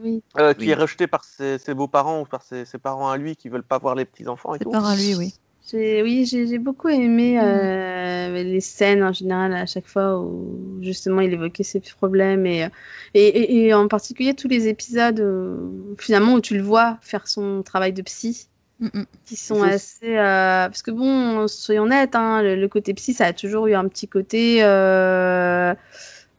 Oui. 0.03 0.23
Euh, 0.39 0.55
qui 0.55 0.61
Oui. 0.61 0.71
est 0.71 0.75
rejeté 0.75 1.07
par 1.07 1.25
ses, 1.25 1.59
ses 1.59 1.75
beaux-parents 1.75 2.21
ou 2.23 2.25
par 2.25 2.43
ses, 2.43 2.65
ses 2.65 2.79
parents 2.79 3.11
à 3.11 3.17
lui 3.17 3.37
qui 3.37 3.49
veulent 3.49 3.63
pas 3.63 3.79
voir 3.79 3.95
les 3.95 4.05
petits-enfants 4.05 4.55
et 4.55 4.59
C'est 4.59 4.65
tout. 4.65 4.71
par 4.71 4.87
à 4.87 4.97
lui, 4.97 5.15
oui. 5.15 5.35
J'ai, 5.71 6.03
oui, 6.03 6.27
j'ai, 6.27 6.59
beaucoup 6.59 6.89
aimé 6.89 7.39
euh, 7.41 8.43
les 8.43 8.61
scènes 8.61 9.05
en 9.05 9.13
général 9.13 9.55
à 9.55 9.65
chaque 9.65 9.87
fois 9.87 10.19
où 10.19 10.59
justement 10.83 11.21
il 11.21 11.33
évoquait 11.33 11.63
ses 11.63 11.79
problèmes 11.81 12.47
et, 12.47 12.65
euh, 12.65 12.69
et, 13.15 13.29
et, 13.29 13.67
et 13.67 13.75
en 13.75 13.87
particulier 13.87 14.35
tous 14.35 14.49
les 14.49 14.67
épisodes 14.67 15.21
où, 15.21 15.95
finalement 15.99 16.35
où 16.35 16.41
tu 16.41 16.57
le 16.57 16.63
vois 16.63 16.99
faire 17.01 17.29
son 17.29 17.63
travail 17.63 17.93
de 17.93 18.03
psy 18.03 18.49
Mm, 18.83 18.89
mm. 18.95 19.05
qui 19.27 19.37
sont 19.37 19.63
assez 19.63 20.19
euh, 20.19 20.67
parce 20.67 20.83
que 20.83 20.91
bon 20.91 21.47
soyons 21.47 21.85
honnêtes 21.85 22.17
hein, 22.17 22.43
le, 22.43 22.57
le 22.57 22.69
côté 22.69 22.93
psy 22.95 23.15
ça 23.15 23.27
a 23.27 23.33
toujours 23.33 23.69
eu 23.69 23.75
un 23.75 23.87
petit 23.87 24.09
côté 24.09 24.65
euh, 24.65 25.73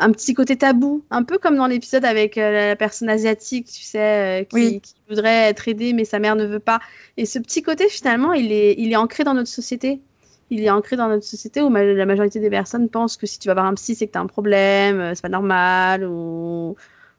un 0.03 0.11
petit 0.11 0.33
côté 0.33 0.55
tabou 0.57 1.03
un 1.09 1.23
peu 1.23 1.37
comme 1.37 1.55
dans 1.55 1.67
l'épisode 1.67 2.05
avec 2.05 2.37
euh, 2.37 2.69
la 2.69 2.75
personne 2.75 3.09
asiatique 3.09 3.67
tu 3.67 3.81
sais 3.83 4.41
euh, 4.41 4.43
qui, 4.43 4.55
Oui. 4.55 4.81
qui 4.81 4.93
voudrait 5.09 5.49
être 5.49 5.67
aidée 5.67 5.93
mais 5.93 6.05
sa 6.05 6.19
mère 6.19 6.35
ne 6.35 6.45
veut 6.45 6.59
pas 6.59 6.79
et 7.17 7.25
ce 7.25 7.39
petit 7.39 7.61
côté 7.63 7.89
finalement 7.89 8.33
il 8.33 8.51
est 8.51 8.75
il 8.77 8.91
est 8.91 8.95
ancré 8.95 9.23
dans 9.23 9.33
notre 9.33 9.49
société 9.49 9.99
il 10.49 10.63
est 10.63 10.69
ancré 10.69 10.95
dans 10.97 11.07
notre 11.07 11.23
société 11.25 11.61
où 11.61 11.69
ma- 11.69 11.83
la 11.83 12.05
majorité 12.05 12.39
des 12.39 12.49
personnes 12.49 12.89
pensent 12.89 13.17
que 13.17 13.25
si 13.25 13.39
tu 13.39 13.47
vas 13.47 13.53
voir 13.55 13.65
un 13.65 13.73
psy 13.75 13.95
c'est 13.95 14.07
que 14.07 14.11
tu 14.11 14.17
as 14.17 14.21
un 14.21 14.27
problème 14.27 14.99
euh, 14.99 15.11
c'est 15.15 15.21
pas 15.21 15.29
normal 15.29 16.05
ou 16.05 16.75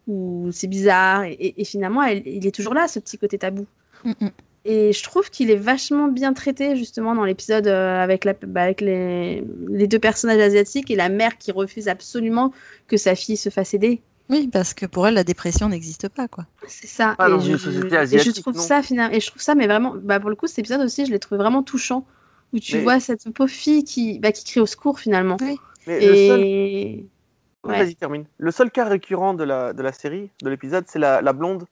ou 0.06 0.50
c'est 0.52 0.66
bizarre 0.68 1.24
et, 1.24 1.32
et- 1.32 1.60
et 1.62 1.64
finalement 1.64 2.02
elle- 2.02 2.26
il 2.26 2.46
est 2.46 2.54
toujours 2.54 2.74
là 2.74 2.86
ce 2.88 2.98
petit 3.00 3.18
côté 3.18 3.38
tabou 3.38 3.66
Mm, 4.04 4.10
mm. 4.20 4.28
Et 4.64 4.92
je 4.92 5.02
trouve 5.02 5.30
qu'il 5.30 5.50
est 5.50 5.56
vachement 5.56 6.08
bien 6.08 6.32
traité 6.32 6.76
justement 6.76 7.14
dans 7.14 7.24
l'épisode 7.24 7.66
euh, 7.66 8.02
avec, 8.02 8.24
la, 8.24 8.32
bah, 8.32 8.62
avec 8.62 8.80
les, 8.80 9.44
les 9.68 9.86
deux 9.86 9.98
personnages 9.98 10.40
asiatiques 10.40 10.90
et 10.90 10.96
la 10.96 11.08
mère 11.08 11.36
qui 11.38 11.52
refuse 11.52 11.88
absolument 11.88 12.52
que 12.86 12.96
sa 12.96 13.14
fille 13.14 13.36
se 13.36 13.50
fasse 13.50 13.74
aider. 13.74 14.00
Oui, 14.30 14.48
parce 14.50 14.72
que 14.72 14.86
pour 14.86 15.06
elle, 15.06 15.14
la 15.14 15.24
dépression 15.24 15.68
n'existe 15.68 16.08
pas, 16.08 16.28
quoi. 16.28 16.46
C'est 16.66 16.86
ça. 16.86 17.14
Pas 17.18 17.28
et, 17.28 17.30
dans 17.30 17.40
je, 17.40 17.50
une 17.52 17.58
société 17.58 17.88
et 17.88 17.90
je 17.90 17.96
asiatique, 17.96 18.40
trouve 18.40 18.54
non. 18.56 18.62
ça 18.62 18.82
finalement, 18.82 19.14
et 19.14 19.20
je 19.20 19.26
trouve 19.26 19.42
ça, 19.42 19.54
mais 19.54 19.66
vraiment, 19.66 19.94
bah, 20.02 20.18
pour 20.18 20.30
le 20.30 20.36
coup, 20.36 20.46
cet 20.46 20.60
épisode 20.60 20.80
aussi, 20.80 21.04
je 21.04 21.10
l'ai 21.10 21.18
trouvé 21.18 21.38
vraiment 21.38 21.62
touchant, 21.62 22.06
où 22.54 22.58
tu 22.58 22.76
Mais- 22.76 22.82
vois 22.82 23.00
cette 23.00 23.28
pauvre 23.34 23.50
fille 23.50 23.84
qui, 23.84 24.18
bah, 24.20 24.32
qui 24.32 24.44
crie 24.44 24.60
au 24.60 24.66
secours 24.66 24.98
finalement. 24.98 25.36
Mais 25.86 26.00
le 26.00 26.14
seul... 26.28 26.40
Et 26.40 27.06
ouais. 27.64 27.78
Vas-y, 27.84 27.96
termine. 27.96 28.24
Le 28.38 28.50
seul 28.50 28.70
cas 28.70 28.86
récurrent 28.86 29.34
de 29.34 29.44
la, 29.44 29.74
de 29.74 29.82
la 29.82 29.92
série, 29.92 30.30
de 30.42 30.48
l'épisode, 30.48 30.84
c'est 30.88 30.98
la, 30.98 31.20
la 31.20 31.32
blonde, 31.34 31.64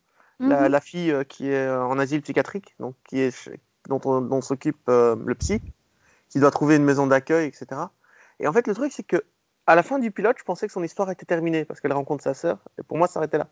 la, 0.43 0.63
Mhm. 0.63 0.69
la 0.69 0.81
fille 0.81 1.11
euh, 1.11 1.25
qui 1.25 1.49
est 1.51 1.67
euh, 1.67 1.85
en 1.85 1.99
asile 1.99 2.23
psychiatrique, 2.23 2.75
donc 2.81 2.95
qui 3.09 3.21
est 3.21 3.51
dont, 3.89 4.01
on- 4.05 4.21
dont 4.21 4.41
s'occupe 4.41 4.89
euh, 4.89 5.17
le 5.25 5.35
psy, 5.35 5.61
qui 6.29 6.39
doit 6.41 6.51
trouver 6.51 6.77
une 6.77 6.85
maison 6.85 7.07
d'accueil, 7.07 7.47
etc. 7.49 7.67
Et 8.41 8.47
en 8.47 8.53
fait, 8.53 8.67
le 8.67 8.75
truc, 8.75 8.93
c'est 8.93 9.03
que 9.03 9.23
à 9.67 9.75
la 9.77 9.83
fin 9.83 9.99
du 9.99 10.11
pilote, 10.11 10.37
je 10.39 10.45
pensais 10.45 10.67
que 10.67 10.73
son 10.73 10.83
histoire 10.83 11.11
était 11.11 11.25
terminée 11.27 11.65
parce 11.65 11.81
qu'elle 11.81 11.93
rencontre 11.93 12.25
sa 12.25 12.35
sœur, 12.35 12.59
et 12.79 12.83
pour 12.83 12.97
moi, 12.99 13.07
ça 13.07 13.15
s'arrêtait 13.15 13.39
là. 13.39 13.47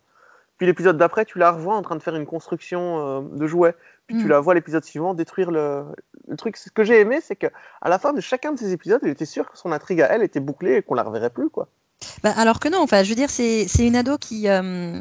Puis 0.58 0.66
l'épisode 0.66 0.98
d'après, 0.98 1.24
tu 1.24 1.38
la 1.38 1.52
revois 1.52 1.74
en 1.74 1.80
train 1.82 1.96
de 1.96 2.02
faire 2.02 2.14
une 2.16 2.26
construction 2.26 2.98
euh, 2.98 3.20
de 3.36 3.46
jouets. 3.46 3.74
Puis 4.06 4.18
tu 4.18 4.26
Mm. 4.26 4.28
la 4.28 4.40
vois 4.40 4.52
l'épisode 4.54 4.84
suivant 4.84 5.14
détruire 5.14 5.50
le, 5.50 5.84
le 6.28 6.36
truc. 6.36 6.56
Ce 6.58 6.68
que 6.70 6.84
j'ai 6.84 7.00
aimé, 7.00 7.20
c'est 7.22 7.36
que 7.36 7.46
à 7.80 7.88
la 7.88 7.98
fin 7.98 8.12
de 8.12 8.20
chacun 8.20 8.52
de 8.52 8.58
ces 8.58 8.72
épisodes, 8.72 9.00
il 9.02 9.08
était 9.08 9.24
sûr 9.24 9.50
que 9.50 9.56
son 9.56 9.72
intrigue 9.72 10.02
à 10.02 10.08
elle 10.12 10.22
était 10.22 10.40
bouclée 10.40 10.76
et 10.76 10.82
qu'on 10.82 10.94
la 10.94 11.02
reverrait 11.02 11.30
plus, 11.30 11.48
quoi. 11.48 11.68
Bah, 12.22 12.32
alors 12.36 12.60
que 12.60 12.68
non, 12.68 12.78
enfin, 12.80 13.02
je 13.04 13.08
veux 13.08 13.14
dire, 13.14 13.30
c'est 13.30 13.68
c'est 13.68 13.86
une 13.86 13.96
ado 13.96 14.18
qui, 14.18 14.48
euh, 14.48 15.00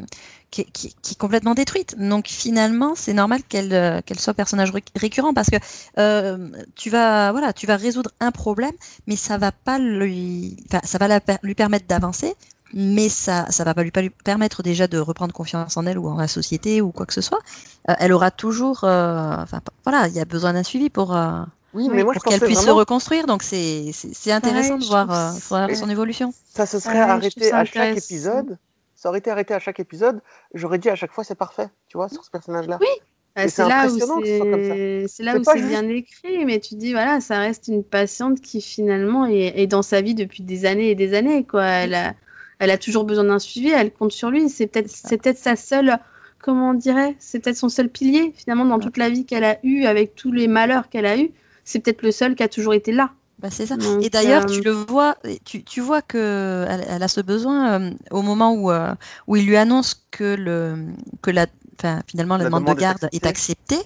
qui, 0.50 0.64
qui- 0.66 0.94
qui 1.02 1.12
est 1.12 1.18
complètement 1.18 1.54
détruite. 1.54 1.96
Donc 1.98 2.26
finalement, 2.28 2.94
c'est 2.96 3.12
normal 3.12 3.42
qu'elle 3.48 3.72
euh, 3.72 4.00
qu'elle 4.04 4.18
soit 4.18 4.34
personnage 4.34 4.70
ré- 4.70 4.82
récurrent 4.96 5.32
parce 5.34 5.48
que 5.50 5.56
euh, 5.98 6.48
tu 6.76 6.90
vas 6.90 7.32
voilà, 7.32 7.52
tu 7.52 7.66
vas 7.66 7.76
résoudre 7.76 8.10
un 8.20 8.30
problème, 8.32 8.72
mais 9.06 9.16
ça 9.16 9.38
va 9.38 9.52
pas 9.52 9.78
lui, 9.78 10.56
ça 10.84 10.98
va 10.98 11.08
la 11.08 11.20
lui 11.42 11.54
permettre 11.54 11.86
d'avancer, 11.86 12.34
mais 12.74 13.08
ça 13.08 13.46
ça 13.50 13.64
va 13.64 13.74
pas 13.74 13.82
lui, 13.82 13.90
pas 13.90 14.02
lui 14.02 14.10
permettre 14.10 14.62
déjà 14.62 14.86
de 14.86 14.98
reprendre 14.98 15.32
confiance 15.32 15.76
en 15.76 15.86
elle 15.86 15.98
ou 15.98 16.08
en 16.08 16.16
la 16.16 16.28
société 16.28 16.80
ou 16.80 16.90
quoi 16.92 17.06
que 17.06 17.14
ce 17.14 17.20
soit. 17.20 17.40
Euh, 17.88 17.94
elle 17.98 18.12
aura 18.12 18.30
toujours, 18.30 18.84
euh, 18.84 19.36
enfin 19.38 19.60
voilà, 19.84 20.08
il 20.08 20.14
y 20.14 20.20
a 20.20 20.24
besoin 20.24 20.52
d'un 20.52 20.62
suivi 20.62 20.90
pour 20.90 21.14
euh, 21.16 21.42
Oui, 21.74 21.88
moi, 21.88 22.12
pour 22.12 22.24
qu'elle 22.24 22.40
puisse 22.40 22.60
se 22.60 22.70
reconstruire. 22.70 23.26
Donc 23.26 23.42
c'est 23.42 23.92
intéressant 24.32 24.78
de 24.78 24.84
voir, 24.84 25.10
euh, 25.10 25.74
son 25.74 25.88
évolution. 25.90 26.32
ça 26.54 26.66
se 26.66 26.78
serait 26.80 26.94
Ouais, 26.94 27.00
arrêté 27.10 27.52
à 27.52 27.64
chaque 27.64 27.96
épisode. 27.96 28.58
Ça 29.00 29.08
aurait 29.08 29.20
été 29.20 29.30
arrêté 29.30 29.54
à 29.54 29.58
chaque 29.58 29.80
épisode. 29.80 30.20
J'aurais 30.52 30.76
dit 30.76 30.90
à 30.90 30.94
chaque 30.94 31.10
fois 31.12 31.24
c'est 31.24 31.34
parfait, 31.34 31.68
tu 31.88 31.96
vois, 31.96 32.10
sur 32.10 32.22
ce 32.22 32.30
personnage-là. 32.30 32.76
Oui. 32.82 32.86
Bah, 33.34 33.48
c'est 33.48 33.66
là 33.66 33.86
où 33.86 33.98
ce 33.98 34.04
c'est 34.22 35.06
c'est 35.08 35.22
juste- 35.56 35.68
bien 35.70 35.88
écrit, 35.88 36.44
mais 36.44 36.60
tu 36.60 36.74
dis 36.74 36.92
voilà, 36.92 37.18
ça 37.22 37.38
reste 37.38 37.68
une 37.68 37.82
patiente 37.82 38.42
qui 38.42 38.60
finalement 38.60 39.24
est, 39.24 39.58
est 39.58 39.66
dans 39.66 39.80
sa 39.80 40.02
vie 40.02 40.14
depuis 40.14 40.42
des 40.42 40.66
années 40.66 40.90
et 40.90 40.94
des 40.94 41.14
années 41.14 41.44
quoi. 41.44 41.64
Elle 41.64 41.94
a, 41.94 42.12
elle 42.58 42.70
a 42.70 42.76
toujours 42.76 43.04
besoin 43.04 43.24
d'un 43.24 43.38
suivi, 43.38 43.70
elle 43.70 43.90
compte 43.90 44.12
sur 44.12 44.28
lui. 44.28 44.50
C'est 44.50 44.66
peut-être 44.66 44.90
c'est 44.90 45.16
peut-être 45.16 45.38
sa 45.38 45.56
seule, 45.56 45.96
comment 46.38 46.72
on 46.72 46.74
dirait, 46.74 47.16
c'est 47.18 47.40
peut-être 47.40 47.56
son 47.56 47.70
seul 47.70 47.88
pilier 47.88 48.34
finalement 48.36 48.66
dans 48.66 48.80
toute 48.80 48.98
la 48.98 49.08
vie 49.08 49.24
qu'elle 49.24 49.44
a 49.44 49.56
eue 49.62 49.84
avec 49.86 50.14
tous 50.14 50.30
les 50.30 50.46
malheurs 50.46 50.90
qu'elle 50.90 51.06
a 51.06 51.16
eus. 51.16 51.30
C'est 51.64 51.78
peut-être 51.78 52.02
le 52.02 52.12
seul 52.12 52.34
qui 52.34 52.42
a 52.42 52.48
toujours 52.48 52.74
été 52.74 52.92
là. 52.92 53.12
Bah, 53.40 53.48
c'est 53.50 53.66
ça. 53.66 53.76
Donc, 53.76 54.04
Et 54.04 54.10
d'ailleurs, 54.10 54.44
euh, 54.44 54.54
tu 54.54 54.60
le 54.62 54.72
vois, 54.72 55.16
tu, 55.44 55.64
tu 55.64 55.80
vois 55.80 56.02
que 56.02 56.66
elle, 56.68 56.84
elle 56.88 57.02
a 57.02 57.08
ce 57.08 57.20
besoin 57.20 57.80
euh, 57.80 57.90
au 58.10 58.22
moment 58.22 58.52
où, 58.52 58.70
euh, 58.70 58.94
où 59.26 59.36
il 59.36 59.46
lui 59.46 59.56
annonce 59.56 60.06
que 60.10 60.34
le 60.34 60.86
que 61.22 61.30
la 61.30 61.46
finalement 62.06 62.36
la, 62.36 62.44
demande, 62.44 62.66
de 62.66 62.74
garde 62.74 63.08
est 63.12 63.26
acceptée, 63.26 63.80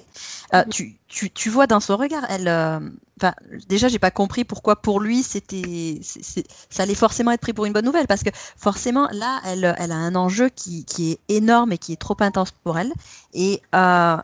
euh, 0.52 0.64
tu, 0.70 0.96
tu, 1.08 1.30
tu, 1.30 1.48
vois 1.48 1.66
dans 1.66 1.80
son 1.80 1.96
regard, 1.96 2.24
elle, 2.28 2.48
euh, 2.48 2.80
enfin, 3.20 3.34
déjà 3.68 3.88
j'ai 3.88 3.98
pas 3.98 4.10
compris 4.10 4.44
pourquoi 4.44 4.76
pour 4.76 5.00
lui 5.00 5.22
c'était, 5.22 6.00
ça 6.02 6.82
allait 6.82 6.94
forcément 6.94 7.30
être 7.30 7.40
pris 7.40 7.52
pour 7.52 7.66
une 7.66 7.72
bonne 7.72 7.84
nouvelle 7.84 8.06
parce 8.06 8.22
que 8.22 8.30
forcément 8.56 9.08
là, 9.12 9.40
elle, 9.46 9.74
elle 9.78 9.92
a 9.92 9.96
un 9.96 10.14
enjeu 10.14 10.48
qui, 10.48 10.84
qui 10.84 11.12
est 11.12 11.20
énorme 11.28 11.72
et 11.72 11.78
qui 11.78 11.92
est 11.92 12.00
trop 12.00 12.16
intense 12.20 12.50
pour 12.50 12.78
elle 12.78 12.92
et 13.32 13.62
euh, 13.74 14.16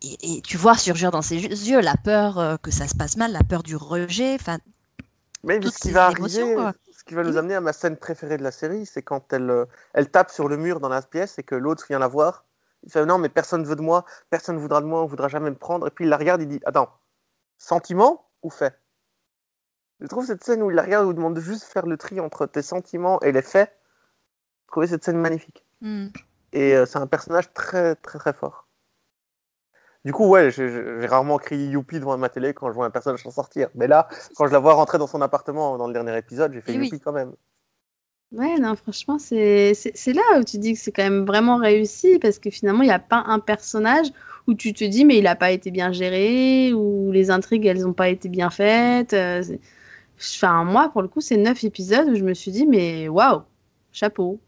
et, 0.00 0.36
et, 0.36 0.40
tu 0.42 0.56
vois 0.56 0.76
surgir 0.76 1.10
dans 1.10 1.22
ses 1.22 1.36
yeux 1.42 1.80
la 1.80 1.96
peur 1.96 2.60
que 2.62 2.70
ça 2.70 2.86
se 2.86 2.94
passe 2.94 3.16
mal, 3.16 3.32
la 3.32 3.42
peur 3.42 3.64
du 3.64 3.74
rejet, 3.74 4.36
enfin. 4.40 4.58
Mais 5.44 5.60
ce 5.62 5.78
qui 5.78 5.92
va 5.92 6.06
arriver, 6.06 6.56
ce 6.90 7.04
qui 7.04 7.14
va 7.14 7.22
nous 7.22 7.36
amener 7.36 7.54
à 7.54 7.60
ma 7.60 7.72
scène 7.72 7.96
préférée 7.96 8.36
de 8.36 8.42
la 8.42 8.50
série, 8.50 8.86
c'est 8.86 9.02
quand 9.02 9.32
elle, 9.32 9.66
elle 9.94 10.10
tape 10.10 10.30
sur 10.30 10.48
le 10.48 10.56
mur 10.56 10.80
dans 10.80 10.88
la 10.88 11.00
pièce 11.02 11.38
et 11.38 11.42
que 11.42 11.54
l'autre 11.54 11.84
vient 11.88 11.98
la 11.98 12.08
voir 12.08 12.44
il 12.82 12.92
fait 12.92 13.04
non, 13.04 13.18
mais 13.18 13.28
personne 13.28 13.62
ne 13.62 13.66
veut 13.66 13.76
de 13.76 13.82
moi, 13.82 14.04
personne 14.30 14.56
ne 14.56 14.60
voudra 14.60 14.80
de 14.80 14.86
moi, 14.86 15.00
on 15.00 15.04
ne 15.04 15.08
voudra 15.08 15.28
jamais 15.28 15.50
me 15.50 15.56
prendre. 15.56 15.86
Et 15.86 15.90
puis 15.90 16.04
il 16.04 16.08
la 16.08 16.16
regarde, 16.16 16.42
il 16.42 16.48
dit 16.48 16.60
attends, 16.64 16.90
sentiment 17.56 18.28
ou 18.42 18.50
fait? 18.50 18.78
Je 20.00 20.06
trouve 20.06 20.24
cette 20.24 20.44
scène 20.44 20.62
où 20.62 20.70
il 20.70 20.76
la 20.76 20.82
regarde, 20.82 21.06
où 21.06 21.10
il 21.10 21.16
demande 21.16 21.34
de 21.34 21.40
juste 21.40 21.64
faire 21.64 21.86
le 21.86 21.96
tri 21.96 22.20
entre 22.20 22.46
tes 22.46 22.62
sentiments 22.62 23.20
et 23.20 23.32
les 23.32 23.42
faits. 23.42 23.76
Je 24.66 24.72
trouvais 24.72 24.86
cette 24.86 25.04
scène 25.04 25.18
magnifique. 25.18 25.64
Mm. 25.80 26.08
Et 26.52 26.76
euh, 26.76 26.86
c'est 26.86 26.98
un 26.98 27.06
personnage 27.06 27.52
très, 27.52 27.96
très, 27.96 28.18
très 28.18 28.32
fort. 28.32 28.67
Du 30.04 30.12
coup, 30.12 30.26
ouais, 30.28 30.50
j'ai 30.50 31.06
rarement 31.06 31.38
crié 31.38 31.68
youpi 31.68 31.98
devant 31.98 32.16
ma 32.16 32.28
télé 32.28 32.54
quand 32.54 32.68
je 32.68 32.74
vois 32.74 32.86
un 32.86 32.90
personnage 32.90 33.22
s'en 33.22 33.30
sortir. 33.30 33.68
Mais 33.74 33.86
là, 33.86 34.08
quand 34.36 34.46
je 34.46 34.52
la 34.52 34.58
vois 34.58 34.74
rentrer 34.74 34.98
dans 34.98 35.06
son 35.06 35.20
appartement 35.20 35.76
dans 35.76 35.86
le 35.86 35.92
dernier 35.92 36.16
épisode, 36.16 36.52
j'ai 36.52 36.60
fait 36.60 36.74
youpi 36.74 37.00
quand 37.00 37.12
même. 37.12 37.32
Ouais, 38.30 38.58
non, 38.58 38.74
franchement, 38.76 39.18
c'est 39.18 39.72
là 40.06 40.38
où 40.38 40.44
tu 40.44 40.58
dis 40.58 40.74
que 40.74 40.78
c'est 40.78 40.92
quand 40.92 41.02
même 41.02 41.24
vraiment 41.24 41.56
réussi 41.56 42.18
parce 42.18 42.38
que 42.38 42.50
finalement, 42.50 42.82
il 42.82 42.86
n'y 42.86 42.92
a 42.92 42.98
pas 42.98 43.24
un 43.26 43.38
personnage 43.38 44.08
où 44.46 44.54
tu 44.54 44.74
te 44.74 44.84
dis, 44.84 45.04
mais 45.04 45.16
il 45.16 45.24
n'a 45.24 45.34
pas 45.34 45.50
été 45.50 45.70
bien 45.70 45.92
géré 45.92 46.72
ou 46.74 47.10
les 47.10 47.30
intrigues, 47.30 47.66
elles 47.66 47.80
n'ont 47.80 47.94
pas 47.94 48.10
été 48.10 48.28
bien 48.28 48.50
faites. 48.50 49.14
Euh, 49.14 49.42
enfin, 50.18 50.64
moi, 50.64 50.90
pour 50.90 51.02
le 51.02 51.08
coup, 51.08 51.20
c'est 51.22 51.38
neuf 51.38 51.64
épisodes 51.64 52.08
où 52.08 52.14
je 52.14 52.24
me 52.24 52.34
suis 52.34 52.50
dit, 52.50 52.66
mais 52.66 53.08
waouh, 53.08 53.42
chapeau. 53.92 54.40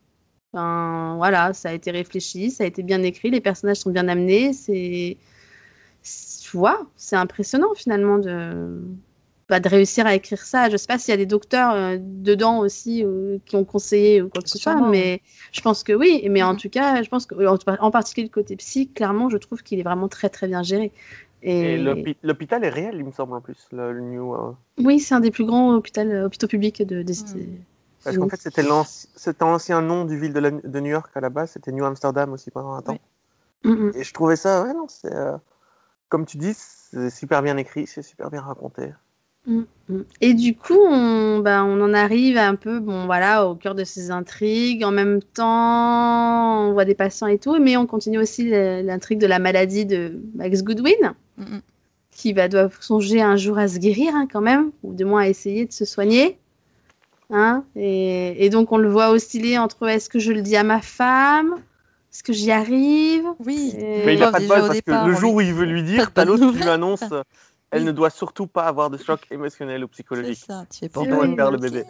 Enfin, 0.52 1.16
voilà, 1.16 1.52
ça 1.54 1.70
a 1.70 1.72
été 1.72 1.90
réfléchi, 1.90 2.50
ça 2.50 2.64
a 2.64 2.66
été 2.66 2.82
bien 2.82 3.02
écrit, 3.02 3.30
les 3.30 3.40
personnages 3.40 3.78
sont 3.78 3.90
bien 3.90 4.08
amenés. 4.08 4.52
C'est. 4.52 5.16
Tu 6.02 6.56
vois, 6.56 6.86
c'est 6.96 7.16
impressionnant 7.16 7.74
finalement 7.74 8.18
de 8.18 8.82
de 9.58 9.68
réussir 9.68 10.06
à 10.06 10.14
écrire 10.14 10.38
ça. 10.38 10.70
Je 10.70 10.76
sais 10.76 10.86
pas 10.86 10.98
s'il 10.98 11.10
y 11.10 11.14
a 11.14 11.16
des 11.16 11.26
docteurs 11.26 11.74
euh, 11.74 11.96
dedans 11.98 12.60
aussi 12.60 13.04
euh, 13.04 13.38
qui 13.46 13.56
ont 13.56 13.64
conseillé 13.64 14.22
ou 14.22 14.28
quoi 14.28 14.42
que 14.42 14.48
ce 14.48 14.58
soit, 14.58 14.88
mais 14.88 15.20
je 15.50 15.60
pense 15.60 15.82
que 15.82 15.92
oui. 15.92 16.24
Mais 16.30 16.44
en 16.44 16.54
mm-hmm. 16.54 16.60
tout 16.60 16.68
cas, 16.68 17.02
je 17.02 17.08
pense 17.08 17.26
que 17.26 17.34
en, 17.44 17.90
particulier 17.90 18.28
le 18.28 18.32
côté 18.32 18.54
psy, 18.56 18.88
clairement, 18.88 19.28
je 19.28 19.38
trouve 19.38 19.64
qu'il 19.64 19.80
est 19.80 19.82
vraiment 19.82 20.06
très 20.06 20.28
très 20.28 20.46
bien 20.46 20.62
géré. 20.62 20.92
Et, 21.42 21.78
l'hôpital 22.22 22.62
est 22.64 22.68
réel, 22.68 22.96
il 22.96 23.04
me 23.04 23.12
semble 23.12 23.32
en 23.32 23.40
plus, 23.40 23.66
le, 23.72 23.98
New. 23.98 24.34
Euh. 24.34 24.52
Oui, 24.78 25.00
c'est 25.00 25.14
un 25.14 25.20
des 25.20 25.30
plus 25.30 25.46
grands 25.46 25.74
hôpitaux, 25.74 26.02
hôpitaux 26.02 26.46
publics 26.46 26.82
de, 26.86 27.02
des. 27.02 27.14
Mm. 27.14 27.56
Parce 28.04 28.16
qu'en 28.16 28.28
fait, 28.28 28.40
c'était 28.40 28.62
l'ancien 28.62 29.80
nom 29.82 30.04
du 30.04 30.18
ville 30.18 30.32
de, 30.32 30.80
New 30.80 30.90
York 30.90 31.10
à 31.14 31.20
la 31.20 31.30
base, 31.30 31.52
c'était 31.52 31.72
New 31.72 31.84
Amsterdam 31.84 32.32
aussi 32.32 32.50
pendant 32.50 32.74
un 32.74 32.82
temps. 32.82 32.98
Et 33.64 34.04
je 34.04 34.14
trouvais 34.14 34.36
ça, 34.36 34.62
ouais, 34.62 34.74
non, 34.74 34.86
c'est. 34.88 35.12
Comme 36.10 36.26
tu 36.26 36.36
dis, 36.36 36.52
c'est 36.54 37.08
super 37.08 37.40
bien 37.40 37.56
écrit, 37.56 37.86
c'est 37.86 38.02
super 38.02 38.30
bien 38.30 38.42
raconté. 38.42 38.90
Mm, 39.46 39.62
mm. 39.88 40.00
Et 40.20 40.34
du 40.34 40.54
coup, 40.54 40.78
on, 40.78 41.38
bah, 41.38 41.64
on 41.64 41.80
en 41.80 41.94
arrive 41.94 42.36
un 42.36 42.56
peu, 42.56 42.80
bon 42.80 43.06
voilà, 43.06 43.46
au 43.46 43.54
cœur 43.54 43.74
de 43.74 43.84
ces 43.84 44.10
intrigues. 44.10 44.84
En 44.84 44.90
même 44.90 45.22
temps, 45.22 46.68
on 46.68 46.72
voit 46.72 46.84
des 46.84 46.96
patients 46.96 47.28
et 47.28 47.38
tout, 47.38 47.58
mais 47.58 47.76
on 47.76 47.86
continue 47.86 48.18
aussi 48.18 48.50
l'intrigue 48.50 49.20
de 49.20 49.26
la 49.26 49.38
maladie 49.38 49.86
de 49.86 50.20
Max 50.34 50.62
Goodwin, 50.62 51.14
mm, 51.38 51.58
qui 52.10 52.32
va 52.32 52.48
doit 52.48 52.68
songer 52.80 53.22
un 53.22 53.36
jour 53.36 53.56
à 53.56 53.68
se 53.68 53.78
guérir 53.78 54.14
hein, 54.14 54.26
quand 54.30 54.42
même, 54.42 54.72
ou 54.82 54.92
du 54.92 55.04
moins 55.04 55.22
à 55.22 55.28
essayer 55.28 55.64
de 55.64 55.72
se 55.72 55.84
soigner. 55.84 56.36
Hein 57.32 57.62
et, 57.76 58.44
et, 58.44 58.50
donc 58.50 58.72
on 58.72 58.76
le 58.76 58.88
voit 58.88 59.10
osciller 59.10 59.56
entre 59.56 59.86
est-ce 59.86 60.10
que 60.10 60.18
je 60.18 60.32
le 60.32 60.42
dis 60.42 60.56
à 60.56 60.64
ma 60.64 60.80
femme, 60.80 61.54
est-ce 62.12 62.22
que 62.22 62.32
j'y 62.32 62.50
arrive 62.50 63.24
Oui. 63.38 63.74
Mais 63.78 64.14
il 64.14 64.20
n'a 64.20 64.32
pas 64.32 64.40
de 64.40 64.46
bol 64.46 64.60
parce 64.60 64.80
que 64.80 65.08
le 65.08 65.14
jour 65.14 65.34
où 65.34 65.40
il 65.40 65.54
veut 65.54 65.66
lui 65.66 65.82
dire, 65.82 66.12
t'as 66.12 66.24
l'autre 66.24 66.50
qui 66.50 66.58
lui 66.58 66.68
annonce 66.68 67.04
elle 67.70 67.84
ne 67.84 67.92
doit 67.92 68.10
surtout 68.10 68.46
pas 68.46 68.64
avoir 68.64 68.90
de 68.90 68.98
choc 68.98 69.26
émotionnel 69.30 69.84
ou 69.84 69.88
psychologique. 69.88 70.38
C'est 70.40 70.52
ça, 70.52 70.64
tu 70.70 70.84
es 70.84 70.88
pour 70.88 71.04
Sinon, 71.04 71.22
elle 71.22 71.36
perd 71.36 71.52
le 71.52 71.58
bébé. 71.58 71.84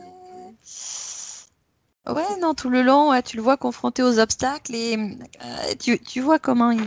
Ouais, 2.06 2.38
non, 2.40 2.54
tout 2.54 2.70
le 2.70 2.82
long, 2.82 3.12
tu 3.22 3.36
le 3.36 3.42
vois 3.42 3.56
confronté 3.56 4.02
aux 4.02 4.18
obstacles 4.18 4.74
et 4.74 4.96
euh, 4.96 5.74
tu, 5.78 5.98
tu, 5.98 6.20
vois 6.20 6.38
comment 6.38 6.70
il... 6.70 6.82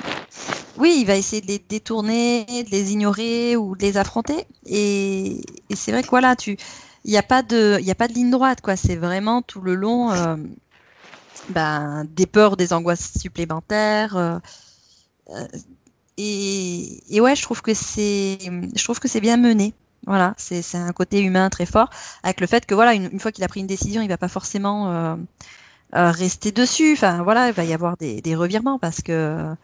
Oui, 0.77 0.97
il 0.99 1.05
va 1.05 1.15
essayer 1.15 1.41
de 1.41 1.47
les 1.47 1.59
détourner, 1.59 2.45
de 2.45 2.69
les 2.69 2.93
ignorer 2.93 3.55
ou 3.55 3.75
de 3.75 3.81
les 3.81 3.97
affronter. 3.97 4.45
Et, 4.65 5.41
et 5.69 5.75
c'est 5.75 5.91
vrai 5.91 6.03
que 6.03 6.09
voilà, 6.09 6.35
tu... 6.35 6.57
il 7.05 7.11
n'y 7.11 7.17
a, 7.17 7.23
pas 7.23 7.43
de... 7.43 7.77
il 7.79 7.89
a 7.89 7.95
pas 7.95 8.07
de 8.07 8.13
ligne 8.13 8.31
droite, 8.31 8.61
quoi. 8.61 8.75
C'est 8.75 8.95
vraiment 8.95 9.41
tout 9.41 9.61
le 9.61 9.75
long 9.75 10.11
euh, 10.11 10.35
ben, 11.49 12.05
des 12.09 12.25
peurs, 12.25 12.57
des 12.57 12.73
angoisses 12.73 13.17
supplémentaires. 13.19 14.15
Euh, 14.17 14.39
euh 15.29 15.47
et, 16.17 17.19
ouais, 17.19 17.35
je 17.35 17.41
trouve 17.41 17.61
que 17.61 17.73
c'est, 17.73 18.37
je 18.75 18.83
trouve 18.83 18.99
que 18.99 19.07
c'est 19.07 19.21
bien 19.21 19.37
mené. 19.37 19.73
Voilà, 20.05 20.33
c'est 20.37 20.75
un 20.75 20.91
côté 20.91 21.21
humain 21.21 21.49
très 21.49 21.65
fort, 21.65 21.89
avec 22.23 22.41
le 22.41 22.47
fait 22.47 22.65
que 22.65 22.75
voilà, 22.75 22.93
une, 22.93 23.19
fois 23.21 23.31
qu'il 23.31 23.43
a 23.43 23.47
pris 23.47 23.61
une 23.61 23.67
décision, 23.67 24.01
il 24.01 24.09
va 24.09 24.17
pas 24.17 24.27
forcément 24.27 24.91
euh, 24.91 25.15
euh, 25.95 26.11
rester 26.11 26.51
dessus. 26.51 26.91
Enfin 26.93 27.23
voilà, 27.23 27.47
il 27.47 27.53
va 27.53 27.63
y 27.63 27.73
avoir 27.73 27.95
des, 27.95 28.19
des 28.19 28.35
revirements 28.35 28.79
parce 28.79 29.01
que 29.01 29.55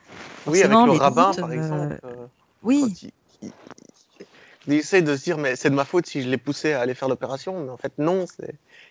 oui, 0.48 0.64
avec 0.64 0.72
le 0.72 0.92
rabbin 0.94 1.34
par 1.34 1.50
euh, 1.50 1.54
exemple. 1.54 2.00
oui. 2.64 3.12
Il, 3.42 3.52
il, 4.68 4.74
essaie 4.76 5.02
de 5.02 5.18
se 5.18 5.24
dire 5.24 5.38
mais 5.38 5.58
c'est 5.58 5.70
de 5.70 5.76
ma 5.76 5.84
faute 5.84 6.06
si 6.06 6.22
je 6.22 6.30
l'ai 6.30 6.38
poussé 6.38 6.72
à 6.72 6.80
aller 6.80 6.94
faire 6.94 7.10
l'opération, 7.10 7.62
mais 7.62 7.70
en 7.70 7.78
fait 7.78 7.92
non, 7.98 8.26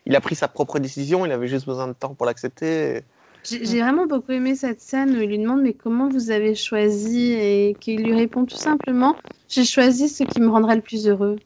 il 0.08 0.16
a 0.16 0.20
pris 0.20 0.34
sa 0.34 0.48
propre 0.48 0.78
décision, 0.80 1.24
il 1.26 1.32
avait 1.32 1.46
juste 1.48 1.66
besoin 1.66 1.86
de 1.86 1.92
temps 1.92 2.14
pour 2.14 2.26
l'accepter. 2.26 3.02
J'ai 3.44 3.80
vraiment 3.80 4.06
beaucoup 4.06 4.32
aimé 4.32 4.56
cette 4.56 4.80
scène 4.80 5.16
où 5.16 5.20
il 5.22 5.28
lui 5.28 5.38
demande 5.38 5.62
mais 5.62 5.72
comment 5.72 6.08
vous 6.08 6.30
avez 6.30 6.54
choisi? 6.54 7.32
Et 7.32 7.76
qu'il 7.78 8.02
lui 8.02 8.14
répond 8.14 8.44
tout 8.44 8.56
simplement 8.56 9.14
j'ai 9.48 9.64
choisi 9.64 10.08
ce 10.08 10.24
qui 10.24 10.40
me 10.40 10.48
rendrait 10.48 10.74
le 10.76 10.82
plus 10.82 11.08
heureux. 11.08 11.36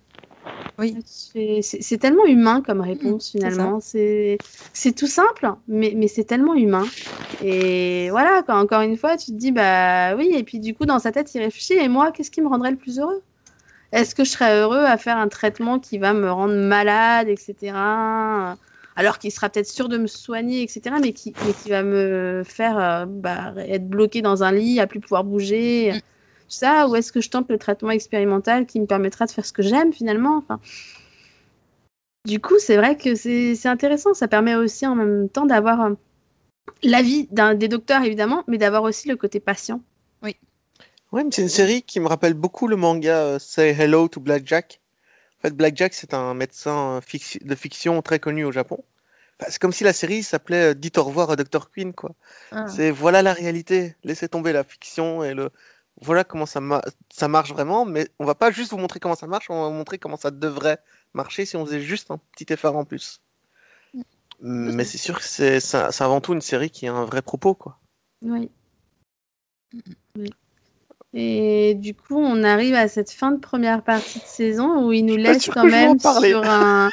Oui. 0.78 0.96
C'est 1.04 1.98
tellement 1.98 2.24
humain 2.24 2.62
comme 2.66 2.80
réponse 2.80 3.30
finalement. 3.30 3.78
C'est 3.80 4.38
tout 4.96 5.06
simple, 5.06 5.52
mais, 5.68 5.92
mais 5.94 6.08
c'est 6.08 6.24
tellement 6.24 6.54
humain. 6.54 6.86
Et 7.44 8.10
voilà, 8.10 8.42
quand, 8.44 8.58
encore 8.58 8.80
une 8.80 8.96
fois, 8.96 9.16
tu 9.16 9.26
te 9.26 9.36
dis 9.36 9.52
bah 9.52 10.16
oui, 10.16 10.32
et 10.34 10.42
puis 10.44 10.58
du 10.60 10.74
coup 10.74 10.86
dans 10.86 10.98
sa 10.98 11.12
tête 11.12 11.34
il 11.34 11.40
réfléchit 11.40 11.74
et 11.74 11.88
moi 11.88 12.10
qu'est-ce 12.10 12.30
qui 12.30 12.40
me 12.40 12.48
rendrait 12.48 12.70
le 12.70 12.76
plus 12.76 12.98
heureux? 12.98 13.22
Est-ce 13.92 14.14
que 14.14 14.24
je 14.24 14.30
serais 14.30 14.58
heureux 14.58 14.84
à 14.84 14.96
faire 14.96 15.18
un 15.18 15.28
traitement 15.28 15.78
qui 15.78 15.98
va 15.98 16.12
me 16.12 16.30
rendre 16.30 16.54
malade, 16.54 17.28
etc 17.28 17.72
alors 18.96 19.18
qu'il 19.18 19.30
sera 19.30 19.48
peut-être 19.48 19.68
sûr 19.68 19.88
de 19.88 19.98
me 19.98 20.06
soigner, 20.06 20.62
etc., 20.62 20.96
mais 21.00 21.12
qui, 21.12 21.32
qui 21.32 21.70
va 21.70 21.82
me 21.82 22.42
faire 22.44 22.78
euh, 22.78 23.06
bah, 23.06 23.54
être 23.56 23.88
bloqué 23.88 24.22
dans 24.22 24.42
un 24.42 24.52
lit, 24.52 24.80
à 24.80 24.86
plus 24.86 25.00
pouvoir 25.00 25.24
bouger, 25.24 25.92
mm. 25.92 26.00
ça, 26.48 26.88
ou 26.88 26.96
est-ce 26.96 27.12
que 27.12 27.20
je 27.20 27.30
tente 27.30 27.48
le 27.48 27.58
traitement 27.58 27.90
expérimental 27.90 28.66
qui 28.66 28.80
me 28.80 28.86
permettra 28.86 29.26
de 29.26 29.30
faire 29.30 29.46
ce 29.46 29.52
que 29.52 29.62
j'aime 29.62 29.92
finalement? 29.92 30.36
Enfin, 30.36 30.60
Du 32.26 32.40
coup, 32.40 32.58
c'est 32.58 32.76
vrai 32.76 32.96
que 32.96 33.14
c'est 33.14 33.66
intéressant, 33.66 34.14
ça 34.14 34.28
permet 34.28 34.54
aussi 34.54 34.86
en 34.86 34.94
même 34.94 35.28
temps 35.28 35.46
d'avoir 35.46 35.80
euh, 35.80 35.94
l'avis 36.82 37.28
des 37.30 37.68
docteurs, 37.68 38.02
évidemment, 38.02 38.44
mais 38.46 38.58
d'avoir 38.58 38.82
aussi 38.82 39.08
le 39.08 39.16
côté 39.16 39.40
patient. 39.40 39.80
Oui. 41.12 41.22
Ouais, 41.22 41.28
c'est 41.30 41.42
une 41.42 41.48
série 41.48 41.82
qui 41.82 42.00
me 42.00 42.08
rappelle 42.08 42.34
beaucoup 42.34 42.66
le 42.66 42.76
manga 42.76 43.16
euh, 43.16 43.38
Say 43.38 43.70
Hello 43.78 44.08
to 44.08 44.20
Blackjack 44.20 44.80
en 45.42 45.48
fait, 45.48 45.56
Blackjack, 45.56 45.92
c'est 45.92 46.14
un 46.14 46.34
médecin 46.34 47.00
de 47.40 47.54
fiction 47.56 48.00
très 48.00 48.20
connu 48.20 48.44
au 48.44 48.52
Japon. 48.52 48.84
c'est 49.48 49.58
comme 49.58 49.72
si 49.72 49.82
la 49.82 49.92
série 49.92 50.22
s'appelait 50.22 50.70
euh, 50.70 50.74
Dites 50.74 50.98
au 50.98 51.02
revoir 51.02 51.32
à 51.32 51.36
Dr. 51.36 51.68
Queen, 51.72 51.92
quoi. 51.94 52.12
Ah. 52.52 52.68
C'est 52.68 52.92
voilà 52.92 53.22
la 53.22 53.32
réalité. 53.32 53.96
Laissez 54.04 54.28
tomber 54.28 54.52
la 54.52 54.62
fiction 54.62 55.24
et 55.24 55.34
le 55.34 55.50
voilà 56.00 56.22
comment 56.22 56.46
ça, 56.46 56.60
ça 57.12 57.26
marche 57.26 57.52
vraiment. 57.52 57.84
Mais 57.84 58.08
on 58.20 58.24
va 58.24 58.36
pas 58.36 58.52
juste 58.52 58.70
vous 58.70 58.78
montrer 58.78 59.00
comment 59.00 59.16
ça 59.16 59.26
marche, 59.26 59.50
on 59.50 59.62
va 59.62 59.68
vous 59.68 59.74
montrer 59.74 59.98
comment 59.98 60.16
ça 60.16 60.30
devrait 60.30 60.78
marcher 61.12 61.44
si 61.44 61.56
on 61.56 61.66
faisait 61.66 61.80
juste 61.80 62.12
un 62.12 62.20
petit 62.36 62.52
effort 62.52 62.76
en 62.76 62.84
plus. 62.84 63.20
Mm. 63.94 64.74
Mais 64.74 64.84
c'est 64.84 64.98
sûr 64.98 65.18
que 65.18 65.24
c'est 65.24 65.74
avant 65.74 66.20
tout 66.20 66.34
une 66.34 66.40
série 66.40 66.70
qui 66.70 66.86
a 66.86 66.94
un 66.94 67.04
vrai 67.04 67.22
propos, 67.22 67.56
quoi. 67.56 67.80
Oui. 68.22 68.48
oui. 70.16 70.30
Et 71.14 71.74
du 71.74 71.94
coup, 71.94 72.18
on 72.18 72.42
arrive 72.42 72.74
à 72.74 72.88
cette 72.88 73.10
fin 73.10 73.32
de 73.32 73.38
première 73.38 73.82
partie 73.82 74.18
de 74.18 74.24
saison 74.24 74.86
où 74.86 74.92
il 74.92 75.04
nous 75.04 75.16
laisse 75.16 75.48
quand 75.50 75.64
même 75.64 75.98
sur 75.98 76.42
un. 76.44 76.90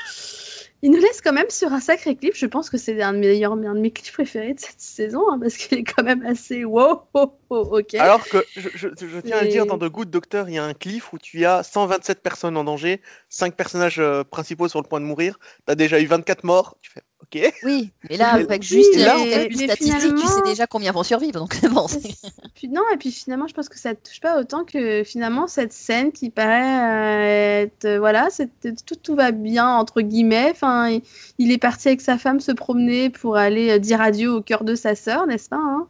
Il 0.81 0.91
nous 0.91 0.97
laisse 0.97 1.19
quand 1.21 1.33
même 1.33 1.49
sur 1.49 1.73
un 1.73 1.81
sacré 1.81 2.15
clip. 2.15 2.33
Je 2.35 2.45
pense 2.45 2.69
que 2.69 2.77
c'est 2.77 3.01
un 3.01 3.11
de 3.11 3.17
mes 3.17 3.43
un 3.43 3.55
de 3.57 3.79
mes 3.79 3.91
clips 3.91 4.13
préférés 4.13 4.53
de 4.53 4.59
cette 4.59 4.79
saison 4.79 5.23
hein, 5.29 5.37
parce 5.37 5.57
qu'il 5.57 5.77
est 5.77 5.83
quand 5.83 6.03
même 6.03 6.25
assez 6.25 6.63
wow, 6.63 7.01
ok. 7.49 7.95
Alors 7.95 8.25
que 8.27 8.37
je, 8.55 9.19
tiens 9.19 9.37
à 9.37 9.45
dire, 9.45 9.65
dans 9.65 9.77
The 9.77 9.91
Good 9.91 10.09
Doctor, 10.09 10.47
il 10.47 10.55
y 10.55 10.57
a 10.57 10.63
un 10.63 10.73
cliff 10.73 11.11
où 11.11 11.17
tu 11.17 11.43
as 11.45 11.63
127 11.63 12.21
personnes 12.21 12.55
en 12.55 12.63
danger, 12.63 13.01
5 13.27 13.55
personnages 13.55 13.99
euh, 13.99 14.23
principaux 14.23 14.69
sur 14.69 14.81
le 14.81 14.87
point 14.87 15.01
de 15.01 15.05
mourir. 15.05 15.37
Tu 15.65 15.71
as 15.71 15.75
déjà 15.75 15.99
eu 15.99 16.05
24 16.05 16.45
morts. 16.45 16.77
Tu 16.81 16.91
fais 16.91 17.01
ok. 17.21 17.53
Oui, 17.63 17.91
mais 18.09 18.17
là, 18.17 18.33
avec 18.33 18.63
juste 18.63 18.89
oui, 18.93 18.97
mais- 18.97 19.05
calcul 19.05 19.57
mais 19.57 19.67
statistique, 19.67 20.15
tu 20.15 20.27
sais 20.27 20.41
déjà 20.45 20.67
combien 20.67 20.91
vont 20.91 21.03
survivre. 21.03 21.33
Donc, 21.39 21.59
bon, 21.71 21.85
Puis 22.55 22.67
non, 22.69 22.81
et 22.93 22.97
puis 22.97 23.11
finalement, 23.11 23.47
je 23.47 23.53
pense 23.53 23.69
que 23.69 23.77
ça 23.79 23.93
te 23.95 24.07
touche 24.09 24.19
pas 24.19 24.39
autant 24.39 24.63
que 24.65 25.03
finalement 25.03 25.47
cette 25.47 25.73
scène 25.73 26.11
qui 26.11 26.29
paraît 26.29 27.61
euh, 27.61 27.63
être, 27.63 27.85
euh, 27.85 27.99
voilà, 27.99 28.29
c'est 28.29 28.49
tout, 28.85 28.95
tout 28.95 29.15
va 29.15 29.31
bien 29.31 29.67
entre 29.67 30.01
guillemets. 30.01 30.49
Enfin, 30.51 30.89
il, 30.89 31.01
il 31.37 31.51
est 31.51 31.57
parti 31.57 31.87
avec 31.89 32.01
sa 32.01 32.17
femme 32.17 32.39
se 32.39 32.51
promener 32.51 33.09
pour 33.09 33.37
aller 33.37 33.71
euh, 33.71 33.79
dire 33.79 34.01
adieu 34.01 34.31
au 34.31 34.41
cœur 34.41 34.63
de 34.63 34.75
sa 34.75 34.95
sœur, 34.95 35.27
n'est-ce 35.27 35.49
pas 35.49 35.57
hein? 35.57 35.87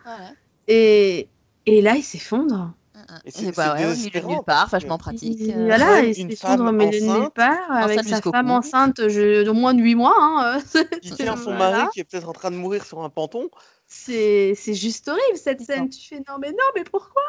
Et, 0.68 1.28
et 1.66 1.82
là, 1.82 1.96
il 1.96 2.04
s'effondre. 2.04 2.74
Et 3.26 3.28
Et 3.28 3.32
c'est 3.32 3.56
bah 3.56 3.76
c'est 3.78 3.86
ouais, 3.86 3.92
au 3.92 3.96
milieu 3.96 4.22
de 4.22 4.26
nulle 4.28 4.44
part, 4.46 4.70
vachement 4.70 4.98
pratique. 4.98 5.42
Euh, 5.50 5.66
voilà, 5.66 5.86
au 5.86 6.36
femme 6.36 6.78
milieu 6.78 6.90
de 6.92 7.00
nulle 7.00 7.12
enceinte, 7.14 7.34
part 7.34 7.72
avec 7.72 8.04
sa 8.04 8.10
jusqu'au 8.16 8.32
femme 8.32 8.52
enceinte 8.52 9.08
je- 9.10 9.44
d'au 9.44 9.54
moins 9.54 9.74
de 9.74 9.82
8 9.82 9.96
mois. 9.96 10.16
hein, 10.18 10.62
euh, 10.76 10.84
Il 11.04 11.14
tient 11.16 11.36
son 11.36 11.56
Voilà. 11.56 11.78
mari 11.78 11.88
qui 11.94 12.00
est 12.00 12.04
peut-être 12.04 12.28
en 12.30 12.34
train 12.34 12.52
de 12.52 12.56
mourir 12.56 12.86
sur 12.86 13.02
un 13.04 13.10
panton. 13.10 13.50
C'est 13.88 14.54
c'est 14.56 14.74
juste 14.74 15.08
horrible 15.08 15.38
cette 15.38 15.62
scène. 15.62 15.90
Tu 15.90 16.08
fais 16.08 16.18
non, 16.28 16.38
mais 16.40 16.52
non, 16.52 16.58
mais 16.76 16.84
pourquoi? 16.84 17.24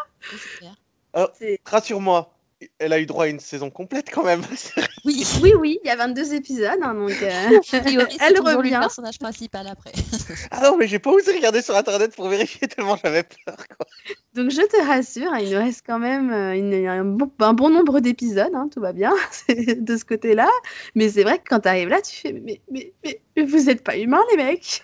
C'est- 1.35 1.61
Rassure-moi, 1.65 2.33
elle 2.79 2.93
a 2.93 3.01
eu 3.01 3.07
droit 3.07 3.25
à 3.25 3.29
une 3.29 3.41
saison 3.41 3.71
complète 3.71 4.11
quand 4.13 4.25
même. 4.25 4.43
Oui, 5.07 5.25
Oui, 5.43 5.55
oui, 5.59 5.79
il 5.83 5.87
y 5.89 5.91
a 5.91 5.97
22 5.97 6.35
épisodes, 6.35 6.79
hein, 6.83 6.93
donc 6.95 7.11
euh, 7.23 7.59
priori, 7.81 8.17
Elle 8.21 8.39
revient. 8.39 8.71
le 8.75 8.81
personnage 8.81 9.19
principal 9.19 9.67
après. 9.67 9.93
ah 10.51 10.61
non, 10.65 10.77
mais 10.77 10.87
j'ai 10.87 10.99
pas 10.99 11.11
osé 11.11 11.33
regarder 11.33 11.63
sur 11.63 11.75
internet 11.75 12.15
pour 12.15 12.29
vérifier 12.29 12.69
tellement 12.69 12.99
j'avais 13.03 13.23
peur. 13.23 13.57
Quoi. 13.77 13.87
Donc 14.35 14.51
je 14.51 14.61
te 14.61 14.87
rassure, 14.87 15.35
il 15.39 15.51
nous 15.51 15.59
reste 15.59 15.85
quand 15.87 15.99
même 15.99 16.31
euh, 16.31 16.55
une- 16.55 16.87
un, 16.87 17.05
bon, 17.05 17.31
un 17.39 17.55
bon 17.55 17.71
nombre 17.71 18.01
d'épisodes, 18.01 18.55
hein, 18.55 18.69
tout 18.71 18.81
va 18.81 18.93
bien 18.93 19.15
de 19.49 19.97
ce 19.97 20.05
côté-là. 20.05 20.49
Mais 20.95 21.09
c'est 21.09 21.23
vrai 21.23 21.39
que 21.39 21.45
quand 21.49 21.61
tu 21.61 21.69
arrives 21.69 21.89
là, 21.89 22.03
tu 22.03 22.15
fais 22.17 22.33
mais, 22.35 22.61
mais, 22.71 22.93
mais, 23.03 23.21
mais 23.37 23.45
vous 23.45 23.59
n'êtes 23.65 23.83
pas 23.83 23.97
humains 23.97 24.23
les 24.33 24.37
mecs 24.37 24.83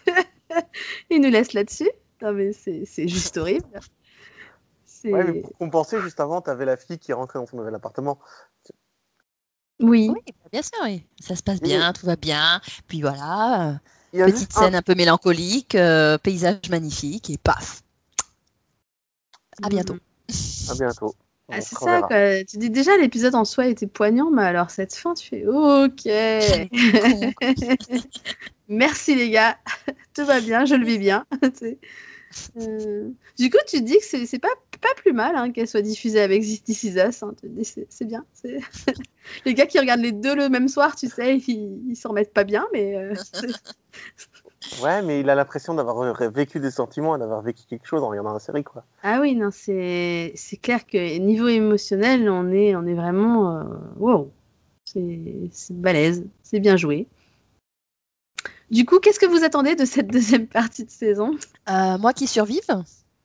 Ils 1.10 1.20
nous 1.20 1.30
laissent 1.30 1.52
là-dessus. 1.52 1.90
Non 2.22 2.32
mais 2.32 2.52
c'est 2.54 3.06
juste 3.08 3.36
horrible. 3.36 3.66
C'est- 5.06 5.12
Ouais, 5.12 5.24
mais 5.24 5.40
pour 5.40 5.56
compenser, 5.56 6.00
juste 6.02 6.18
avant, 6.18 6.40
t'avais 6.40 6.64
la 6.64 6.76
fille 6.76 6.98
qui 6.98 7.12
est 7.12 7.14
rentrée 7.14 7.38
dans 7.38 7.46
son 7.46 7.56
nouvel 7.56 7.72
appartement. 7.76 8.18
Oui. 9.78 10.08
Oui, 10.10 10.20
bah, 10.26 10.48
bien 10.50 10.62
sûr, 10.62 10.78
oui. 10.82 11.04
Ça 11.20 11.36
se 11.36 11.44
passe 11.44 11.60
bien, 11.60 11.92
tout 11.92 12.06
va 12.06 12.16
bien. 12.16 12.60
Puis 12.88 13.02
voilà, 13.02 13.78
Il 14.12 14.18
y 14.18 14.22
a 14.22 14.26
petite 14.26 14.50
un- 14.56 14.62
scène 14.62 14.74
un 14.74 14.82
peu 14.82 14.96
mélancolique, 14.96 15.76
euh, 15.76 16.18
paysage 16.18 16.70
magnifique, 16.70 17.30
et 17.30 17.38
paf. 17.38 17.82
À 19.62 19.68
bientôt. 19.68 19.94
À 20.70 20.74
bientôt. 20.74 21.14
Ah, 21.48 21.60
c'est 21.60 21.76
ça, 21.76 22.02
quoi. 22.02 22.44
Tu 22.44 22.58
dis 22.58 22.70
déjà 22.70 22.96
l'épisode 22.96 23.36
en 23.36 23.44
soi 23.44 23.68
était 23.68 23.86
poignant, 23.86 24.30
mais 24.32 24.42
alors 24.42 24.70
cette 24.70 24.96
fin, 24.96 25.14
tu 25.14 25.28
fais 25.28 25.46
OK. 25.46 26.04
Merci 28.68 29.14
les 29.14 29.30
gars, 29.30 29.56
tout 30.12 30.26
va 30.26 30.40
bien, 30.40 30.64
je 30.64 30.74
le 30.74 30.84
vis 30.84 30.98
bien. 30.98 31.24
Euh, 32.60 33.08
Du 33.38 33.50
coup, 33.50 33.58
tu 33.66 33.78
te 33.78 33.84
dis 33.84 33.98
que 33.98 34.26
c'est 34.26 34.38
pas, 34.38 34.48
pas 34.80 34.94
plus 34.96 35.12
mal 35.12 35.34
hein, 35.36 35.50
qu'elle 35.52 35.68
soit 35.68 35.82
diffusée 35.82 36.20
avec 36.20 36.42
This 36.42 36.84
Is 36.84 36.96
Us. 36.98 37.22
hein. 37.22 37.34
C'est 37.88 38.04
bien. 38.04 38.24
les 39.44 39.54
gars 39.54 39.66
qui 39.66 39.78
regardent 39.78 40.00
les 40.02 40.12
deux 40.12 40.34
le 40.34 40.48
même 40.48 40.68
soir, 40.68 40.96
tu 40.96 41.08
sais, 41.08 41.36
ils 41.38 41.96
s'en 41.96 42.10
remettent 42.10 42.32
pas 42.34 42.44
bien, 42.44 42.66
mais 42.72 42.96
euh, 42.96 43.14
Ouais, 44.82 45.00
mais 45.02 45.20
il 45.20 45.30
a 45.30 45.34
l'impression 45.34 45.74
d'avoir 45.74 46.02
vécu 46.32 46.58
des 46.60 46.70
sentiments 46.72 47.16
d'avoir 47.18 47.40
vécu 47.42 47.62
quelque 47.68 47.86
chose 47.86 48.02
en 48.02 48.08
regardant 48.08 48.32
la 48.32 48.40
série, 48.40 48.64
quoi. 48.64 48.84
ah 49.02 49.20
oui, 49.20 49.34
non, 49.36 49.50
c'est 49.52 50.32
c'est 50.34 50.56
clair 50.56 50.86
que 50.86 51.18
niveau 51.18 51.46
émotionnel, 51.48 52.28
on 52.28 52.50
est, 52.50 52.74
on 52.74 52.84
est 52.86 52.94
vraiment. 52.94 53.58
euh, 53.60 53.64
Wow, 53.98 54.30
c'est 54.84 55.20
c'est 55.52 55.78
balèze, 55.78 56.24
c'est 56.42 56.58
bien 56.60 56.76
joué. 56.76 57.06
Du 58.70 58.84
coup, 58.84 58.98
qu'est-ce 58.98 59.20
que 59.20 59.26
vous 59.26 59.44
attendez 59.44 59.74
de 59.76 59.84
cette 59.84 60.08
deuxième 60.08 60.46
partie 60.48 60.84
de 60.84 60.90
saison? 60.90 61.30
Euh, 61.68 61.98
moi 61.98 62.12
qui 62.12 62.26
survive, 62.26 62.62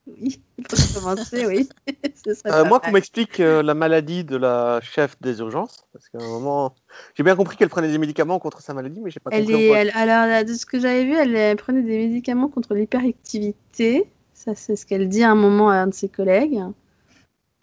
Oui, 0.08 0.42
pour 0.70 0.80
commencer, 1.02 1.46
oui. 1.46 1.70
Euh, 2.48 2.66
moi, 2.66 2.80
qu'on 2.80 2.92
m'explique 2.92 3.40
euh, 3.40 3.64
la 3.64 3.74
maladie 3.74 4.24
de 4.24 4.36
la 4.36 4.80
chef 4.82 5.20
des 5.22 5.40
urgences, 5.40 5.86
parce 5.94 6.08
qu'à 6.10 6.18
un 6.20 6.28
moment, 6.28 6.76
j'ai 7.16 7.24
bien 7.24 7.36
compris 7.36 7.58
qu'elle 7.58 7.70
prenait 7.70 7.92
des 7.92 7.98
médicaments 7.98 8.40
contre 8.40 8.62
sa 8.62 8.74
maladie, 8.74 9.00
mais 9.02 9.10
j'ai 9.10 9.20
pas 9.20 9.32
Elle 9.32 9.46
compris. 9.46 9.56
est, 9.64 9.68
quoi. 9.68 9.78
elle- 9.78 9.92
alors, 9.96 10.28
là, 10.28 10.44
de 10.44 10.54
ce 10.54 10.66
que 10.66 10.80
j'avais 10.80 11.06
vu, 11.06 11.14
elle, 11.16 11.36
elle 11.36 11.58
prenait 11.58 11.82
des 11.82 11.98
médicaments 11.98 12.48
contre 12.48 12.74
l'hyperactivité. 12.76 14.06
Ça, 14.34 14.54
c'est 14.56 14.76
ce 14.76 14.86
qu'elle 14.86 15.08
dit 15.10 15.24
à 15.24 15.32
un 15.32 15.36
moment 15.36 15.70
à 15.70 15.76
un 15.76 15.88
de 15.88 15.94
ses 15.94 16.10
collègues. 16.10 16.60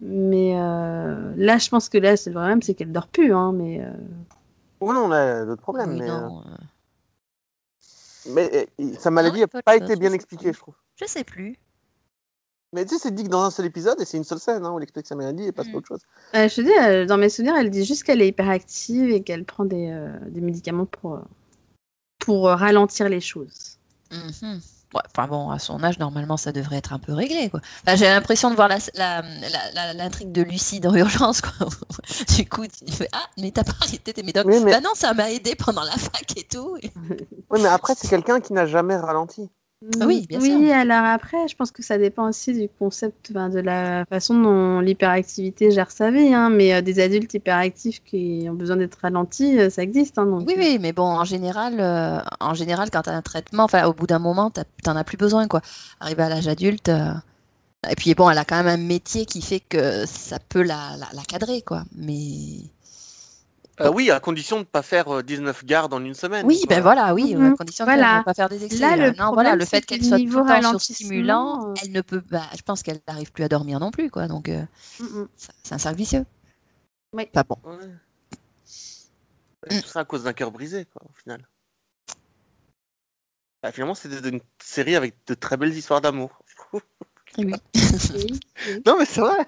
Mais 0.01 0.55
euh, 0.57 1.33
là, 1.37 1.59
je 1.59 1.69
pense 1.69 1.89
que 1.89 1.99
là, 1.99 2.17
c'est 2.17 2.31
le 2.31 2.35
problème, 2.37 2.63
c'est 2.63 2.75
qu'elle 2.75 2.93
dort 2.93 3.09
plus. 3.09 3.33
Hein, 3.33 3.53
mais 3.53 3.81
euh, 3.81 3.91
Ouais, 4.81 4.95
non, 4.95 5.07
on 5.07 5.11
a 5.13 5.45
d'autres 5.45 5.63
problèmes, 5.63 5.91
oui, 5.91 5.99
mais, 6.01 6.07
non, 6.07 6.43
mais 8.29 8.69
euh, 8.81 8.95
sa 8.99 9.11
maladie 9.11 9.41
n'a 9.41 9.47
a 9.53 9.63
pas 9.63 9.77
été 9.77 9.97
bien 9.97 10.13
expliquée, 10.13 10.53
je 10.53 10.59
trouve. 10.59 10.75
je 11.01 11.07
sais 11.07 11.25
plus. 11.25 11.57
Mais 12.75 12.85
tu 12.85 12.95
sais, 12.95 12.99
c'est 13.05 13.15
dit 13.15 13.25
que 13.25 13.29
dans 13.29 13.43
un 13.45 13.51
seul 13.51 13.65
épisode, 13.65 13.99
et 14.01 14.05
c'est 14.05 14.19
une 14.19 14.25
seule 14.25 14.39
scène, 14.41 14.65
hein, 14.67 14.73
où 14.73 14.77
elle 14.77 14.83
explique 14.83 15.07
sa 15.07 15.15
maladie 15.15 15.45
et 15.45 15.53
passe 15.53 15.69
Mm. 15.69 15.75
à 15.75 15.77
autre 15.79 15.89
chose. 15.89 16.01
euh, 16.35 16.49
je 16.49 16.55
te 16.57 16.61
dis, 16.61 16.73
euh, 16.79 17.07
dans 17.07 17.17
mes 17.17 17.31
souvenirs, 17.31 17.57
elle 17.57 17.71
dit 17.71 17.85
juste 17.85 18.03
qu'elle 18.05 18.21
est 18.21 18.29
hyperactive 18.29 19.09
et 19.11 19.23
qu'elle 19.23 19.45
prend 19.47 19.65
des, 19.65 19.89
euh, 19.91 20.19
des 20.29 20.43
médicaments 20.43 20.85
pour, 20.85 21.15
euh, 21.15 21.21
pour 22.19 22.49
euh, 22.49 22.57
ralentir 22.57 23.09
les 23.09 23.21
choses. 23.21 23.79
Mhm. 24.13 24.61
Ouais, 24.95 25.03
enfin 25.15 25.29
bon, 25.29 25.51
à 25.51 25.59
son 25.59 25.83
âge, 25.85 25.99
normalement, 25.99 26.39
ça 26.39 26.51
devrait 26.51 26.77
être 26.79 26.95
un 26.95 26.99
peu 26.99 27.13
réglé, 27.13 27.51
quoi. 27.51 27.61
Enfin, 27.87 27.95
j'ai 27.97 28.07
l'impression 28.07 28.51
de 28.51 28.55
voir 28.57 28.69
la- 28.69 28.79
la- 28.95 29.21
la- 29.23 29.73
la- 29.75 29.93
l'intrigue 29.93 30.33
de 30.33 30.41
Lucie 30.43 30.81
dans 30.81 30.95
Urgence, 30.95 31.43
quoi. 31.43 31.53
du 32.37 32.49
coup, 32.49 32.65
tu 32.67 32.91
fais 32.93 33.09
Ah, 33.13 33.27
mais 33.37 33.51
t'as 33.51 33.65
pas 33.65 33.73
arrêté 33.83 34.15
tes 34.15 34.23
médocs. 34.23 34.47
Oui, 34.47 34.61
mais- 34.65 34.73
Bah 34.73 34.81
non, 34.81 34.91
ça 34.95 35.13
m'a 35.13 35.31
aidé 35.31 35.55
pendant 35.57 35.83
la 35.85 35.93
fac 35.93 36.37
et 36.37 36.45
tout. 36.45 36.79
Oui, 37.51 37.61
mais 37.63 37.69
après, 37.69 37.95
c'est 37.97 38.09
quelqu'un 38.09 38.41
qui 38.41 38.53
n'a 38.53 38.67
jamais 38.67 38.97
ralenti. 38.97 39.51
Ah 40.01 40.07
oui, 40.07 40.27
bien 40.27 40.41
oui, 40.41 40.71
sûr. 40.71 40.73
alors 40.73 41.05
après, 41.05 41.47
je 41.49 41.55
pense 41.57 41.71
que 41.71 41.83
ça 41.85 41.99
dépend 41.99 42.29
aussi 42.29 42.53
du 42.53 42.69
concept, 42.69 43.29
enfin, 43.31 43.49
de 43.49 43.61
la 43.61 44.05
façon 44.07 44.41
dont 44.41 44.81
l'hyperactivité 44.81 45.71
gère 45.71 45.91
sa 45.93 46.11
vie. 46.11 46.35
hein, 46.35 46.51
mais 46.51 46.75
euh, 46.75 46.81
des 46.83 46.99
adultes 47.01 47.35
hyperactifs 47.35 48.03
qui 48.05 48.47
ont 48.51 48.55
besoin 48.55 48.77
d'être 48.77 48.97
ralentis, 49.01 49.59
euh, 49.61 49.71
ça 49.71 49.83
existe. 49.83 50.19
hein, 50.19 50.27
donc, 50.27 50.47
Oui, 50.47 50.55
euh, 50.57 50.65
oui, 50.65 50.79
mais 50.81 50.93
bon, 50.93 51.03
en 51.05 51.25
général, 51.25 51.81
en 52.41 52.55
général, 52.55 52.91
quand 52.91 53.03
t'as 53.03 53.15
un 53.15 53.23
traitement, 53.23 53.65
enfin, 53.65 53.87
au 53.87 53.93
bout 53.93 54.07
d'un 54.07 54.19
moment, 54.21 54.51
t'as- 54.51 54.65
t'en 54.85 54.95
as 54.97 55.05
plus 55.05 55.17
besoin, 55.17 55.49
quoi. 55.49 55.61
Arrivé 56.01 56.23
à 56.23 56.29
l'âge 56.29 56.47
adulte. 56.49 56.91
Et 57.91 57.97
puis 57.97 58.15
bon, 58.15 58.31
elle 58.31 58.39
a 58.39 58.45
quand 58.45 58.57
même 58.63 58.69
un 58.81 58.85
métier 58.85 59.27
qui 59.27 59.43
fait 59.43 59.61
que 59.61 60.07
ça 60.07 60.39
peut 60.41 60.63
la, 60.63 60.97
la, 60.99 61.09
la 61.15 61.23
cadrer, 61.25 61.63
quoi. 61.63 61.85
Mais 61.97 62.59
Euh, 63.81 63.91
oui, 63.93 64.11
à 64.11 64.19
condition 64.21 64.57
de 64.57 64.61
ne 64.63 64.65
pas 64.67 64.83
faire 64.83 65.09
euh, 65.19 65.23
19 65.23 65.65
gardes 65.65 65.95
en 65.95 66.03
une 66.05 66.15
semaine. 66.15 66.45
oui, 66.47 66.63
quoi. 66.67 66.77
ben 66.77 66.83
voilà, 66.83 67.15
oui, 67.15 67.35
Mhm. 67.37 67.53
à 67.53 67.57
condition 67.57 67.85
Voilà. 67.85 68.15
de 68.15 68.19
ne 68.19 68.25
pas 68.25 68.35
faire 68.35 68.49
des 68.49 68.65
excès. 68.65 68.79
Là, 68.81 68.97
le 68.97 69.13
non, 69.17 69.33
voilà, 69.33 69.55
le 69.55 69.65
c'est 69.65 69.71
fait 69.71 69.81
que 69.83 69.87
qu'elle 69.87 70.05
soit 70.05 70.19
tout 70.19 70.25
le 70.25 70.33
temps 70.63 70.71
sur 70.71 70.81
stimulant, 70.81 71.71
euh, 71.71 71.75
elle 71.83 71.93
ne 71.93 72.01
peut, 72.01 72.21
bah, 72.31 72.43
je 72.57 72.63
pense 72.63 72.83
qu'elle 72.83 73.01
n'arrive 73.07 73.31
plus 73.33 73.45
à 73.45 73.49
dormir 73.49 73.79
non 73.81 73.91
plus, 73.91 74.11
quoi. 74.11 74.27
Donc, 74.27 74.49
euh, 74.49 74.65
mm, 75.01 75.25
ça- 75.37 75.53
c'est 75.63 75.75
un 75.75 75.79
cercle 75.79 75.99
vicieux. 75.99 76.25
Oui. 77.13 77.27
Pas 77.27 77.45
bon. 77.45 77.57
Ouais. 77.65 77.87
Mm. 79.77 79.81
Tout 79.83 79.89
ça 79.89 80.01
à 80.01 80.05
cause 80.05 80.25
d'un 80.25 80.33
cœur 80.33 80.51
brisé, 80.51 80.85
quoi, 80.87 81.03
au 81.09 81.13
final. 81.21 81.47
Bah, 83.63 83.73
finalement, 83.73 83.95
c'était 83.95 84.29
une 84.29 84.41
série 84.63 84.95
avec 84.97 85.15
de 85.27 85.35
très 85.35 85.57
belles 85.57 85.75
histoires 85.77 86.01
d'amour. 86.01 86.43
Oui. 87.37 87.53
Non, 88.87 88.97
mais 88.99 89.05
c'est 89.05 89.21
vrai. 89.21 89.47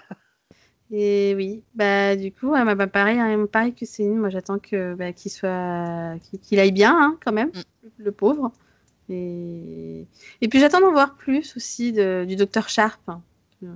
Et 0.92 1.35
oui, 1.37 1.62
bah 1.74 2.16
du 2.16 2.33
coup, 2.33 2.48
ouais, 2.48 2.64
bah, 2.64 2.74
bah, 2.74 2.87
pareil, 2.88 3.18
hein, 3.20 3.46
pareil 3.46 3.72
que 3.74 3.87
Céline, 3.87 4.16
moi 4.18 4.29
j'attends 4.29 4.59
que 4.59 4.94
bah, 4.94 5.12
qu'il 5.12 5.31
soit, 5.31 6.14
qu'il 6.42 6.59
aille 6.59 6.72
bien 6.72 6.96
hein, 7.00 7.16
quand 7.24 7.33
même, 7.33 7.50
Mm. 7.55 7.88
le 7.98 8.12
pauvre. 8.12 8.50
Et, 9.09 10.07
et 10.40 10.48
puis 10.48 10.59
j'attends 10.61 10.81
d'en 10.81 10.90
voir 10.92 11.14
plus 11.14 11.57
aussi 11.57 11.92
de- 11.92 12.24
du 12.26 12.35
docteur 12.37 12.68
Sharp. 12.68 13.00
hein. 13.09 13.20
Euh, 13.64 13.68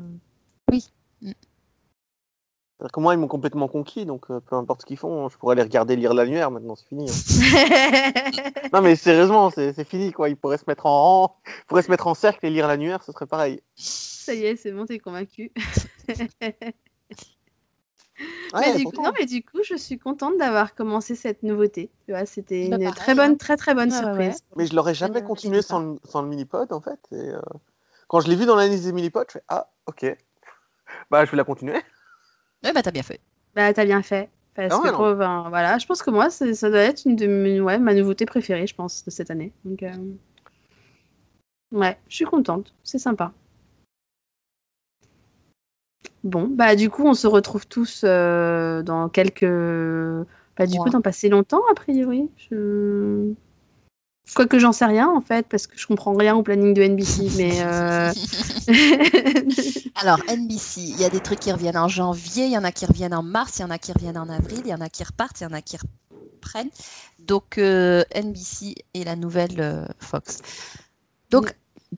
Parce 2.79 2.91
que 2.93 3.01
moi, 3.01 3.15
ils 3.15 3.19
m'ont 3.19 3.29
complètement 3.29 3.69
conquis, 3.69 4.05
donc 4.05 4.31
euh, 4.31 4.41
peu 4.41 4.57
importe 4.57 4.81
ce 4.83 4.87
qu'ils 4.87 4.97
font, 4.99 5.29
je 5.29 5.39
pourrais 5.39 5.55
les 5.55 5.63
regarder 5.63 5.95
lire 5.97 6.13
l'annuaire 6.13 6.51
maintenant, 6.51 6.75
c'est 6.75 6.87
fini. 6.89 7.09
hein. 7.09 8.51
non, 8.73 8.83
mais 8.83 8.97
sérieusement, 8.97 9.51
c'est 9.51 9.73
c'est 9.73 9.85
fini, 9.85 10.13
quoi. 10.13 10.29
Ils 10.29 10.37
pourraient 10.37 10.59
se 10.59 10.65
mettre 10.67 10.87
en 10.87 11.01
rang, 11.03 11.37
ils 11.47 11.65
pourraient 11.69 11.83
se 11.83 11.91
mettre 11.91 12.09
en 12.09 12.15
cercle 12.15 12.45
et 12.45 12.51
lire 12.51 12.67
l'annuaire, 12.67 13.03
ce 13.05 13.13
serait 13.13 13.27
pareil. 13.27 13.61
Ça 13.77 14.35
y 14.35 14.45
est, 14.45 14.57
c'est 14.57 14.73
bon, 14.73 14.85
t'es 14.87 14.99
convaincu. 14.99 15.53
Ouais, 18.53 18.61
mais 18.73 18.77
du 18.77 18.85
coup, 18.85 19.03
non, 19.03 19.11
mais 19.19 19.27
du 19.27 19.43
coup, 19.43 19.59
je 19.65 19.75
suis 19.75 19.99
contente 19.99 20.39
d'avoir 20.39 20.75
commencé 20.75 21.15
cette 21.17 21.43
nouveauté. 21.43 21.91
C'était 22.27 22.69
Bah, 22.69 22.77
une 22.77 22.85
pareil, 22.85 22.95
très 22.95 23.15
bonne, 23.15 23.33
hein. 23.33 23.37
très 23.37 23.57
très 23.57 23.75
bonne 23.75 23.91
Ouais, 23.91 23.97
ouais, 23.97 24.01
surprise. 24.01 24.45
Mais 24.57 24.67
je 24.67 24.77
l'aurais 24.77 24.95
jamais 24.95 25.19
Euh, 25.19 25.27
continué 25.27 25.61
sans 25.63 25.81
le, 25.81 25.97
sans 26.05 26.23
le 26.23 26.29
mini-pod, 26.29 26.73
en 26.73 26.81
fait. 26.81 27.01
Et, 27.11 27.17
euh, 27.17 27.41
quand 28.09 28.21
je 28.21 28.29
l'ai 28.29 28.37
vu 28.37 28.47
dans 28.47 28.55
la 28.57 28.69
liste 28.69 28.85
des 28.85 28.93
mini-pods, 28.93 29.25
je 29.29 29.33
fais 29.39 29.45
Ah, 29.49 29.69
ok. 29.87 30.05
Bah, 31.11 31.25
je 31.25 31.31
vais 31.33 31.37
la 31.37 31.45
continuer. 31.45 31.83
Ouais, 32.63 32.73
bah, 32.73 32.83
t'as 32.83 32.93
bien 32.93 33.03
fait. 33.03 33.21
Bah, 33.55 33.73
t'as 33.75 33.85
bien 33.85 34.03
fait. 34.03 34.31
Parce 34.55 34.73
Ah 34.75 34.79
ouais, 34.79 34.85
que 34.85 34.91
non. 34.93 34.99
pour- 34.99 35.15
ben, 35.17 35.47
voilà, 35.49 35.79
je 35.79 35.87
pense 35.87 36.03
que 36.03 36.11
moi, 36.11 36.31
c'est- 36.31 36.55
ça 36.55 36.71
doit 36.71 36.79
être 36.81 37.05
une 37.07 37.17
de 37.17 37.27
mes- 37.27 37.61
ouais, 37.61 37.79
ma 37.79 37.93
nouveauté 37.95 38.25
préférée, 38.27 38.69
je 38.69 38.75
pense, 38.75 39.05
de 39.05 39.11
cette 39.11 39.31
année. 39.33 39.53
Donc, 39.65 39.83
euh, 39.83 39.91
ouais, 41.73 41.99
je 42.09 42.15
suis 42.15 42.25
contente. 42.25 42.73
C'est 42.85 42.99
sympa. 42.99 43.33
Bon, 46.25 46.49
bah 46.51 46.75
du 46.75 46.89
coup, 46.89 47.07
on 47.07 47.13
se 47.13 47.27
retrouve 47.27 47.67
tous 47.67 48.01
euh, 48.03 48.83
dans 48.83 49.11
quelques... 49.11 49.45
Bah 50.57 50.67
du 50.67 50.79
coup, 50.79 50.89
dans 50.89 51.03
pas 51.03 51.13
si 51.13 51.29
longtemps, 51.29 51.61
a 51.71 51.75
priori. 51.75 52.31
Je... 52.51 53.33
Quoique 54.35 54.59
j'en 54.59 54.73
sais 54.73 54.87
rien 54.87 55.07
en 55.07 55.21
fait, 55.21 55.47
parce 55.47 55.67
que 55.67 55.79
je 55.79 55.87
comprends 55.87 56.15
rien 56.15 56.35
au 56.35 56.43
planning 56.43 56.73
de 56.73 56.83
NBC, 56.83 57.31
mais. 57.37 57.61
euh, 57.61 58.11
Alors, 60.01 60.19
NBC, 60.29 60.81
il 60.81 60.99
y 60.99 61.05
a 61.05 61.11
des 61.11 61.21
trucs 61.21 61.41
qui 61.41 61.53
reviennent 61.53 61.77
en 61.77 61.89
janvier, 61.89 62.47
il 62.47 62.53
y 62.53 62.57
en 62.57 62.65
a 62.65 62.73
qui 62.73 62.87
reviennent 62.87 63.15
en 63.15 63.23
mars, 63.23 63.59
il 63.59 63.63
y 63.63 63.65
en 63.67 63.71
a 63.71 63.77
qui 63.77 63.93
reviennent 63.93 64.17
en 64.17 64.31
avril, 64.31 64.63
il 64.65 64.71
y 64.71 64.75
en 64.75 64.81
a 64.81 64.89
qui 64.89 65.05
repartent, 65.05 65.43
il 65.43 65.45
y 65.45 65.47
en 65.47 65.53
a 65.53 65.61
qui 65.61 65.77
reprennent. 65.77 66.71
Donc, 67.19 67.59
euh, 67.59 68.03
NBC 68.15 68.77
et 68.95 69.05
la 69.05 69.17
nouvelle 69.17 69.89
Fox. 69.99 70.39
Donc, 71.31 71.55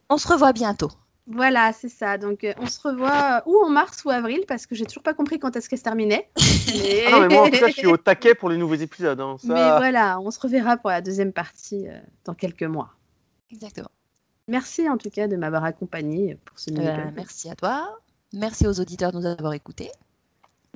on 0.08 0.18
se 0.18 0.26
revoit 0.26 0.52
bientôt. 0.52 0.90
Voilà, 1.28 1.72
c'est 1.72 1.88
ça. 1.88 2.18
Donc, 2.18 2.44
euh, 2.44 2.52
on 2.58 2.66
se 2.66 2.80
revoit 2.86 3.42
euh, 3.46 3.50
ou 3.50 3.58
en 3.64 3.68
mars 3.68 4.04
ou 4.04 4.10
avril, 4.10 4.40
parce 4.46 4.66
que 4.66 4.74
j'ai 4.76 4.84
toujours 4.86 5.02
pas 5.02 5.12
compris 5.14 5.38
quand 5.40 5.56
est-ce 5.56 5.68
qu'elle 5.68 5.78
se 5.78 5.84
terminait. 5.84 6.28
Mais... 6.68 7.04
Ah 7.06 7.10
non, 7.10 7.20
mais 7.20 7.28
moi, 7.28 7.42
en 7.42 7.50
tout 7.50 7.58
cas, 7.58 7.66
je 7.68 7.72
suis 7.72 7.86
au 7.86 7.96
taquet 7.96 8.34
pour 8.36 8.48
les 8.48 8.56
nouveaux 8.56 8.74
épisodes. 8.76 9.20
hein. 9.20 9.36
Ça- 9.40 9.48
Mais 9.52 9.76
voilà, 9.78 10.20
on 10.20 10.30
se 10.30 10.38
reverra 10.38 10.76
pour 10.76 10.90
la 10.90 11.00
deuxième 11.00 11.32
partie 11.32 11.88
euh, 11.88 11.98
dans 12.24 12.34
quelques 12.34 12.62
mois. 12.62 12.90
Exactement. 13.50 13.90
Merci 14.48 14.88
en 14.88 14.96
tout 14.96 15.10
cas 15.10 15.26
de 15.26 15.34
m'avoir 15.36 15.64
accompagné 15.64 16.36
pour 16.44 16.58
ce 16.60 16.70
mini 16.70 16.86
Euh, 16.86 17.10
merci 17.16 17.50
à 17.50 17.56
toi. 17.56 17.98
Merci 18.32 18.66
aux 18.68 18.78
auditeurs 18.80 19.10
de 19.10 19.18
nous 19.18 19.26
avoir 19.26 19.52
écoutés. 19.54 19.90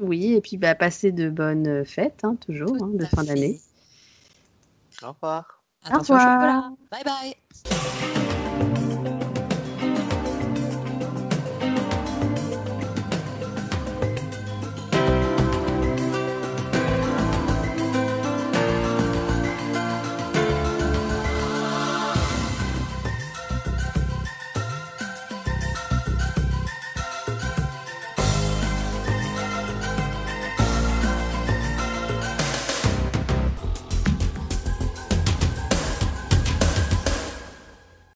Oui, 0.00 0.32
et 0.32 0.40
puis 0.40 0.56
bah, 0.56 0.74
passer 0.74 1.12
de 1.12 1.30
bonnes 1.30 1.84
fêtes, 1.84 2.20
hein, 2.24 2.34
toujours, 2.34 2.74
hein, 2.82 2.90
de 2.92 3.04
fin 3.04 3.22
d'année. 3.22 3.60
Au 5.02 5.08
revoir. 5.12 5.62
Attention 5.84 6.14
au 6.14 6.18
revoir. 6.18 6.32
chocolat. 6.40 6.72
Bye 6.90 7.04
bye. 7.04 8.39